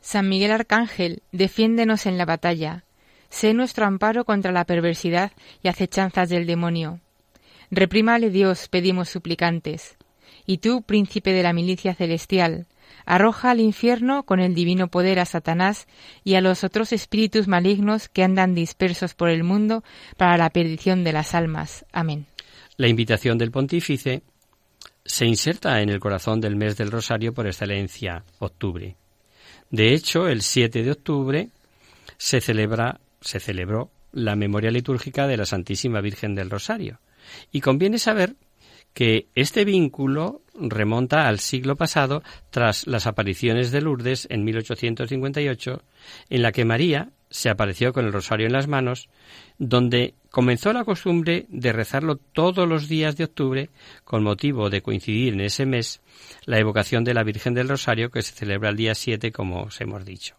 San 0.00 0.28
Miguel 0.28 0.52
Arcángel, 0.52 1.22
defiéndenos 1.32 2.06
en 2.06 2.18
la 2.18 2.24
batalla. 2.24 2.84
Sé 3.28 3.54
nuestro 3.54 3.86
amparo 3.86 4.24
contra 4.24 4.52
la 4.52 4.64
perversidad 4.64 5.32
y 5.62 5.68
acechanzas 5.68 6.28
del 6.28 6.46
demonio. 6.46 7.00
Reprímale 7.70 8.30
Dios, 8.30 8.68
pedimos 8.68 9.08
suplicantes. 9.08 9.96
Y 10.46 10.58
tú, 10.58 10.82
príncipe 10.82 11.32
de 11.32 11.42
la 11.42 11.52
milicia 11.52 11.94
celestial, 11.94 12.66
arroja 13.04 13.50
al 13.50 13.60
infierno 13.60 14.22
con 14.22 14.38
el 14.38 14.54
divino 14.54 14.88
poder 14.88 15.18
a 15.18 15.24
Satanás 15.24 15.86
y 16.22 16.34
a 16.34 16.40
los 16.40 16.62
otros 16.62 16.92
espíritus 16.92 17.48
malignos 17.48 18.08
que 18.08 18.22
andan 18.22 18.54
dispersos 18.54 19.14
por 19.14 19.28
el 19.28 19.42
mundo 19.42 19.82
para 20.16 20.36
la 20.36 20.50
perdición 20.50 21.02
de 21.02 21.12
las 21.12 21.34
almas. 21.34 21.84
Amén. 21.92 22.26
La 22.76 22.88
invitación 22.88 23.38
del 23.38 23.50
pontífice 23.50 24.22
se 25.04 25.24
inserta 25.24 25.80
en 25.80 25.88
el 25.88 26.00
corazón 26.00 26.40
del 26.40 26.56
mes 26.56 26.76
del 26.76 26.90
Rosario 26.90 27.32
por 27.32 27.46
excelencia, 27.46 28.24
octubre. 28.38 28.96
De 29.70 29.94
hecho, 29.94 30.28
el 30.28 30.42
7 30.42 30.82
de 30.82 30.90
octubre 30.90 31.48
se 32.18 32.40
celebra, 32.40 33.00
se 33.20 33.40
celebró 33.40 33.90
la 34.12 34.36
memoria 34.36 34.70
litúrgica 34.70 35.26
de 35.26 35.36
la 35.36 35.46
Santísima 35.46 36.00
Virgen 36.00 36.34
del 36.34 36.50
Rosario. 36.50 37.00
Y 37.50 37.60
conviene 37.60 37.98
saber 37.98 38.36
que 38.92 39.26
este 39.34 39.64
vínculo 39.64 40.42
remonta 40.54 41.28
al 41.28 41.38
siglo 41.38 41.76
pasado 41.76 42.22
tras 42.50 42.86
las 42.86 43.06
apariciones 43.06 43.70
de 43.70 43.82
Lourdes 43.82 44.26
en 44.30 44.44
1858, 44.44 45.82
en 46.30 46.42
la 46.42 46.52
que 46.52 46.64
María 46.64 47.10
se 47.28 47.50
apareció 47.50 47.92
con 47.92 48.06
el 48.06 48.12
rosario 48.12 48.46
en 48.46 48.52
las 48.52 48.68
manos, 48.68 49.08
donde 49.58 50.14
comenzó 50.30 50.72
la 50.72 50.84
costumbre 50.84 51.46
de 51.48 51.72
rezarlo 51.72 52.16
todos 52.16 52.68
los 52.68 52.88
días 52.88 53.16
de 53.16 53.24
octubre 53.24 53.70
con 54.04 54.22
motivo 54.22 54.68
de 54.70 54.82
coincidir 54.82 55.32
en 55.32 55.40
ese 55.40 55.66
mes 55.66 56.00
la 56.44 56.58
evocación 56.58 57.04
de 57.04 57.14
la 57.14 57.22
Virgen 57.22 57.54
del 57.54 57.68
Rosario 57.68 58.10
que 58.10 58.22
se 58.22 58.32
celebra 58.32 58.70
el 58.70 58.76
día 58.76 58.94
7, 58.94 59.32
como 59.32 59.62
os 59.62 59.80
hemos 59.80 60.04
dicho. 60.04 60.36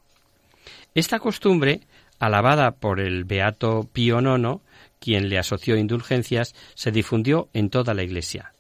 Esta 0.94 1.20
costumbre, 1.20 1.82
alabada 2.20 2.72
por 2.72 3.00
el 3.00 3.24
beato 3.24 3.88
Pío 3.92 4.20
IX, 4.20 4.62
quien 5.00 5.30
le 5.30 5.38
asoció 5.38 5.78
indulgencias, 5.78 6.56
se 6.76 6.92
difundió 6.92 7.50
en 7.54 7.70
toda 7.70 7.94
la 7.94 8.04
Iglesia. 8.04 8.54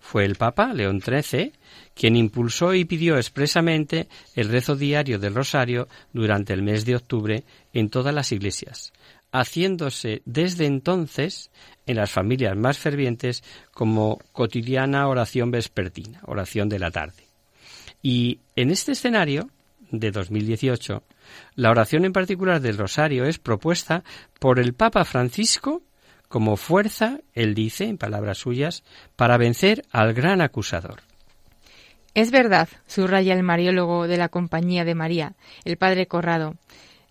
Fue 0.00 0.24
el 0.24 0.36
Papa 0.36 0.72
León 0.72 1.00
XIII 1.00 1.52
quien 1.94 2.14
impulsó 2.14 2.74
y 2.74 2.84
pidió 2.84 3.16
expresamente 3.16 4.08
el 4.34 4.50
rezo 4.50 4.76
diario 4.76 5.18
del 5.18 5.34
Rosario 5.34 5.88
durante 6.12 6.52
el 6.52 6.62
mes 6.62 6.84
de 6.84 6.94
octubre 6.94 7.44
en 7.72 7.88
todas 7.90 8.14
las 8.14 8.30
iglesias, 8.30 8.92
haciéndose 9.40 10.22
desde 10.24 10.66
entonces 10.66 11.50
en 11.86 11.96
las 11.96 12.10
familias 12.10 12.56
más 12.56 12.78
fervientes 12.78 13.42
como 13.72 14.18
cotidiana 14.32 15.08
oración 15.08 15.50
vespertina, 15.50 16.20
oración 16.24 16.68
de 16.68 16.78
la 16.78 16.90
tarde. 16.90 17.24
Y 18.02 18.40
en 18.54 18.70
este 18.70 18.92
escenario 18.92 19.50
de 19.90 20.10
2018, 20.10 21.02
la 21.54 21.70
oración 21.70 22.04
en 22.04 22.12
particular 22.12 22.60
del 22.60 22.78
Rosario 22.78 23.24
es 23.24 23.38
propuesta 23.38 24.04
por 24.38 24.58
el 24.58 24.74
Papa 24.74 25.04
Francisco 25.04 25.82
como 26.28 26.56
fuerza, 26.56 27.20
él 27.34 27.54
dice, 27.54 27.84
en 27.84 27.98
palabras 27.98 28.38
suyas, 28.38 28.82
para 29.14 29.36
vencer 29.36 29.84
al 29.90 30.12
gran 30.12 30.40
acusador. 30.40 31.00
Es 32.14 32.30
verdad, 32.30 32.68
subraya 32.86 33.34
el 33.34 33.42
mariólogo 33.42 34.08
de 34.08 34.16
la 34.16 34.28
Compañía 34.28 34.84
de 34.84 34.94
María, 34.94 35.34
el 35.64 35.76
padre 35.76 36.06
Corrado, 36.06 36.54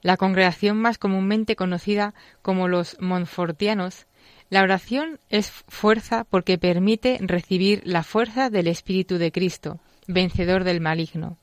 la 0.06 0.18
congregación 0.18 0.78
más 0.78 0.99
comúnmente 0.99 1.56
conocida 1.56 2.14
como 2.43 2.68
los 2.68 2.95
Montfortianos, 2.99 4.06
la 4.51 4.62
oración 4.62 5.20
es 5.30 5.49
fuerza 5.49 6.26
porque 6.30 6.60
permite 6.60 7.18
recibir 7.22 7.82
la 7.86 8.03
fuerza 8.03 8.51
del 8.51 8.68
Espíritu 8.68 9.18
de 9.18 9.32
Cristo, 9.32 9.80
vencedor 10.06 10.64
del 10.64 10.80
maligno. 10.80 11.39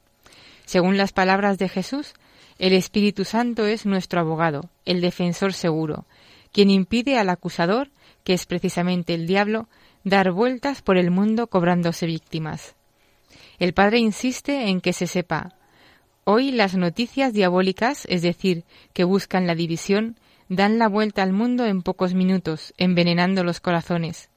Según 0.64 0.96
las 0.96 1.12
palabras 1.12 1.58
de 1.58 1.68
Jesús, 1.68 2.14
el 2.60 2.72
Espíritu 2.72 3.24
Santo 3.24 3.66
es 3.66 3.84
nuestro 3.84 4.20
abogado, 4.20 4.70
el 4.84 5.00
defensor 5.00 5.54
seguro, 5.54 6.06
quien 6.52 6.70
impide 6.70 7.18
al 7.18 7.30
acusador, 7.30 7.90
que 8.22 8.32
es 8.32 8.46
precisamente 8.46 9.12
el 9.12 9.26
diablo, 9.26 9.66
dar 10.04 10.30
vueltas 10.30 10.82
por 10.82 10.98
el 10.98 11.10
mundo 11.10 11.48
cobrándose 11.48 12.06
víctimas. 12.06 12.76
El 13.58 13.74
padre 13.74 13.98
insiste 13.98 14.68
en 14.68 14.80
que 14.80 14.92
se 14.92 15.08
sepa 15.08 15.56
Hoy 16.24 16.52
las 16.52 16.76
noticias 16.76 17.32
diabólicas, 17.32 18.06
es 18.08 18.22
decir, 18.22 18.62
que 18.92 19.02
buscan 19.02 19.48
la 19.48 19.56
división, 19.56 20.16
dan 20.48 20.78
la 20.78 20.86
vuelta 20.86 21.24
al 21.24 21.32
mundo 21.32 21.66
en 21.66 21.82
pocos 21.82 22.14
minutos, 22.14 22.74
envenenando 22.76 23.42
los 23.42 23.58
corazones. 23.58 24.28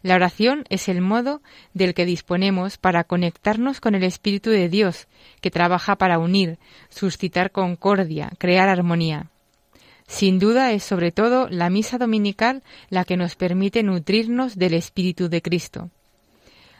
La 0.00 0.14
oración 0.14 0.64
es 0.70 0.88
el 0.88 1.02
modo 1.02 1.42
del 1.74 1.92
que 1.92 2.06
disponemos 2.06 2.78
para 2.78 3.04
conectarnos 3.04 3.78
con 3.78 3.94
el 3.94 4.04
Espíritu 4.04 4.48
de 4.48 4.70
Dios, 4.70 5.06
que 5.42 5.50
trabaja 5.50 5.96
para 5.96 6.18
unir, 6.18 6.58
suscitar 6.88 7.50
concordia, 7.50 8.30
crear 8.38 8.70
armonía. 8.70 9.26
Sin 10.06 10.38
duda 10.38 10.72
es 10.72 10.82
sobre 10.82 11.12
todo 11.12 11.46
la 11.50 11.68
misa 11.68 11.98
dominical 11.98 12.62
la 12.88 13.04
que 13.04 13.18
nos 13.18 13.36
permite 13.36 13.82
nutrirnos 13.82 14.56
del 14.56 14.72
Espíritu 14.72 15.28
de 15.28 15.42
Cristo. 15.42 15.90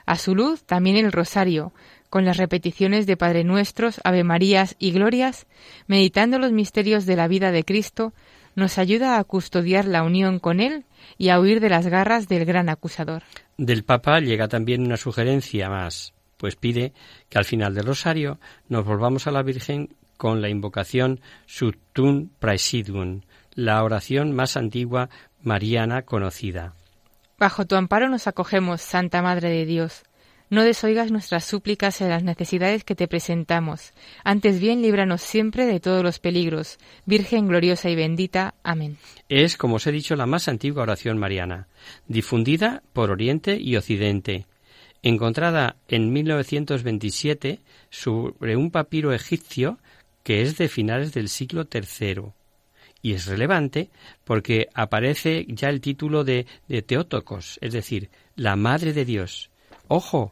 A 0.05 0.17
su 0.17 0.35
luz 0.35 0.63
también 0.63 0.97
el 0.97 1.11
rosario, 1.11 1.71
con 2.13 2.25
las 2.25 2.37
repeticiones 2.37 3.07
de 3.07 3.17
Padre 3.17 3.43
Nuestros, 3.43 3.99
Ave 4.03 4.23
Marías 4.23 4.75
y 4.77 4.91
Glorias, 4.91 5.47
meditando 5.87 6.37
los 6.37 6.51
misterios 6.51 7.07
de 7.07 7.15
la 7.15 7.27
vida 7.27 7.51
de 7.51 7.63
Cristo, 7.63 8.13
nos 8.53 8.77
ayuda 8.77 9.17
a 9.17 9.23
custodiar 9.23 9.85
la 9.85 10.03
unión 10.03 10.37
con 10.37 10.59
Él 10.59 10.85
y 11.17 11.29
a 11.29 11.39
huir 11.39 11.59
de 11.59 11.69
las 11.69 11.87
garras 11.87 12.27
del 12.27 12.45
gran 12.45 12.69
acusador. 12.69 13.23
Del 13.57 13.83
Papa 13.83 14.19
llega 14.19 14.47
también 14.47 14.85
una 14.85 14.95
sugerencia 14.95 15.71
más, 15.71 16.13
pues 16.37 16.55
pide 16.55 16.93
que 17.29 17.39
al 17.39 17.45
final 17.45 17.73
del 17.73 17.87
rosario 17.87 18.37
nos 18.69 18.85
volvamos 18.85 19.25
a 19.25 19.31
la 19.31 19.41
Virgen 19.41 19.95
con 20.15 20.39
la 20.39 20.49
invocación 20.49 21.19
Subtum 21.47 22.29
Praesidium, 22.37 23.21
la 23.55 23.83
oración 23.83 24.35
más 24.35 24.55
antigua 24.55 25.09
mariana 25.41 26.03
conocida. 26.03 26.75
Bajo 27.39 27.65
tu 27.65 27.73
amparo 27.75 28.07
nos 28.07 28.27
acogemos, 28.27 28.81
Santa 28.81 29.23
Madre 29.23 29.49
de 29.49 29.65
Dios. 29.65 30.03
No 30.53 30.63
desoigas 30.63 31.11
nuestras 31.11 31.45
súplicas 31.45 31.99
en 32.01 32.09
las 32.09 32.21
necesidades 32.21 32.83
que 32.83 32.93
te 32.93 33.07
presentamos. 33.07 33.91
Antes 34.23 34.59
bien, 34.59 34.83
líbranos 34.83 35.23
siempre 35.23 35.65
de 35.65 35.79
todos 35.79 36.03
los 36.03 36.19
peligros. 36.19 36.77
Virgen 37.07 37.47
gloriosa 37.47 37.89
y 37.89 37.95
bendita. 37.95 38.53
Amén. 38.61 38.99
Es, 39.29 39.57
como 39.57 39.77
os 39.77 39.87
he 39.87 39.91
dicho, 39.91 40.15
la 40.15 40.27
más 40.27 40.47
antigua 40.47 40.83
oración 40.83 41.17
mariana, 41.17 41.69
difundida 42.07 42.83
por 42.93 43.09
Oriente 43.09 43.57
y 43.59 43.77
Occidente. 43.77 44.45
Encontrada 45.01 45.77
en 45.87 46.13
1927 46.13 47.61
sobre 47.89 48.55
un 48.55 48.69
papiro 48.69 49.11
egipcio 49.11 49.79
que 50.21 50.43
es 50.43 50.55
de 50.59 50.69
finales 50.69 51.15
del 51.15 51.29
siglo 51.29 51.67
III. 51.67 52.25
Y 53.01 53.13
es 53.13 53.25
relevante 53.25 53.89
porque 54.23 54.69
aparece 54.75 55.47
ya 55.47 55.69
el 55.69 55.81
título 55.81 56.23
de, 56.23 56.45
de 56.67 56.83
Teótocos, 56.83 57.57
es 57.59 57.73
decir, 57.73 58.11
la 58.35 58.55
Madre 58.55 58.93
de 58.93 59.03
Dios. 59.03 59.49
Ojo, 59.87 60.31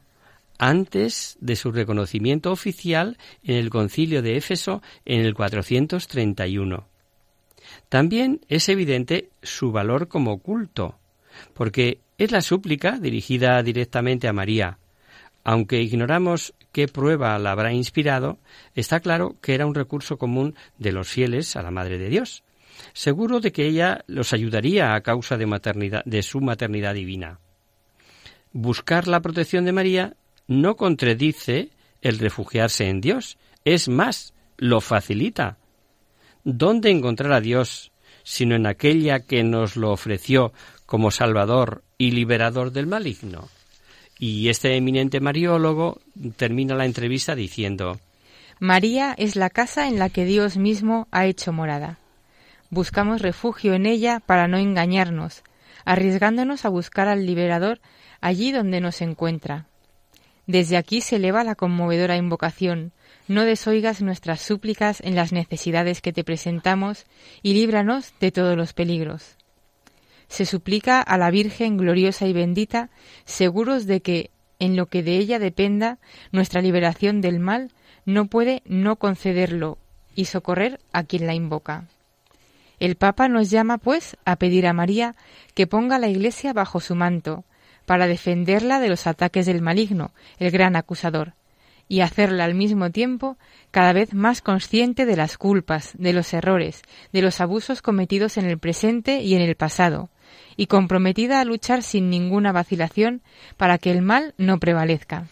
antes 0.62 1.40
de 1.42 1.56
su 1.56 1.72
reconocimiento 1.72 2.52
oficial 2.52 3.18
en 3.44 3.56
el 3.56 3.72
concilio 3.72 4.22
de 4.22 4.38
Éfeso 4.38 4.84
en 5.06 5.22
el 5.22 5.34
431. 5.34 6.88
También 7.90 8.42
es 8.48 8.70
evidente 8.70 9.30
su 9.42 9.72
valor 9.72 10.08
como 10.08 10.38
culto, 10.38 11.00
porque 11.56 12.00
es 12.20 12.32
la 12.32 12.42
súplica 12.42 13.00
dirigida 13.00 13.64
directamente 13.64 14.28
a 14.28 14.34
María. 14.34 14.78
Aunque 15.44 15.82
ignoramos 15.82 16.54
qué 16.72 16.88
prueba 16.88 17.40
la 17.40 17.54
habrá 17.54 17.74
inspirado, 17.74 18.38
está 18.76 19.00
claro 19.00 19.38
que 19.42 19.56
era 19.56 19.66
un 19.66 19.74
recurso 19.74 20.20
común 20.20 20.54
de 20.78 20.92
los 20.92 21.08
fieles 21.08 21.56
a 21.56 21.64
la 21.64 21.72
Madre 21.72 21.98
de 21.98 22.10
Dios, 22.10 22.44
seguro 22.94 23.40
de 23.40 23.52
que 23.52 23.66
ella 23.66 24.04
los 24.06 24.32
ayudaría 24.32 24.94
a 24.94 25.02
causa 25.02 25.38
de, 25.38 26.04
de 26.06 26.22
su 26.22 26.40
maternidad 26.40 26.94
divina. 26.94 27.40
Buscar 28.54 29.08
la 29.08 29.22
protección 29.22 29.66
de 29.66 29.72
María 29.72 30.16
no 30.52 30.76
contradice 30.76 31.70
el 32.02 32.20
refugiarse 32.20 32.90
en 32.90 33.00
Dios, 33.00 33.38
es 33.64 33.88
más, 33.88 34.34
lo 34.58 34.82
facilita. 34.82 35.58
¿Dónde 36.44 36.90
encontrar 36.90 37.32
a 37.32 37.40
Dios 37.40 37.94
sino 38.24 38.56
en 38.56 38.68
aquella 38.68 39.22
que 39.22 39.44
nos 39.44 39.78
lo 39.78 39.92
ofreció 39.92 40.52
como 40.86 41.10
Salvador 41.10 41.84
y 41.98 42.12
liberador 42.12 42.74
del 42.74 42.86
maligno? 42.86 43.48
Y 44.20 44.50
este 44.50 44.76
eminente 44.76 45.22
mariólogo 45.22 46.02
termina 46.36 46.76
la 46.76 46.86
entrevista 46.86 47.34
diciendo 47.34 48.02
María 48.60 49.16
es 49.18 49.38
la 49.38 49.50
casa 49.50 49.88
en 49.88 50.00
la 50.00 50.10
que 50.10 50.26
Dios 50.26 50.58
mismo 50.58 51.08
ha 51.12 51.28
hecho 51.28 51.54
morada. 51.54 51.98
Buscamos 52.70 53.22
refugio 53.22 53.74
en 53.74 53.86
ella 53.86 54.20
para 54.20 54.50
no 54.50 54.58
engañarnos, 54.58 55.44
arriesgándonos 55.86 56.66
a 56.66 56.70
buscar 56.70 57.08
al 57.08 57.26
liberador 57.26 57.80
allí 58.20 58.52
donde 58.52 58.82
nos 58.82 59.02
encuentra, 59.02 59.68
desde 60.48 60.78
aquí 60.78 61.02
se 61.02 61.18
eleva 61.18 61.44
la 61.44 61.56
conmovedora 61.56 62.18
invocación. 62.18 62.92
No 63.28 63.44
desoigas 63.44 64.02
nuestras 64.02 64.42
súplicas 64.42 65.00
en 65.02 65.16
las 65.16 65.32
necesidades 65.32 66.02
que 66.02 66.14
te 66.14 66.24
presentamos 66.24 67.06
y 67.42 67.54
líbranos 67.54 68.14
de 68.20 68.32
todos 68.32 68.58
los 68.58 68.74
peligros. 68.74 69.38
Se 70.28 70.46
suplica 70.46 71.02
a 71.02 71.18
la 71.18 71.30
Virgen 71.30 71.78
gloriosa 71.78 72.28
y 72.28 72.34
bendita, 72.34 72.90
seguros 73.26 73.86
de 73.86 74.02
que, 74.02 74.32
en 74.60 74.76
lo 74.76 74.88
que 74.88 75.04
de 75.04 75.18
ella 75.18 75.40
dependa, 75.40 76.00
nuestra 76.32 76.62
liberación 76.62 77.22
del 77.22 77.40
mal 77.40 77.72
no 78.06 78.26
puede 78.26 78.62
no 78.66 78.96
concederlo 78.96 79.78
y 80.16 80.26
socorrer 80.26 80.80
a 80.92 81.04
quien 81.04 81.28
la 81.28 81.34
invoca. 81.34 81.86
El 82.80 82.96
Papa 82.96 83.28
nos 83.28 83.50
llama, 83.50 83.78
pues, 83.78 84.18
a 84.26 84.38
pedir 84.38 84.66
a 84.66 84.74
María 84.74 85.16
que 85.54 85.68
ponga 85.68 86.00
la 86.00 86.08
Iglesia 86.08 86.52
bajo 86.52 86.80
su 86.80 86.96
manto, 86.96 87.46
para 87.92 88.08
defenderla 88.08 88.80
de 88.80 88.88
los 88.88 89.06
ataques 89.06 89.46
del 89.46 89.62
maligno, 89.62 90.14
el 90.40 90.50
gran 90.50 90.78
acusador, 90.78 91.34
y 91.90 92.00
hacerla 92.00 92.46
al 92.46 92.56
mismo 92.56 92.90
tiempo 92.90 93.36
cada 93.70 93.92
vez 93.92 94.14
más 94.14 94.42
consciente 94.42 95.06
de 95.06 95.18
las 95.18 95.38
culpas, 95.38 95.92
de 95.98 96.14
los 96.14 96.34
errores, 96.34 96.84
de 97.12 97.22
los 97.22 97.42
abusos 97.42 97.82
cometidos 97.82 98.38
en 98.38 98.46
el 98.46 98.60
presente 98.60 99.20
y 99.20 99.36
en 99.36 99.42
el 99.42 99.58
pasado, 99.58 100.10
y 100.56 100.68
comprometida 100.68 101.42
a 101.42 101.44
luchar 101.44 101.84
sin 101.84 102.10
ninguna 102.10 102.54
vacilación 102.54 103.24
para 103.58 103.78
que 103.78 103.92
el 103.92 104.02
mal 104.02 104.36
no 104.38 104.58
prevalezca. 104.58 105.28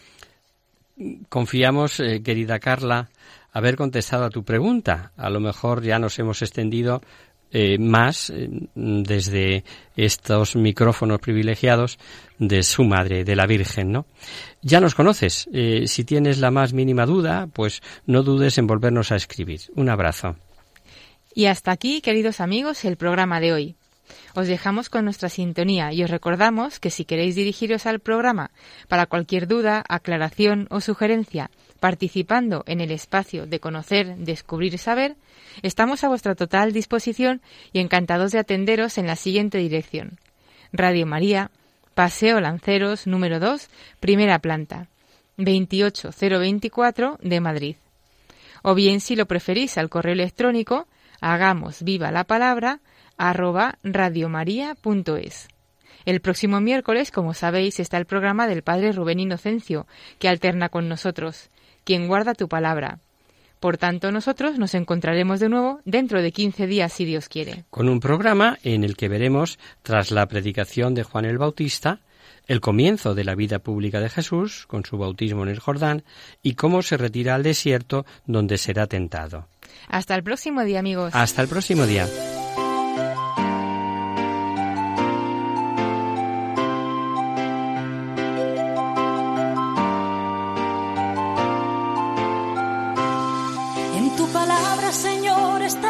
Confiamos, 1.30 1.98
eh, 1.98 2.22
querida 2.22 2.58
Carla, 2.58 3.08
haber 3.52 3.76
contestado 3.76 4.26
a 4.26 4.30
tu 4.30 4.44
pregunta. 4.44 5.12
A 5.16 5.30
lo 5.30 5.40
mejor 5.40 5.82
ya 5.82 5.98
nos 5.98 6.18
hemos 6.18 6.42
extendido 6.42 7.00
eh, 7.52 7.78
más 7.78 8.30
eh, 8.30 8.48
desde 8.74 9.64
estos 9.96 10.56
micrófonos 10.56 11.20
privilegiados 11.20 11.98
de 12.38 12.62
su 12.62 12.84
madre, 12.84 13.24
de 13.24 13.36
la 13.36 13.46
Virgen, 13.46 13.92
¿no? 13.92 14.06
Ya 14.62 14.80
nos 14.80 14.94
conoces. 14.94 15.48
Eh, 15.52 15.84
si 15.86 16.04
tienes 16.04 16.38
la 16.38 16.50
más 16.50 16.72
mínima 16.72 17.06
duda, 17.06 17.48
pues 17.52 17.82
no 18.06 18.22
dudes 18.22 18.58
en 18.58 18.66
volvernos 18.66 19.12
a 19.12 19.16
escribir. 19.16 19.60
Un 19.74 19.88
abrazo. 19.88 20.36
Y 21.34 21.46
hasta 21.46 21.72
aquí, 21.72 22.00
queridos 22.00 22.40
amigos, 22.40 22.84
el 22.84 22.96
programa 22.96 23.40
de 23.40 23.52
hoy. 23.52 23.76
Os 24.34 24.48
dejamos 24.48 24.88
con 24.88 25.04
nuestra 25.04 25.28
sintonía 25.28 25.92
y 25.92 26.02
os 26.02 26.10
recordamos 26.10 26.80
que 26.80 26.90
si 26.90 27.04
queréis 27.04 27.34
dirigiros 27.34 27.86
al 27.86 28.00
programa 28.00 28.50
para 28.88 29.06
cualquier 29.06 29.46
duda, 29.46 29.84
aclaración 29.88 30.66
o 30.70 30.80
sugerencia, 30.80 31.50
participando 31.80 32.62
en 32.66 32.80
el 32.80 32.90
espacio 32.90 33.46
de 33.46 33.58
conocer, 33.58 34.16
descubrir 34.18 34.78
saber, 34.78 35.16
estamos 35.62 36.04
a 36.04 36.08
vuestra 36.08 36.34
total 36.34 36.72
disposición 36.72 37.40
y 37.72 37.80
encantados 37.80 38.32
de 38.32 38.38
atenderos 38.38 38.98
en 38.98 39.06
la 39.06 39.16
siguiente 39.16 39.58
dirección. 39.58 40.18
Radio 40.72 41.06
María, 41.06 41.50
Paseo 41.94 42.40
Lanceros 42.40 43.06
número 43.06 43.40
2, 43.40 43.68
primera 43.98 44.38
planta, 44.38 44.86
28024 45.38 47.18
de 47.20 47.40
Madrid. 47.40 47.76
O 48.62 48.74
bien, 48.74 49.00
si 49.00 49.16
lo 49.16 49.26
preferís, 49.26 49.78
al 49.78 49.88
correo 49.88 50.12
electrónico, 50.12 50.86
hagamos 51.20 51.82
viva 51.82 52.12
la 52.12 52.24
palabra 52.24 52.80
arroba 53.16 53.78
radiomaria.es. 53.82 55.48
El 56.06 56.20
próximo 56.20 56.60
miércoles, 56.60 57.10
como 57.10 57.34
sabéis, 57.34 57.80
está 57.80 57.98
el 57.98 58.06
programa 58.06 58.46
del 58.46 58.62
Padre 58.62 58.92
Rubén 58.92 59.20
Inocencio, 59.20 59.86
que 60.18 60.28
alterna 60.28 60.70
con 60.70 60.88
nosotros, 60.88 61.50
quien 61.90 62.06
guarda 62.06 62.34
tu 62.34 62.48
palabra. 62.48 63.00
Por 63.58 63.76
tanto, 63.76 64.12
nosotros 64.12 64.60
nos 64.60 64.74
encontraremos 64.74 65.40
de 65.40 65.48
nuevo 65.48 65.80
dentro 65.84 66.22
de 66.22 66.30
15 66.30 66.68
días, 66.68 66.92
si 66.92 67.04
Dios 67.04 67.28
quiere. 67.28 67.64
Con 67.68 67.88
un 67.88 67.98
programa 67.98 68.60
en 68.62 68.84
el 68.84 68.96
que 68.96 69.08
veremos, 69.08 69.58
tras 69.82 70.12
la 70.12 70.26
predicación 70.26 70.94
de 70.94 71.02
Juan 71.02 71.24
el 71.24 71.36
Bautista, 71.36 71.98
el 72.46 72.60
comienzo 72.60 73.16
de 73.16 73.24
la 73.24 73.34
vida 73.34 73.58
pública 73.58 73.98
de 73.98 74.08
Jesús, 74.08 74.68
con 74.68 74.84
su 74.84 74.98
bautismo 74.98 75.42
en 75.42 75.48
el 75.48 75.58
Jordán, 75.58 76.04
y 76.44 76.54
cómo 76.54 76.80
se 76.82 76.96
retira 76.96 77.34
al 77.34 77.42
desierto 77.42 78.06
donde 78.24 78.56
será 78.56 78.86
tentado. 78.86 79.48
Hasta 79.88 80.14
el 80.14 80.22
próximo 80.22 80.62
día, 80.62 80.78
amigos. 80.78 81.12
Hasta 81.12 81.42
el 81.42 81.48
próximo 81.48 81.86
día. 81.86 82.06